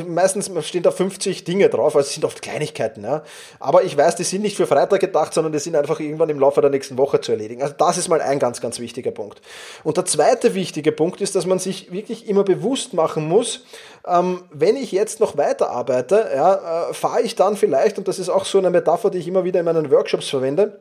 meistens 0.08 0.52
stehen 0.68 0.84
da 0.84 0.92
50 0.92 1.44
Dinge 1.44 1.70
drauf, 1.70 1.96
also 1.96 2.08
es 2.08 2.14
sind 2.14 2.26
oft 2.26 2.42
Kleinigkeiten. 2.42 3.04
Ja. 3.04 3.24
Aber 3.60 3.84
ich 3.84 3.98
weiß, 3.98 4.16
die 4.16 4.24
sind 4.24 4.42
nicht 4.42 4.58
für 4.58 4.68
Freitag 4.68 5.00
gedacht, 5.00 5.34
sondern 5.34 5.54
die 5.54 5.60
sind 5.60 5.76
einfach 5.76 6.00
irgendwann 6.00 6.30
im 6.30 6.40
Laufe 6.40 6.62
der 6.62 6.70
nächsten 6.70 6.98
Woche 6.98 7.22
zu 7.22 7.32
erledigen. 7.32 7.62
Also 7.62 7.76
das 7.78 7.98
ist 7.98 8.08
mal 8.08 8.22
ein 8.22 8.40
ganz, 8.40 8.62
ganz 8.62 8.80
wichtiger 8.80 9.12
Punkt. 9.12 9.42
Und 9.84 9.98
der 9.98 10.06
zweite 10.06 10.54
wichtige 10.54 10.92
Punkt 10.92 11.22
ist, 11.22 11.36
dass 11.36 11.46
man 11.46 11.60
sich 11.60 11.92
wirklich 11.92 12.28
immer 12.28 12.44
bewusst 12.44 12.94
machen 12.94 13.28
muss, 13.28 13.66
ähm, 14.06 14.44
wenn 14.52 14.76
ich 14.76 14.92
jetzt 14.92 15.20
noch 15.20 15.38
weiterarbeite, 15.38 16.30
ja, 16.36 16.90
äh, 16.90 16.94
fahre 16.94 17.22
ich 17.22 17.36
dann 17.36 17.56
vielleicht, 17.56 17.98
und 17.98 18.08
das 18.08 18.20
ist 18.20 18.30
auch 18.30 18.46
so 18.46 18.58
eine 18.58 18.70
Metapher, 18.70 19.10
die 19.10 19.20
ich 19.20 19.28
immer 19.28 19.44
wieder 19.44 19.60
in 19.60 19.66
meinen 19.66 19.92
Workshops 19.92 20.30
verwende, 20.30 20.80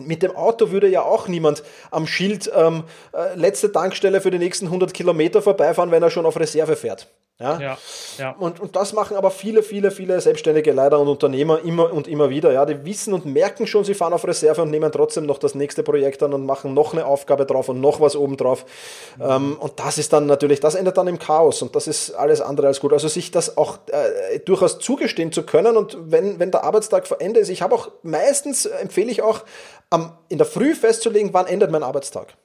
mit 0.00 0.22
dem 0.22 0.34
Auto 0.36 0.70
würde 0.70 0.88
ja 0.88 1.02
auch 1.02 1.28
niemand 1.28 1.62
am 1.90 2.06
Schild 2.06 2.50
ähm, 2.54 2.84
äh, 3.12 3.34
letzte 3.36 3.72
Tankstelle 3.72 4.20
für 4.20 4.30
die 4.30 4.38
nächsten 4.38 4.66
100 4.66 4.92
Kilometer 4.94 5.42
vorbeifahren, 5.42 5.90
wenn 5.90 6.02
er 6.02 6.10
schon 6.10 6.26
auf 6.26 6.38
Reserve 6.38 6.76
fährt. 6.76 7.08
Ja? 7.40 7.58
Ja, 7.58 7.78
ja. 8.18 8.30
Und, 8.38 8.60
und 8.60 8.76
das 8.76 8.92
machen 8.92 9.16
aber 9.16 9.30
viele, 9.30 9.62
viele, 9.62 9.90
viele 9.90 10.20
Selbstständige 10.20 10.72
leider 10.72 11.00
und 11.00 11.08
Unternehmer 11.08 11.60
immer 11.64 11.90
und 11.92 12.06
immer 12.06 12.28
wieder. 12.28 12.52
Ja? 12.52 12.66
Die 12.66 12.84
wissen 12.84 13.14
und 13.14 13.24
merken 13.24 13.66
schon, 13.66 13.82
sie 13.84 13.94
fahren 13.94 14.12
auf 14.12 14.26
Reserve 14.26 14.60
und 14.62 14.70
nehmen 14.70 14.92
trotzdem 14.92 15.24
noch 15.24 15.38
das 15.38 15.54
nächste 15.54 15.82
Projekt 15.82 16.22
an 16.22 16.34
und 16.34 16.44
machen 16.44 16.74
noch 16.74 16.92
eine 16.92 17.06
Aufgabe 17.06 17.46
drauf 17.46 17.70
und 17.70 17.80
noch 17.80 18.00
was 18.00 18.14
oben 18.14 18.36
drauf. 18.36 18.66
Mhm. 19.16 19.24
Ähm, 19.24 19.56
und 19.58 19.80
das 19.80 19.96
ist 19.96 20.12
dann 20.12 20.26
natürlich, 20.26 20.60
das 20.60 20.74
endet 20.74 20.98
dann 20.98 21.08
im 21.08 21.18
Chaos 21.18 21.62
und 21.62 21.74
das 21.74 21.88
ist 21.88 22.10
alles 22.12 22.42
andere 22.42 22.66
als 22.66 22.80
gut. 22.80 22.92
Also 22.92 23.08
sich 23.08 23.30
das 23.30 23.56
auch 23.56 23.78
äh, 23.90 24.38
durchaus 24.40 24.78
zugestehen 24.78 25.32
zu 25.32 25.44
können 25.44 25.78
und 25.78 25.96
wenn, 26.00 26.38
wenn 26.38 26.50
der 26.50 26.64
Arbeitstag 26.64 27.06
vor 27.06 27.22
Ende 27.22 27.40
ist, 27.40 27.48
ich 27.48 27.62
habe 27.62 27.74
auch 27.74 27.88
meistens, 28.02 28.66
empfehle 28.66 29.10
ich 29.10 29.22
auch, 29.22 29.40
am, 29.88 30.16
in 30.28 30.38
der 30.38 30.46
Früh 30.46 30.74
festzulegen, 30.74 31.32
wann 31.32 31.46
endet 31.46 31.70
mein 31.70 31.82
Arbeitstag. 31.82 32.36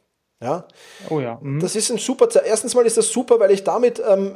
Ja. 0.42 0.66
Oh 1.10 1.22
ja. 1.22 1.40
Mhm. 1.42 1.62
Das 1.62 1.76
ist 1.78 1.90
ein 1.90 1.98
super. 1.98 2.28
Erstens 2.46 2.76
mal 2.76 2.86
ist 2.86 2.98
das 2.98 3.10
super, 3.10 3.40
weil 3.40 3.52
ich 3.52 3.64
damit 3.64 4.02
ähm, 4.06 4.36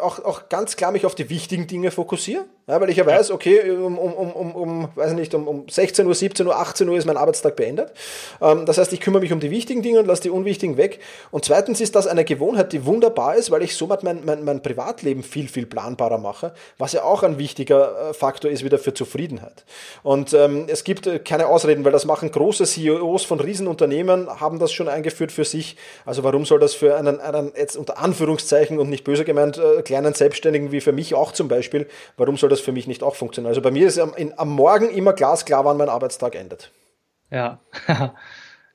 auch, 0.00 0.24
auch 0.24 0.48
ganz 0.48 0.76
klar 0.76 0.92
mich 0.92 1.04
auf 1.04 1.16
die 1.16 1.28
wichtigen 1.28 1.66
Dinge 1.66 1.90
fokussiere. 1.90 2.44
Ja, 2.68 2.80
weil 2.80 2.88
ich 2.88 2.98
ja 2.98 3.04
weiß, 3.04 3.32
okay, 3.32 3.68
um, 3.72 3.98
um, 3.98 4.12
um, 4.12 4.54
um, 4.54 4.88
weiß 4.94 5.14
nicht, 5.14 5.34
um, 5.34 5.48
um 5.48 5.68
16 5.68 6.06
Uhr, 6.06 6.14
17 6.14 6.46
Uhr, 6.46 6.56
18 6.56 6.88
Uhr 6.88 6.96
ist 6.96 7.04
mein 7.04 7.16
Arbeitstag 7.16 7.56
beendet. 7.56 7.92
Ähm, 8.40 8.64
das 8.64 8.78
heißt, 8.78 8.92
ich 8.92 9.00
kümmere 9.00 9.22
mich 9.22 9.32
um 9.32 9.40
die 9.40 9.50
wichtigen 9.50 9.82
Dinge 9.82 9.98
und 9.98 10.06
lasse 10.06 10.22
die 10.22 10.30
unwichtigen 10.30 10.76
weg. 10.76 11.00
Und 11.32 11.44
zweitens 11.44 11.80
ist 11.80 11.96
das 11.96 12.06
eine 12.06 12.24
Gewohnheit, 12.24 12.72
die 12.72 12.86
wunderbar 12.86 13.34
ist, 13.34 13.50
weil 13.50 13.62
ich 13.62 13.74
somit 13.74 14.04
mein, 14.04 14.24
mein, 14.24 14.44
mein 14.44 14.62
Privatleben 14.62 15.24
viel, 15.24 15.48
viel 15.48 15.66
planbarer 15.66 16.18
mache, 16.18 16.54
was 16.78 16.92
ja 16.92 17.02
auch 17.02 17.24
ein 17.24 17.38
wichtiger 17.38 18.10
äh, 18.10 18.14
Faktor 18.14 18.52
ist 18.52 18.62
wieder 18.62 18.78
für 18.78 18.94
Zufriedenheit. 18.94 19.64
Und 20.04 20.32
ähm, 20.32 20.66
es 20.68 20.84
gibt 20.84 21.08
äh, 21.08 21.18
keine 21.18 21.48
Ausreden, 21.48 21.84
weil 21.84 21.90
das 21.90 22.04
machen 22.04 22.30
große 22.30 22.66
CEOs 22.66 23.24
von 23.24 23.40
Riesenunternehmen, 23.40 24.40
haben 24.40 24.60
das 24.60 24.72
schon 24.72 24.86
eingeführt 24.86 25.32
für 25.32 25.39
sich. 25.44 25.76
Also 26.04 26.24
warum 26.24 26.44
soll 26.44 26.58
das 26.58 26.74
für 26.74 26.96
einen, 26.96 27.20
einen 27.20 27.52
jetzt 27.56 27.76
unter 27.76 27.98
Anführungszeichen 27.98 28.78
und 28.78 28.88
nicht 28.90 29.04
böse 29.04 29.24
gemeint, 29.24 29.58
äh, 29.58 29.82
kleinen 29.82 30.14
Selbstständigen 30.14 30.72
wie 30.72 30.80
für 30.80 30.92
mich 30.92 31.14
auch 31.14 31.32
zum 31.32 31.48
Beispiel, 31.48 31.86
warum 32.16 32.36
soll 32.36 32.48
das 32.50 32.60
für 32.60 32.72
mich 32.72 32.86
nicht 32.86 33.02
auch 33.02 33.14
funktionieren? 33.14 33.50
Also 33.50 33.62
bei 33.62 33.70
mir 33.70 33.86
ist 33.86 33.98
am, 33.98 34.14
in, 34.14 34.32
am 34.38 34.50
Morgen 34.50 34.90
immer 34.90 35.12
glasklar, 35.12 35.64
wann 35.64 35.76
mein 35.76 35.88
Arbeitstag 35.88 36.34
endet. 36.34 36.70
Ja. 37.30 37.60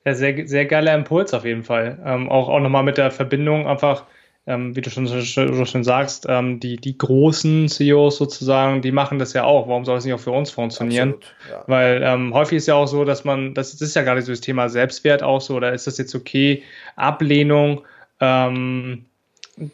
ja, 0.05 0.13
sehr, 0.13 0.47
sehr 0.47 0.65
geiler 0.65 0.93
Impuls 0.95 1.33
auf 1.33 1.45
jeden 1.45 1.63
Fall. 1.63 1.99
Ähm, 2.05 2.29
auch 2.29 2.49
auch 2.49 2.59
nochmal 2.59 2.83
mit 2.83 2.97
der 2.97 3.11
Verbindung 3.11 3.67
einfach 3.67 4.05
ähm, 4.47 4.75
wie 4.75 4.81
du 4.81 4.89
schon, 4.89 5.07
schon, 5.07 5.65
schon 5.65 5.83
sagst, 5.83 6.25
ähm, 6.29 6.59
die, 6.59 6.77
die 6.77 6.97
großen 6.97 7.67
CEOs 7.67 8.17
sozusagen, 8.17 8.81
die 8.81 8.91
machen 8.91 9.17
das 9.17 9.33
ja 9.33 9.43
auch. 9.43 9.67
Warum 9.67 9.85
soll 9.85 9.97
es 9.97 10.05
nicht 10.05 10.13
auch 10.13 10.19
für 10.19 10.31
uns 10.31 10.51
funktionieren? 10.51 11.15
Absolut, 11.15 11.35
ja. 11.49 11.63
Weil 11.67 12.01
ähm, 12.03 12.33
häufig 12.33 12.57
ist 12.57 12.67
ja 12.67 12.75
auch 12.75 12.87
so, 12.87 13.05
dass 13.05 13.23
man, 13.23 13.55
das, 13.55 13.71
das 13.71 13.81
ist 13.81 13.95
ja 13.95 14.03
gerade 14.03 14.21
so 14.21 14.31
das 14.31 14.41
Thema 14.41 14.69
Selbstwert 14.69 15.23
auch 15.23 15.41
so, 15.41 15.55
oder 15.55 15.73
ist 15.73 15.87
das 15.87 15.97
jetzt 15.97 16.13
okay? 16.13 16.61
Ablehnung, 16.95 17.81
ähm, 18.19 19.05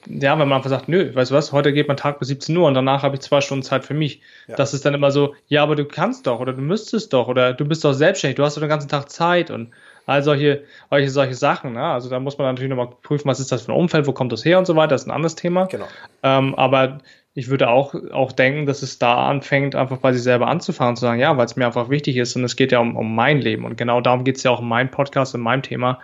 ja, 0.08 0.38
wenn 0.38 0.48
man 0.48 0.58
einfach 0.58 0.70
sagt, 0.70 0.88
nö, 0.88 1.14
weißt 1.14 1.32
du 1.32 1.36
was, 1.36 1.52
heute 1.52 1.74
geht 1.74 1.88
mein 1.88 1.98
Tag 1.98 2.20
bis 2.20 2.28
17 2.28 2.56
Uhr 2.56 2.68
und 2.68 2.76
danach 2.76 3.02
habe 3.02 3.16
ich 3.16 3.22
zwei 3.22 3.42
Stunden 3.42 3.64
Zeit 3.64 3.84
für 3.84 3.96
mich. 3.96 4.22
Ja. 4.48 4.56
Das 4.56 4.74
ist 4.74 4.86
dann 4.86 4.94
immer 4.94 5.12
so, 5.12 5.34
ja, 5.48 5.64
aber 5.64 5.76
du 5.76 5.86
kannst 5.86 6.28
doch 6.28 6.40
oder 6.40 6.54
du 6.54 6.62
müsstest 6.62 7.14
doch 7.14 7.28
oder 7.28 7.54
du 7.54 7.66
bist 7.66 7.84
doch 7.84 7.94
selbstständig, 7.94 8.36
du 8.36 8.44
hast 8.44 8.56
doch 8.56 8.62
den 8.62 8.70
ganzen 8.70 8.90
Tag 8.90 9.10
Zeit 9.10 9.50
und 9.50 9.72
all 10.06 10.24
solche, 10.24 10.64
solche, 10.90 11.10
solche 11.10 11.34
Sachen. 11.34 11.74
Ne? 11.74 11.84
Also 11.84 12.10
da 12.10 12.20
muss 12.20 12.38
man 12.38 12.48
natürlich 12.48 12.70
nochmal 12.70 12.90
prüfen, 13.02 13.28
was 13.28 13.40
ist 13.40 13.52
das 13.52 13.64
für 13.64 13.72
ein 13.72 13.78
Umfeld, 13.78 14.08
wo 14.08 14.14
kommt 14.14 14.32
das 14.32 14.44
her 14.46 14.58
und 14.58 14.66
so 14.66 14.76
weiter, 14.76 14.90
das 14.90 15.02
ist 15.02 15.08
ein 15.08 15.12
anderes 15.12 15.36
Thema. 15.36 15.66
Genau. 15.66 15.88
Ähm, 16.24 16.56
aber 16.56 17.00
ich 17.34 17.50
würde 17.50 17.70
auch, 17.70 17.96
auch 18.12 18.32
denken, 18.34 18.66
dass 18.66 18.82
es 18.82 19.00
da 19.00 19.28
anfängt, 19.28 19.76
einfach 19.76 19.98
bei 19.98 20.12
sich 20.12 20.24
selber 20.24 20.48
anzufangen, 20.48 20.98
zu 20.98 21.02
sagen, 21.02 21.20
ja, 21.20 21.38
weil 21.38 21.46
es 21.46 21.56
mir 21.56 21.66
einfach 21.66 21.90
wichtig 21.90 22.18
ist 22.18 22.36
und 22.36 22.44
es 22.44 22.56
geht 22.56 22.72
ja 22.72 22.80
um, 22.80 22.98
um 22.98 23.16
mein 23.16 23.40
Leben. 23.40 23.64
Und 23.64 23.78
genau 23.78 24.02
darum 24.02 24.24
geht 24.24 24.38
es 24.38 24.44
ja 24.44 24.52
auch 24.52 24.62
in 24.62 24.68
meinem 24.68 24.92
Podcast, 24.92 25.34
in 25.34 25.42
meinem 25.42 25.62
Thema. 25.62 26.00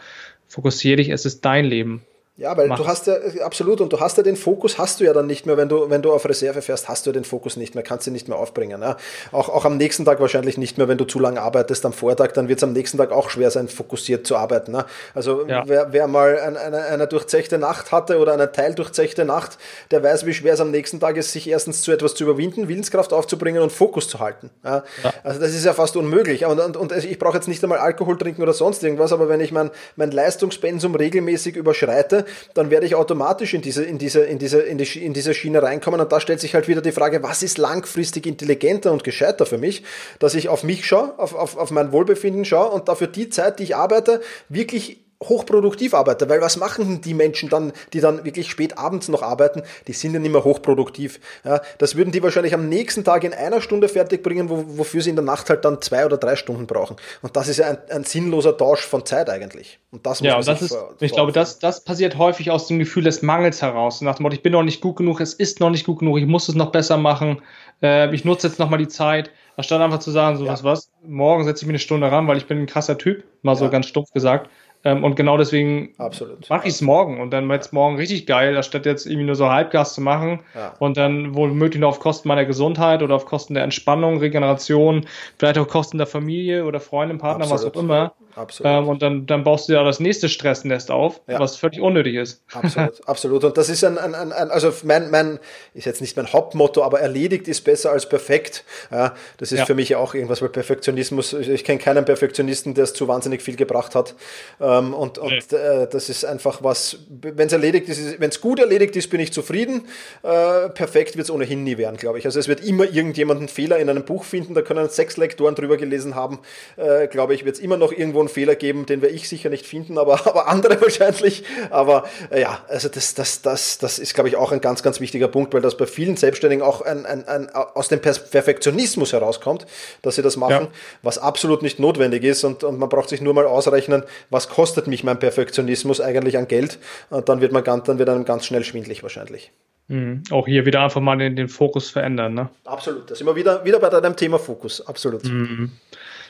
Fokussiere 0.48 0.98
dich, 0.98 1.10
es 1.10 1.26
ist 1.26 1.44
dein 1.44 1.66
Leben. 1.66 2.06
Ja, 2.40 2.56
weil 2.56 2.68
Mach. 2.68 2.78
du 2.78 2.86
hast 2.86 3.08
ja, 3.08 3.16
absolut, 3.44 3.82
und 3.82 3.92
du 3.92 4.00
hast 4.00 4.16
ja 4.18 4.22
den 4.22 4.36
Fokus, 4.36 4.78
hast 4.78 5.00
du 5.00 5.04
ja 5.04 5.12
dann 5.12 5.26
nicht 5.26 5.48
mehr, 5.48 5.58
wenn 5.58 5.70
du, 5.70 5.90
wenn 5.90 6.04
du 6.04 6.14
auf 6.14 6.24
Reserve 6.30 6.62
fährst, 6.62 6.88
hast 6.88 7.06
du 7.06 7.10
ja 7.10 7.14
den 7.14 7.24
Fokus 7.24 7.58
nicht 7.58 7.74
mehr, 7.74 7.84
kannst 7.84 8.06
ihn 8.06 8.14
nicht 8.14 8.28
mehr 8.28 8.38
aufbringen. 8.38 8.80
Ja? 8.84 8.98
Auch, 9.32 9.50
auch 9.50 9.66
am 9.66 9.78
nächsten 9.78 10.06
Tag 10.06 10.20
wahrscheinlich 10.20 10.56
nicht 10.60 10.78
mehr, 10.78 10.88
wenn 10.88 11.00
du 11.00 11.06
zu 11.06 11.18
lange 11.20 11.42
arbeitest 11.42 11.84
am 11.88 11.94
Vortag, 11.94 12.34
dann 12.34 12.48
wird 12.48 12.60
es 12.60 12.64
am 12.64 12.74
nächsten 12.74 13.00
Tag 13.00 13.12
auch 13.12 13.32
schwer 13.32 13.50
sein, 13.50 13.68
fokussiert 13.68 14.28
zu 14.28 14.38
arbeiten. 14.38 14.72
Ne? 14.72 14.86
Also 15.16 15.48
ja. 15.48 15.64
wer, 15.66 15.94
wer 15.94 16.08
mal 16.08 16.38
ein, 16.40 16.58
eine, 16.58 16.84
eine 16.84 17.08
durchzechte 17.08 17.58
Nacht 17.58 17.92
hatte 17.92 18.20
oder 18.20 18.34
eine 18.34 18.52
teildurchzechte 18.52 19.26
Nacht, 19.26 19.58
der 19.90 20.04
weiß, 20.04 20.28
wie 20.28 20.34
schwer 20.36 20.54
es 20.54 20.60
am 20.60 20.70
nächsten 20.70 21.00
Tag 21.00 21.18
ist, 21.18 21.32
sich 21.32 21.50
erstens 21.50 21.82
zu 21.82 21.92
etwas 21.92 22.14
zu 22.14 22.24
überwinden, 22.24 22.68
Willenskraft 22.68 23.14
aufzubringen 23.14 23.64
und 23.64 23.72
Fokus 23.72 24.10
zu 24.10 24.20
halten. 24.20 24.52
Ja? 24.64 24.84
ja. 25.04 25.14
Also 25.24 25.40
das 25.40 25.56
ist 25.56 25.66
ja 25.66 25.74
fast 25.74 25.98
unmöglich. 25.98 26.46
Und, 26.46 26.60
und, 26.60 26.78
und 26.78 26.92
ich 26.92 27.18
brauche 27.18 27.38
jetzt 27.38 27.48
nicht 27.48 27.64
einmal 27.64 27.80
Alkohol 27.80 28.16
trinken 28.16 28.44
oder 28.44 28.54
sonst 28.54 28.84
irgendwas, 28.84 29.12
aber 29.12 29.28
wenn 29.28 29.40
ich 29.40 29.52
mein, 29.52 29.72
mein 29.96 30.12
Leistungspensum 30.12 30.94
regelmäßig 30.94 31.56
überschreite, 31.56 32.27
dann 32.54 32.70
werde 32.70 32.86
ich 32.86 32.96
automatisch 32.96 33.54
in 33.54 33.62
diese, 33.62 33.84
in 33.84 33.98
diese, 33.98 34.22
in 34.22 34.40
diese, 34.40 34.60
in, 34.60 34.78
die, 34.78 35.06
in 35.06 35.14
diese 35.14 35.34
Schiene 35.34 35.62
reinkommen. 35.62 36.00
Und 36.00 36.12
da 36.12 36.20
stellt 36.20 36.40
sich 36.40 36.54
halt 36.54 36.68
wieder 36.68 36.82
die 36.82 36.92
Frage, 36.92 37.24
was 37.24 37.44
ist 37.44 37.58
langfristig 37.58 38.26
intelligenter 38.26 38.92
und 38.92 39.04
gescheiter 39.04 39.46
für 39.46 39.58
mich, 39.58 39.84
dass 40.20 40.36
ich 40.36 40.50
auf 40.50 40.64
mich 40.64 40.86
schaue, 40.86 41.18
auf, 41.18 41.34
auf, 41.34 41.58
auf 41.58 41.72
mein 41.72 41.92
Wohlbefinden 41.92 42.46
schaue 42.46 42.70
und 42.72 42.88
dafür 42.88 43.08
die 43.08 43.30
Zeit, 43.30 43.60
die 43.60 43.64
ich 43.64 43.76
arbeite, 43.76 44.22
wirklich 44.50 45.07
hochproduktiv 45.24 45.94
arbeite, 45.94 46.30
weil 46.30 46.42
was 46.42 46.58
machen 46.58 47.02
die 47.02 47.14
Menschen 47.14 47.50
dann, 47.50 47.74
die 47.94 48.02
dann 48.02 48.24
wirklich 48.24 48.50
spät 48.50 48.78
abends 48.78 49.08
noch 49.08 49.24
arbeiten, 49.24 49.64
die 49.88 49.94
sind 49.94 50.14
ja 50.14 50.20
nicht 50.20 50.32
mehr 50.32 50.44
hochproduktiv. 50.44 51.20
Ja, 51.44 51.62
das 51.80 51.96
würden 51.96 52.12
die 52.12 52.22
wahrscheinlich 52.22 52.54
am 52.54 52.70
nächsten 52.70 53.04
Tag 53.04 53.24
in 53.24 53.34
einer 53.34 53.62
Stunde 53.62 53.90
fertig 53.90 54.22
bringen, 54.22 54.50
wo, 54.50 54.64
wofür 54.78 55.02
sie 55.02 55.10
in 55.10 55.16
der 55.16 55.26
Nacht 55.26 55.50
halt 55.50 55.66
dann 55.66 55.82
zwei 55.82 56.06
oder 56.06 56.18
drei 56.18 56.36
Stunden 56.36 56.68
brauchen. 56.68 56.98
Und 57.24 57.36
das 57.36 57.48
ist 57.48 57.58
ja 57.58 57.68
ein, 57.68 57.78
ein 57.90 58.04
sinnloser 58.04 58.56
Tausch 58.56 58.86
von 58.86 59.06
Zeit 59.06 59.30
eigentlich. 59.30 59.80
Und 59.92 60.06
das 60.06 60.22
muss 60.22 60.28
ja, 60.28 60.38
und 60.38 60.48
das 60.48 60.62
ist, 60.62 60.76
vor, 60.76 60.94
ich 61.00 61.12
glaube, 61.12 61.32
das, 61.32 61.58
das 61.58 61.84
passiert 61.84 62.18
häufig 62.18 62.52
aus 62.52 62.68
dem 62.68 62.78
Gefühl 62.78 63.04
des 63.04 63.24
Mangels 63.24 63.62
heraus. 63.64 64.02
Nach 64.02 64.18
dem 64.18 64.24
Motto, 64.24 64.36
ich 64.36 64.44
bin 64.44 64.52
noch 64.52 64.64
nicht 64.64 64.82
gut 64.82 64.98
genug, 64.98 65.20
es 65.20 65.34
ist 65.34 65.60
noch 65.60 65.72
nicht 65.72 65.86
gut 65.86 66.00
genug, 66.00 66.20
ich 66.20 66.28
muss 66.28 66.48
es 66.48 66.56
noch 66.56 66.72
besser 66.72 66.98
machen, 66.98 67.42
äh, 67.82 68.14
ich 68.14 68.24
nutze 68.24 68.48
jetzt 68.48 68.60
nochmal 68.60 68.80
die 68.80 68.88
Zeit, 68.88 69.32
anstatt 69.56 69.82
einfach 69.82 70.00
zu 70.00 70.12
sagen, 70.12 70.38
so 70.38 70.46
ja. 70.46 70.52
was, 70.52 70.64
was, 70.64 70.92
morgen 71.04 71.44
setze 71.46 71.64
ich 71.64 71.68
mir 71.68 71.72
eine 71.72 71.80
Stunde 71.80 72.12
ran, 72.12 72.28
weil 72.28 72.38
ich 72.38 72.46
bin 72.46 72.60
ein 72.60 72.68
krasser 72.68 72.98
Typ, 72.98 73.24
mal 73.42 73.54
ja. 73.54 73.56
so 73.56 73.70
ganz 73.70 73.88
stumpf 73.88 74.12
gesagt 74.12 74.50
und 74.84 75.16
genau 75.16 75.38
deswegen 75.38 75.94
mache 75.98 76.68
ich 76.68 76.74
es 76.74 76.82
morgen 76.82 77.20
und 77.20 77.32
dann 77.32 77.50
wird 77.50 77.62
es 77.62 77.72
morgen 77.72 77.98
richtig 77.98 78.26
geil, 78.26 78.56
anstatt 78.56 78.86
jetzt 78.86 79.06
irgendwie 79.06 79.26
nur 79.26 79.36
so 79.36 79.50
Halbgas 79.50 79.94
zu 79.94 80.02
machen 80.02 80.40
ja. 80.56 80.74
und 80.80 80.98
dann 80.98 81.36
womöglich 81.36 81.80
nur 81.80 81.90
auf 81.90 82.00
Kosten 82.00 82.28
meiner 82.28 82.46
Gesundheit 82.46 83.02
oder 83.04 83.16
auf 83.16 83.26
Kosten 83.26 83.54
der 83.54 83.64
Entspannung, 83.64 84.20
Regeneration, 84.20 85.06
vielleicht 85.38 85.58
auch 85.58 85.68
Kosten 85.68 85.98
der 85.98 86.08
Familie 86.08 86.66
oder 86.66 86.80
Freundin, 86.80 87.18
Partner, 87.18 87.46
Absolut. 87.46 87.76
was 87.76 87.78
auch 87.78 87.84
immer. 87.84 88.14
Absolut. 88.38 88.72
Ähm, 88.72 88.88
und 88.88 89.02
dann, 89.02 89.26
dann 89.26 89.44
baust 89.44 89.68
du 89.68 89.74
ja 89.74 89.84
das 89.84 90.00
nächste 90.00 90.30
Stressnest 90.30 90.92
auf, 90.92 91.22
ja. 91.28 91.40
was 91.40 91.58
völlig 91.58 91.82
unnötig 91.82 92.16
ist. 92.16 92.44
Absolut, 92.54 92.94
absolut. 93.08 93.44
Und 93.44 93.58
das 93.58 93.68
ist 93.68 93.84
ein, 93.84 93.98
ein, 93.98 94.14
ein, 94.14 94.32
ein, 94.32 94.52
also 94.52 94.72
mein, 94.84 95.10
mein, 95.10 95.40
ist 95.74 95.86
jetzt 95.86 96.02
nicht 96.02 96.16
mein 96.16 96.32
Hauptmotto, 96.32 96.84
aber 96.84 97.00
erledigt 97.00 97.48
ist 97.48 97.62
besser 97.62 97.92
als 97.92 98.08
perfekt. 98.08 98.64
Ja, 98.92 99.16
das 99.38 99.52
ist 99.52 99.60
ja. 99.60 99.66
für 99.66 99.74
mich 99.74 99.96
auch 99.96 100.14
irgendwas, 100.14 100.44
weil 100.44 100.50
Perfektionismus, 100.50 101.34
ich 101.34 101.64
kenne 101.64 101.80
keinen 101.80 102.06
Perfektionisten, 102.06 102.76
der 102.76 102.84
es 102.84 102.94
zu 102.94 103.08
wahnsinnig 103.08 103.42
viel 103.42 103.56
gebracht 103.56 103.96
hat. 103.96 104.14
Ähm, 104.62 104.94
und 104.94 105.18
und 105.18 105.32
nee. 105.32 105.58
äh, 105.58 105.88
das 105.90 106.10
ist 106.10 106.24
einfach 106.24 106.62
was, 106.62 107.00
wenn 107.10 107.48
es 107.48 107.54
erledigt 107.54 107.90
ist, 107.90 108.20
wenn 108.20 108.30
es 108.30 108.40
gut 108.40 108.60
erledigt 108.60 108.96
ist, 108.96 109.10
bin 109.10 109.20
ich 109.20 109.34
zufrieden. 109.34 109.88
Äh, 110.22 110.70
perfekt 110.70 111.18
wird 111.18 111.26
es 111.26 111.32
ohnehin 111.32 111.64
nie 111.64 111.80
werden, 111.80 111.98
glaube 111.98 112.20
ich. 112.20 112.26
Also 112.26 112.40
es 112.40 112.48
wird 112.48 112.64
immer 112.64 112.84
irgendjemand 112.84 113.40
einen 113.40 113.50
Fehler 113.50 113.80
in 113.80 113.90
einem 113.90 114.06
Buch 114.06 114.24
finden, 114.24 114.54
da 114.54 114.62
können 114.62 114.88
sechs 114.90 115.18
Lektoren 115.18 115.56
drüber 115.56 115.78
gelesen 115.78 116.14
haben, 116.14 116.38
äh, 116.76 117.08
glaube 117.08 117.34
ich, 117.34 117.44
wird 117.44 117.56
es 117.56 117.62
immer 117.62 117.78
noch 117.78 117.92
irgendwo 117.92 118.27
einen 118.28 118.34
Fehler 118.34 118.56
geben, 118.56 118.86
den 118.86 119.02
wir 119.02 119.10
ich 119.10 119.28
sicher 119.28 119.50
nicht 119.50 119.66
finden, 119.66 119.98
aber, 119.98 120.14
aber 120.28 120.48
andere 120.48 120.80
wahrscheinlich. 120.82 121.44
Aber 121.70 122.04
äh, 122.30 122.42
ja, 122.42 122.60
also 122.68 122.90
das, 122.90 123.16
das, 123.16 123.42
das, 123.42 123.78
das 123.78 124.00
ist, 124.00 124.14
glaube 124.14 124.30
ich, 124.30 124.36
auch 124.36 124.52
ein 124.52 124.62
ganz, 124.62 124.84
ganz 124.84 125.00
wichtiger 125.00 125.28
Punkt, 125.28 125.54
weil 125.54 125.62
das 125.62 125.78
bei 125.78 125.86
vielen 125.86 126.18
Selbstständigen 126.18 126.64
auch 126.64 126.82
ein, 126.82 127.06
ein, 127.06 127.28
ein, 127.28 127.50
aus 127.50 127.88
dem 127.88 128.02
Perfektionismus 128.02 129.14
herauskommt, 129.14 129.66
dass 130.02 130.16
sie 130.16 130.22
das 130.22 130.38
machen, 130.38 130.66
ja. 130.66 130.70
was 131.02 131.18
absolut 131.18 131.62
nicht 131.62 131.80
notwendig 131.80 132.24
ist 132.24 132.44
und, 132.44 132.64
und 132.64 132.78
man 132.78 132.90
braucht 132.90 133.10
sich 133.10 133.22
nur 133.22 133.34
mal 133.34 133.46
ausrechnen, 133.46 134.04
was 134.30 134.50
kostet 134.50 134.88
mich 134.88 135.04
mein 135.04 135.20
Perfektionismus 135.20 136.02
eigentlich 136.02 136.38
an 136.38 136.48
Geld 136.48 136.80
und 137.10 137.30
dann 137.30 137.42
wird 137.42 137.52
man 137.52 137.64
ganz, 137.64 137.86
dann 137.86 138.00
wird 138.00 138.10
einem 138.10 138.26
ganz 138.26 138.46
schnell 138.46 138.64
schwindlig 138.64 139.04
wahrscheinlich. 139.04 139.52
Mhm. 139.88 140.24
Auch 140.32 140.46
hier 140.48 140.66
wieder 140.66 140.82
einfach 140.82 141.02
mal 141.02 141.18
den, 141.18 141.36
den 141.36 141.48
Fokus 141.48 141.90
verändern, 141.90 142.34
ne? 142.34 142.50
Absolut. 142.66 143.10
Da 143.10 143.16
sind 143.16 143.26
wir 143.26 143.36
wieder, 143.36 143.64
wieder 143.64 143.80
bei 143.80 143.90
deinem 143.90 144.16
Thema 144.16 144.38
Fokus. 144.38 144.86
Absolut. 144.86 145.24
Mhm. 145.24 145.72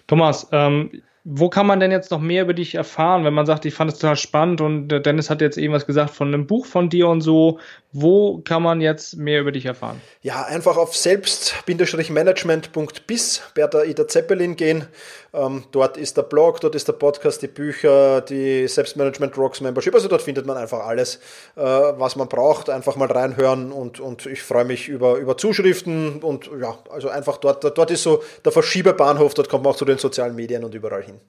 Thomas, 0.06 0.48
ähm, 0.52 1.02
wo 1.30 1.49
kann 1.49 1.67
man 1.67 1.82
denn 1.82 1.91
jetzt 1.91 2.09
noch 2.09 2.21
mehr 2.21 2.43
über 2.43 2.53
dich 2.53 2.75
erfahren, 2.75 3.25
wenn 3.25 3.34
man 3.34 3.45
sagt, 3.45 3.65
ich 3.65 3.73
fand 3.73 3.91
es 3.91 3.99
total 3.99 4.15
spannend 4.15 4.61
und 4.61 4.88
Dennis 4.88 5.30
hat 5.30 5.41
jetzt 5.41 5.57
irgendwas 5.57 5.86
gesagt 5.86 6.11
von 6.11 6.30
einem 6.30 6.47
Buch 6.47 6.65
von 6.65 6.89
dir 6.89 7.09
und 7.09 7.19
so. 7.19 7.59
Wo 7.91 8.38
kann 8.38 8.63
man 8.63 8.80
jetzt 8.80 9.17
mehr 9.17 9.41
über 9.41 9.51
dich 9.51 9.65
erfahren? 9.65 9.99
Ja, 10.21 10.45
einfach 10.45 10.78
auf 10.78 10.95
selbst-management.bis, 10.95 13.41
Bertha 13.53 13.84
Ida 13.84 14.07
Zeppelin 14.07 14.55
gehen. 14.55 14.88
Ähm, 15.38 15.64
dort 15.72 15.98
ist 15.98 16.18
der 16.18 16.24
Blog, 16.24 16.62
dort 16.62 16.74
ist 16.74 16.88
der 16.88 16.94
Podcast, 16.94 17.42
die 17.44 17.48
Bücher, 17.48 18.22
die 18.22 18.68
Selbstmanagement 18.68 19.38
Rocks 19.38 19.62
Membership. 19.62 19.94
Also 19.94 20.08
dort 20.08 20.24
findet 20.24 20.46
man 20.48 20.58
einfach 20.58 20.86
alles, 20.86 21.18
äh, 21.56 21.62
was 21.62 22.16
man 22.16 22.28
braucht. 22.28 22.70
Einfach 22.70 22.96
mal 22.96 23.12
reinhören 23.12 23.72
und, 23.72 24.00
und 24.00 24.26
ich 24.26 24.42
freue 24.42 24.66
mich 24.66 24.90
über, 24.90 25.18
über 25.18 25.38
Zuschriften 25.38 26.24
und 26.24 26.50
ja, 26.60 26.78
also 26.90 27.10
einfach 27.10 27.38
dort, 27.38 27.64
dort 27.64 27.92
ist 27.92 28.04
so 28.04 28.24
der 28.44 28.52
Verschiebebahnhof, 28.52 29.36
dort 29.36 29.50
kommt 29.50 29.64
man 29.64 29.74
auch 29.74 29.78
zu 29.78 29.86
den 29.86 30.00
sozialen 30.00 30.36
Medien 30.36 30.64
und 30.64 30.74
überall 30.74 31.04
hin. 31.04 31.20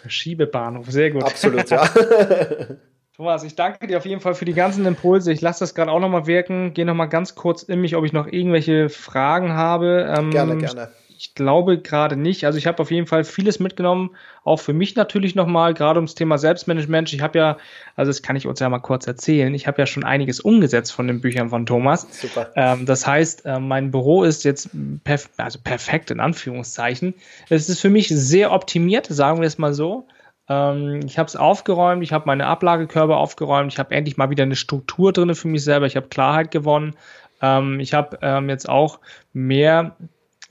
Verschiebebahnhof, 0.00 0.86
sehr 0.90 1.10
gut. 1.10 1.24
Absolut, 1.24 1.68
ja. 1.70 1.88
Thomas, 3.16 3.44
ich 3.44 3.54
danke 3.54 3.86
dir 3.86 3.98
auf 3.98 4.06
jeden 4.06 4.20
Fall 4.20 4.34
für 4.34 4.44
die 4.44 4.54
ganzen 4.54 4.86
Impulse. 4.86 5.30
Ich 5.32 5.40
lasse 5.40 5.60
das 5.60 5.74
gerade 5.74 5.90
auch 5.90 6.00
nochmal 6.00 6.26
wirken. 6.26 6.74
Gehe 6.74 6.84
nochmal 6.84 7.08
ganz 7.08 7.34
kurz 7.34 7.62
in 7.62 7.80
mich, 7.80 7.94
ob 7.94 8.04
ich 8.04 8.12
noch 8.12 8.26
irgendwelche 8.26 8.88
Fragen 8.88 9.52
habe. 9.52 10.12
Ähm, 10.16 10.30
gerne, 10.30 10.56
gerne. 10.56 10.88
Ich 11.24 11.34
glaube 11.34 11.78
gerade 11.78 12.16
nicht. 12.16 12.44
Also 12.44 12.58
ich 12.58 12.66
habe 12.66 12.82
auf 12.82 12.90
jeden 12.90 13.06
Fall 13.06 13.24
vieles 13.24 13.58
mitgenommen, 13.58 14.10
auch 14.44 14.58
für 14.58 14.74
mich 14.74 14.94
natürlich 14.94 15.34
nochmal, 15.34 15.72
gerade 15.72 15.98
ums 15.98 16.14
Thema 16.14 16.36
Selbstmanagement. 16.36 17.10
Ich 17.14 17.22
habe 17.22 17.38
ja, 17.38 17.56
also 17.96 18.10
das 18.10 18.20
kann 18.20 18.36
ich 18.36 18.46
uns 18.46 18.60
ja 18.60 18.68
mal 18.68 18.80
kurz 18.80 19.06
erzählen, 19.06 19.54
ich 19.54 19.66
habe 19.66 19.80
ja 19.80 19.86
schon 19.86 20.04
einiges 20.04 20.38
umgesetzt 20.38 20.92
von 20.92 21.06
den 21.06 21.22
Büchern 21.22 21.48
von 21.48 21.64
Thomas. 21.64 22.06
Super. 22.20 22.50
Ähm, 22.56 22.84
das 22.84 23.06
heißt, 23.06 23.46
äh, 23.46 23.58
mein 23.58 23.90
Büro 23.90 24.22
ist 24.22 24.44
jetzt 24.44 24.68
perf 25.04 25.30
also 25.38 25.58
perfekt 25.64 26.10
in 26.10 26.20
Anführungszeichen. 26.20 27.14
Es 27.48 27.70
ist 27.70 27.80
für 27.80 27.90
mich 27.90 28.08
sehr 28.08 28.52
optimiert, 28.52 29.06
sagen 29.06 29.40
wir 29.40 29.46
es 29.46 29.56
mal 29.56 29.72
so. 29.72 30.06
Ähm, 30.50 31.00
ich 31.06 31.18
habe 31.18 31.26
es 31.26 31.36
aufgeräumt, 31.36 32.02
ich 32.02 32.12
habe 32.12 32.26
meine 32.26 32.46
Ablagekörbe 32.48 33.16
aufgeräumt, 33.16 33.72
ich 33.72 33.78
habe 33.78 33.94
endlich 33.94 34.18
mal 34.18 34.28
wieder 34.28 34.42
eine 34.42 34.56
Struktur 34.56 35.14
drin 35.14 35.34
für 35.34 35.48
mich 35.48 35.64
selber, 35.64 35.86
ich 35.86 35.96
habe 35.96 36.08
Klarheit 36.08 36.50
gewonnen. 36.50 36.94
Ähm, 37.40 37.80
ich 37.80 37.94
habe 37.94 38.18
ähm, 38.20 38.50
jetzt 38.50 38.68
auch 38.68 39.00
mehr 39.32 39.96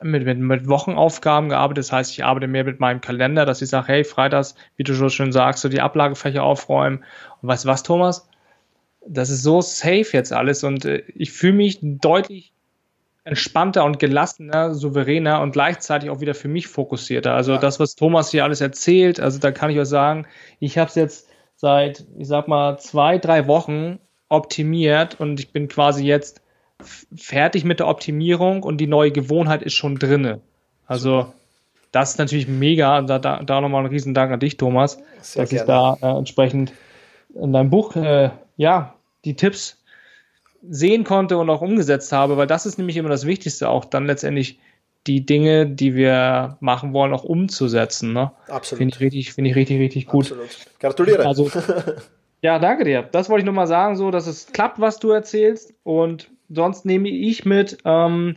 mit, 0.02 0.26
mit, 0.26 0.39
mit 0.39 0.68
Wochenaufgaben 0.68 1.50
gearbeitet. 1.50 1.86
Das 1.86 1.91
heißt, 1.91 2.12
ich 2.12 2.24
arbeite 2.24 2.48
mehr 2.48 2.64
mit 2.64 2.80
meinem 2.80 3.02
Kalender, 3.02 3.46
dass 3.46 3.62
ich 3.62 3.70
sage, 3.70 3.88
hey, 3.88 4.04
freitags, 4.04 4.56
wie 4.76 4.84
du 4.84 4.94
schon 4.94 5.10
schön 5.10 5.32
sagst, 5.32 5.62
so 5.62 5.70
die 5.70 5.82
Ablagefächer 5.82 6.44
aufräumen. 6.44 7.04
Und 7.41 7.50
weißt 7.50 7.66
du 7.66 7.70
was, 7.70 7.84
Thomas? 7.84 8.28
Das 9.06 9.30
ist 9.30 9.44
so 9.44 9.62
safe 9.62 10.08
jetzt 10.14 10.32
alles 10.32 10.64
und 10.64 10.86
äh, 10.86 11.04
ich 11.16 11.32
fühle 11.32 11.54
mich 11.54 11.80
deutlich 11.82 12.54
entspannter 13.26 13.86
und 13.86 14.00
gelassener, 14.00 14.74
souveräner 14.74 15.41
und 15.41 15.52
gleichzeitig 15.52 16.10
auch 16.10 16.20
wieder 16.20 16.34
für 16.34 16.48
mich 16.48 16.68
fokussierter. 16.68 17.34
Also 17.34 17.54
ja. 17.54 17.58
das, 17.58 17.80
was 17.80 17.96
Thomas 17.96 18.32
hier 18.32 18.44
alles 18.44 18.62
erzählt, 18.62 19.20
also 19.20 19.39
da 19.39 19.52
kann 19.52 19.70
ich 19.70 19.80
euch 19.80 19.88
sagen, 19.88 20.26
ich 20.60 20.78
habe 20.78 20.89
es 20.89 20.96
jetzt 20.96 21.30
seit, 21.56 22.06
ich 22.18 22.28
sag 22.28 22.48
mal, 22.48 22.78
zwei, 22.80 23.18
drei 23.18 23.48
Wochen 23.48 24.00
optimiert 24.28 25.20
und 25.20 25.39
ich 25.39 25.54
bin 25.54 25.68
quasi 25.68 26.06
jetzt 26.06 26.41
fertig 27.16 27.64
mit 27.64 27.80
der 27.80 27.88
Optimierung 27.88 28.64
und 28.64 28.78
die 28.78 28.88
neue 28.88 29.12
Gewohnheit 29.12 29.62
ist 29.62 29.74
schon 29.74 29.98
drinne. 29.98 30.42
Also 30.86 31.34
das 31.92 32.12
ist 32.12 32.18
natürlich 32.18 32.48
mega. 32.48 33.02
Da, 33.02 33.20
da, 33.20 33.42
da 33.44 33.62
nochmal 33.62 33.84
ein 33.84 33.90
riesen 33.90 34.14
Dank 34.14 34.32
an 34.32 34.40
dich, 34.40 34.58
Thomas, 34.58 34.98
Sehr 35.22 35.44
dass 35.44 35.50
gerne. 35.50 35.62
ich 35.62 35.68
da 35.68 35.98
äh, 36.02 36.18
entsprechend 36.18 36.74
in 37.36 37.54
deinem 37.54 37.70
Buch 37.70 37.96
äh, 37.96 38.32
ja 38.58 38.96
die 39.26 39.36
Tipps 39.36 39.78
sehen 40.70 41.04
konnte 41.04 41.38
und 41.38 41.50
auch 41.50 41.62
umgesetzt 41.62 42.12
habe, 42.12 42.38
weil 42.38 42.48
das 42.48 42.66
ist 42.66 42.78
nämlich 42.78 42.98
immer 42.98 43.10
das 43.10 43.26
Wichtigste, 43.26 43.70
auch 43.70 43.86
dann 43.86 44.06
letztendlich 44.06 44.60
die 45.08 45.26
Dinge, 45.26 45.68
die 45.68 45.96
wir 45.96 46.58
machen 46.62 46.94
wollen, 46.94 47.14
auch 47.14 47.24
umzusetzen. 47.24 48.14
Ne? 48.14 48.32
Absolut. 48.48 48.80
Finde 48.80 48.96
ich 48.96 49.02
richtig, 49.02 49.34
finde 49.34 49.50
ich 49.50 49.56
richtig, 49.56 49.80
richtig 49.80 50.08
gut. 50.08 50.26
Absolut. 50.26 50.50
Gratuliere. 50.80 51.26
Also, 51.26 51.52
ja, 52.42 52.58
danke 52.60 52.86
dir. 52.86 53.04
Das 53.12 53.30
wollte 53.30 53.42
ich 53.42 53.46
nur 53.46 53.54
mal 53.54 53.68
sagen, 53.68 53.98
so, 53.98 54.12
dass 54.12 54.28
es 54.28 54.48
klappt, 54.48 54.80
was 54.80 55.00
du 55.00 55.12
erzählst. 55.12 55.74
Und 55.84 56.32
sonst 56.54 56.86
nehme 56.86 57.10
ich 57.10 57.45
mit 57.45 57.78
ähm, 57.86 58.36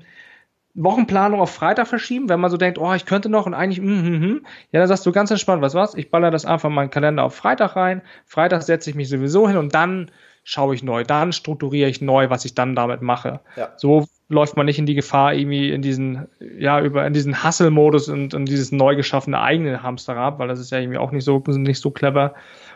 Wochenplanung 0.74 1.40
auf 1.40 1.50
Freitag 1.50 1.88
verschieben, 1.88 2.28
wenn 2.28 2.40
man 2.40 2.50
so 2.50 2.58
denkt, 2.58 2.78
oh, 2.78 2.92
ich 2.92 3.06
könnte 3.06 3.28
noch 3.28 3.46
und 3.46 3.54
eigentlich, 3.54 3.80
mm, 3.80 3.86
mm, 3.86 4.26
mm. 4.26 4.46
ja, 4.72 4.80
dann 4.80 4.88
sagst 4.88 5.06
du 5.06 5.12
ganz 5.12 5.30
entspannt, 5.30 5.62
was 5.62 5.74
was, 5.74 5.94
ich 5.94 6.10
baller 6.10 6.30
das 6.30 6.44
einfach 6.44 6.68
in 6.68 6.74
meinen 6.74 6.90
Kalender 6.90 7.24
auf 7.24 7.34
Freitag 7.34 7.76
rein. 7.76 8.02
Freitag 8.26 8.62
setze 8.62 8.90
ich 8.90 8.96
mich 8.96 9.08
sowieso 9.08 9.48
hin 9.48 9.56
und 9.56 9.74
dann 9.74 10.10
schaue 10.44 10.74
ich 10.74 10.82
neu, 10.82 11.02
dann 11.02 11.32
strukturiere 11.32 11.88
ich 11.90 12.00
neu, 12.00 12.30
was 12.30 12.44
ich 12.44 12.54
dann 12.54 12.76
damit 12.76 13.02
mache. 13.02 13.40
Ja. 13.56 13.72
So 13.76 14.06
läuft 14.28 14.56
man 14.56 14.66
nicht 14.66 14.78
in 14.78 14.86
die 14.86 14.94
Gefahr, 14.94 15.34
irgendwie 15.34 15.70
in 15.70 15.82
diesen, 15.82 16.28
ja, 16.58 16.80
über 16.80 17.06
in 17.06 17.14
diesen 17.14 17.42
Hustle-Modus 17.42 18.08
und, 18.08 18.34
und 18.34 18.44
dieses 18.46 18.70
neu 18.70 18.94
geschaffene 18.96 19.40
eigene 19.40 19.82
Hamsterrad, 19.82 20.38
weil 20.38 20.46
das 20.46 20.60
ist 20.60 20.70
ja 20.70 20.78
irgendwie 20.78 20.98
auch 20.98 21.10
nicht 21.10 21.24
so, 21.24 21.42
nicht 21.48 21.80
so 21.80 21.90
clever. 21.90 22.34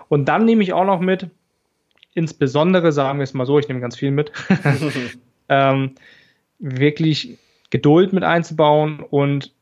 Und 0.09 0.25
dann 0.27 0.47
nehme 0.47 0.63
ich 0.63 0.73
auch 0.73 0.85
noch 0.85 1.01
mit, 1.01 1.29
insbesondere, 2.15 2.93
sagen 2.93 3.19
wir 3.19 3.25
es 3.25 3.35
mal 3.35 3.47
so, 3.47 3.59
ich 3.59 3.69
nehme 3.69 3.81
ganz 3.81 3.97
viel 3.97 4.11
mit, 4.11 4.33
ähm, 5.51 5.97
wirklich 6.59 7.37
Geduld 7.69 8.15
mit 8.15 8.25
einzubauen 8.25 9.01
und 9.01 9.53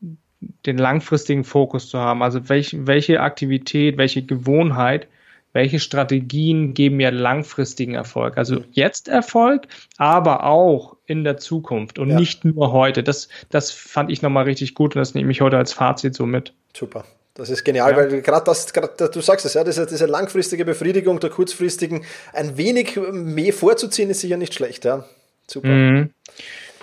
den 0.65 0.77
langfristigen 0.77 1.43
Fokus 1.43 1.89
zu 1.89 1.99
haben. 1.99 2.23
Also 2.23 2.47
welch, 2.47 2.75
welche 2.87 3.19
Aktivität, 3.19 3.97
welche 3.97 4.23
Gewohnheit 4.23 5.07
welche 5.53 5.79
Strategien 5.79 6.73
geben 6.73 6.97
mir 6.97 7.11
langfristigen 7.11 7.95
Erfolg? 7.95 8.37
Also 8.37 8.63
jetzt 8.71 9.07
Erfolg, 9.07 9.67
aber 9.97 10.43
auch 10.43 10.95
in 11.05 11.23
der 11.23 11.37
Zukunft 11.37 11.97
und 11.97 12.11
ja. 12.11 12.19
nicht 12.19 12.45
nur 12.45 12.71
heute. 12.71 13.03
Das, 13.03 13.29
das 13.49 13.71
fand 13.71 14.11
ich 14.11 14.21
nochmal 14.21 14.43
richtig 14.43 14.75
gut 14.75 14.95
und 14.95 14.99
das 14.99 15.15
nehme 15.15 15.31
ich 15.31 15.41
heute 15.41 15.57
als 15.57 15.73
Fazit 15.73 16.13
so 16.15 16.25
mit. 16.25 16.53
Super. 16.75 17.03
Das 17.33 17.49
ist 17.49 17.63
genial, 17.63 17.91
ja. 17.91 17.97
weil 17.97 18.21
gerade 18.21 18.43
das, 18.45 18.73
grad, 18.73 19.15
du 19.15 19.21
sagst 19.21 19.45
es, 19.45 19.53
ja, 19.53 19.63
diese, 19.63 19.85
diese 19.85 20.05
langfristige 20.05 20.65
Befriedigung 20.65 21.19
der 21.19 21.29
kurzfristigen, 21.29 22.03
ein 22.33 22.57
wenig 22.57 22.99
mehr 23.11 23.53
vorzuziehen, 23.53 24.09
ist 24.09 24.21
sicher 24.21 24.37
nicht 24.37 24.53
schlecht. 24.53 24.85
Ja. 24.85 25.05
Super. 25.49 25.67
Mhm. 25.67 26.09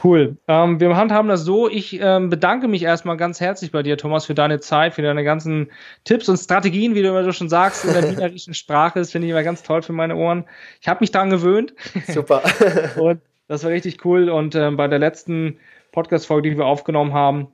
Cool. 0.03 0.37
Ähm, 0.47 0.79
wir 0.79 0.95
handhaben 0.97 1.29
das 1.29 1.43
so. 1.43 1.69
Ich 1.69 1.99
ähm, 2.01 2.29
bedanke 2.29 2.69
mich 2.69 2.83
erstmal 2.83 3.17
ganz 3.17 3.41
herzlich 3.41 3.73
bei 3.73 3.83
dir, 3.83 3.97
Thomas, 3.97 4.27
für 4.27 4.35
deine 4.35 4.61
Zeit, 4.61 4.95
für 4.95 5.03
deine 5.03 5.25
ganzen 5.25 5.71
Tipps 6.05 6.29
und 6.29 6.37
Strategien, 6.37 6.95
wie 6.95 7.03
du 7.03 7.09
immer 7.09 7.25
so 7.25 7.33
schon 7.33 7.49
sagst, 7.49 7.85
in 7.85 7.93
der 7.93 8.11
wienerischen 8.11 8.55
Sprache. 8.55 8.99
Das 8.99 9.11
finde 9.11 9.27
ich 9.27 9.31
immer 9.31 9.43
ganz 9.43 9.63
toll 9.63 9.83
für 9.83 9.93
meine 9.93 10.17
Ohren. 10.17 10.45
Ich 10.81 10.89
habe 10.89 11.01
mich 11.01 11.13
daran 11.13 11.31
gewöhnt. 11.31 11.75
Super. 12.09 12.43
und 12.97 13.21
das 13.49 13.65
war 13.65 13.71
richtig 13.71 14.05
cool. 14.05 14.29
Und 14.29 14.55
ähm, 14.55 14.77
bei 14.77 14.87
der 14.87 14.99
letzten 14.99 15.59
Podcast-Folge, 15.93 16.51
die 16.51 16.59
wir 16.59 16.67
aufgenommen 16.67 17.15
haben, 17.15 17.49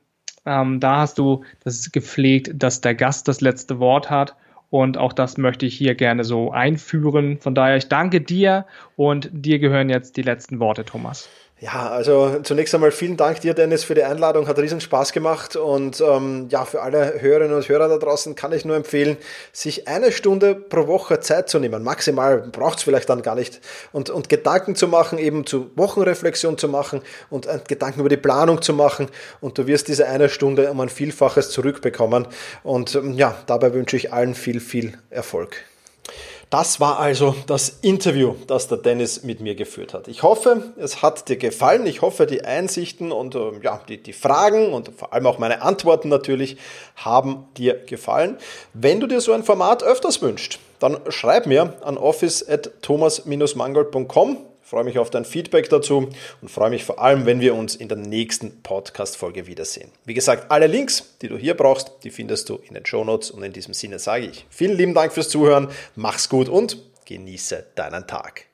ähm, 0.44 0.80
da 0.80 0.98
hast 0.98 1.18
du 1.18 1.44
das 1.62 1.92
gepflegt, 1.92 2.50
dass 2.54 2.80
der 2.80 2.94
Gast 2.94 3.28
das 3.28 3.40
letzte 3.40 3.78
Wort 3.78 4.10
hat. 4.10 4.34
Und 4.72 4.96
auch 4.96 5.12
das 5.12 5.36
möchte 5.36 5.66
ich 5.66 5.76
hier 5.76 5.94
gerne 5.94 6.24
so 6.24 6.50
einführen. 6.50 7.36
Von 7.36 7.54
daher, 7.54 7.76
ich 7.76 7.88
danke 7.88 8.22
dir 8.22 8.64
und 8.96 9.28
dir 9.30 9.58
gehören 9.58 9.90
jetzt 9.90 10.16
die 10.16 10.22
letzten 10.22 10.60
Worte, 10.60 10.86
Thomas. 10.86 11.28
Ja, 11.62 11.90
also 11.90 12.40
zunächst 12.42 12.74
einmal 12.74 12.90
vielen 12.90 13.16
Dank 13.16 13.40
dir, 13.40 13.54
Dennis, 13.54 13.84
für 13.84 13.94
die 13.94 14.02
Einladung. 14.02 14.48
Hat 14.48 14.58
riesen 14.58 14.80
Spaß 14.80 15.12
gemacht. 15.12 15.54
Und 15.54 16.00
ähm, 16.00 16.48
ja, 16.48 16.64
für 16.64 16.82
alle 16.82 17.22
Hörerinnen 17.22 17.54
und 17.54 17.68
Hörer 17.68 17.88
da 17.88 17.98
draußen 17.98 18.34
kann 18.34 18.52
ich 18.52 18.64
nur 18.64 18.74
empfehlen, 18.74 19.16
sich 19.52 19.86
eine 19.86 20.10
Stunde 20.10 20.56
pro 20.56 20.88
Woche 20.88 21.20
Zeit 21.20 21.48
zu 21.48 21.60
nehmen. 21.60 21.84
Maximal 21.84 22.38
braucht 22.38 22.78
es 22.78 22.82
vielleicht 22.82 23.08
dann 23.08 23.22
gar 23.22 23.36
nicht. 23.36 23.60
Und, 23.92 24.10
und 24.10 24.28
Gedanken 24.28 24.74
zu 24.74 24.88
machen, 24.88 25.18
eben 25.18 25.46
zu 25.46 25.70
Wochenreflexion 25.76 26.58
zu 26.58 26.66
machen 26.66 27.00
und 27.30 27.46
äh, 27.46 27.60
Gedanken 27.68 28.00
über 28.00 28.08
die 28.08 28.16
Planung 28.16 28.60
zu 28.60 28.72
machen. 28.72 29.06
Und 29.40 29.56
du 29.56 29.68
wirst 29.68 29.86
diese 29.86 30.08
eine 30.08 30.30
Stunde 30.30 30.68
um 30.68 30.80
ein 30.80 30.88
Vielfaches 30.88 31.50
zurückbekommen. 31.50 32.26
Und 32.64 32.96
ähm, 32.96 33.12
ja, 33.12 33.36
dabei 33.46 33.72
wünsche 33.72 33.96
ich 33.96 34.12
allen 34.12 34.34
viel, 34.34 34.58
viel 34.58 34.98
Erfolg. 35.10 35.62
Das 36.52 36.78
war 36.80 36.98
also 36.98 37.34
das 37.46 37.78
Interview, 37.80 38.34
das 38.46 38.68
der 38.68 38.76
Dennis 38.76 39.22
mit 39.22 39.40
mir 39.40 39.54
geführt 39.54 39.94
hat. 39.94 40.06
Ich 40.06 40.22
hoffe, 40.22 40.74
es 40.76 41.00
hat 41.00 41.30
dir 41.30 41.38
gefallen. 41.38 41.86
Ich 41.86 42.02
hoffe, 42.02 42.26
die 42.26 42.44
Einsichten 42.44 43.10
und 43.10 43.34
äh, 43.34 43.52
ja, 43.62 43.80
die, 43.88 44.02
die 44.02 44.12
Fragen 44.12 44.74
und 44.74 44.90
vor 44.94 45.14
allem 45.14 45.26
auch 45.26 45.38
meine 45.38 45.62
Antworten 45.62 46.10
natürlich 46.10 46.58
haben 46.94 47.46
dir 47.56 47.82
gefallen. 47.86 48.36
Wenn 48.74 49.00
du 49.00 49.06
dir 49.06 49.22
so 49.22 49.32
ein 49.32 49.44
Format 49.44 49.82
öfters 49.82 50.20
wünscht, 50.20 50.58
dann 50.78 50.98
schreib 51.08 51.46
mir 51.46 51.72
an 51.84 51.96
office.thomas-mangold.com 51.96 54.36
freue 54.72 54.84
mich 54.84 54.98
auf 54.98 55.10
dein 55.10 55.26
Feedback 55.26 55.68
dazu 55.68 56.08
und 56.40 56.50
freue 56.50 56.70
mich 56.70 56.82
vor 56.82 56.98
allem, 56.98 57.26
wenn 57.26 57.40
wir 57.40 57.54
uns 57.54 57.76
in 57.76 57.88
der 57.88 57.98
nächsten 57.98 58.62
Podcast-Folge 58.62 59.46
wiedersehen. 59.46 59.90
Wie 60.06 60.14
gesagt, 60.14 60.50
alle 60.50 60.66
Links, 60.66 61.14
die 61.20 61.28
du 61.28 61.36
hier 61.36 61.54
brauchst, 61.54 61.92
die 62.04 62.10
findest 62.10 62.48
du 62.48 62.56
in 62.56 62.72
den 62.72 62.86
Show 62.86 63.04
Notes 63.04 63.30
und 63.30 63.42
in 63.42 63.52
diesem 63.52 63.74
Sinne 63.74 63.98
sage 63.98 64.24
ich 64.24 64.46
vielen 64.48 64.78
lieben 64.78 64.94
Dank 64.94 65.12
fürs 65.12 65.28
Zuhören, 65.28 65.68
mach's 65.94 66.30
gut 66.30 66.48
und 66.48 66.78
genieße 67.04 67.66
deinen 67.74 68.06
Tag. 68.06 68.46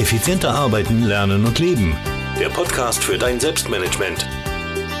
Effizienter 0.00 0.50
arbeiten, 0.50 1.04
lernen 1.04 1.44
und 1.44 1.60
leben. 1.60 1.96
Der 2.40 2.48
Podcast 2.48 3.04
für 3.04 3.18
dein 3.18 3.38
Selbstmanagement. 3.38 4.26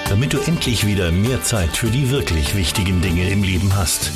Damit 0.08 0.32
du 0.32 0.38
endlich 0.38 0.86
wieder 0.86 1.10
mehr 1.10 1.42
Zeit 1.42 1.76
für 1.76 1.88
die 1.88 2.08
wirklich 2.10 2.54
wichtigen 2.54 3.00
Dinge 3.00 3.28
im 3.28 3.42
Leben 3.42 3.74
hast. 3.74 4.12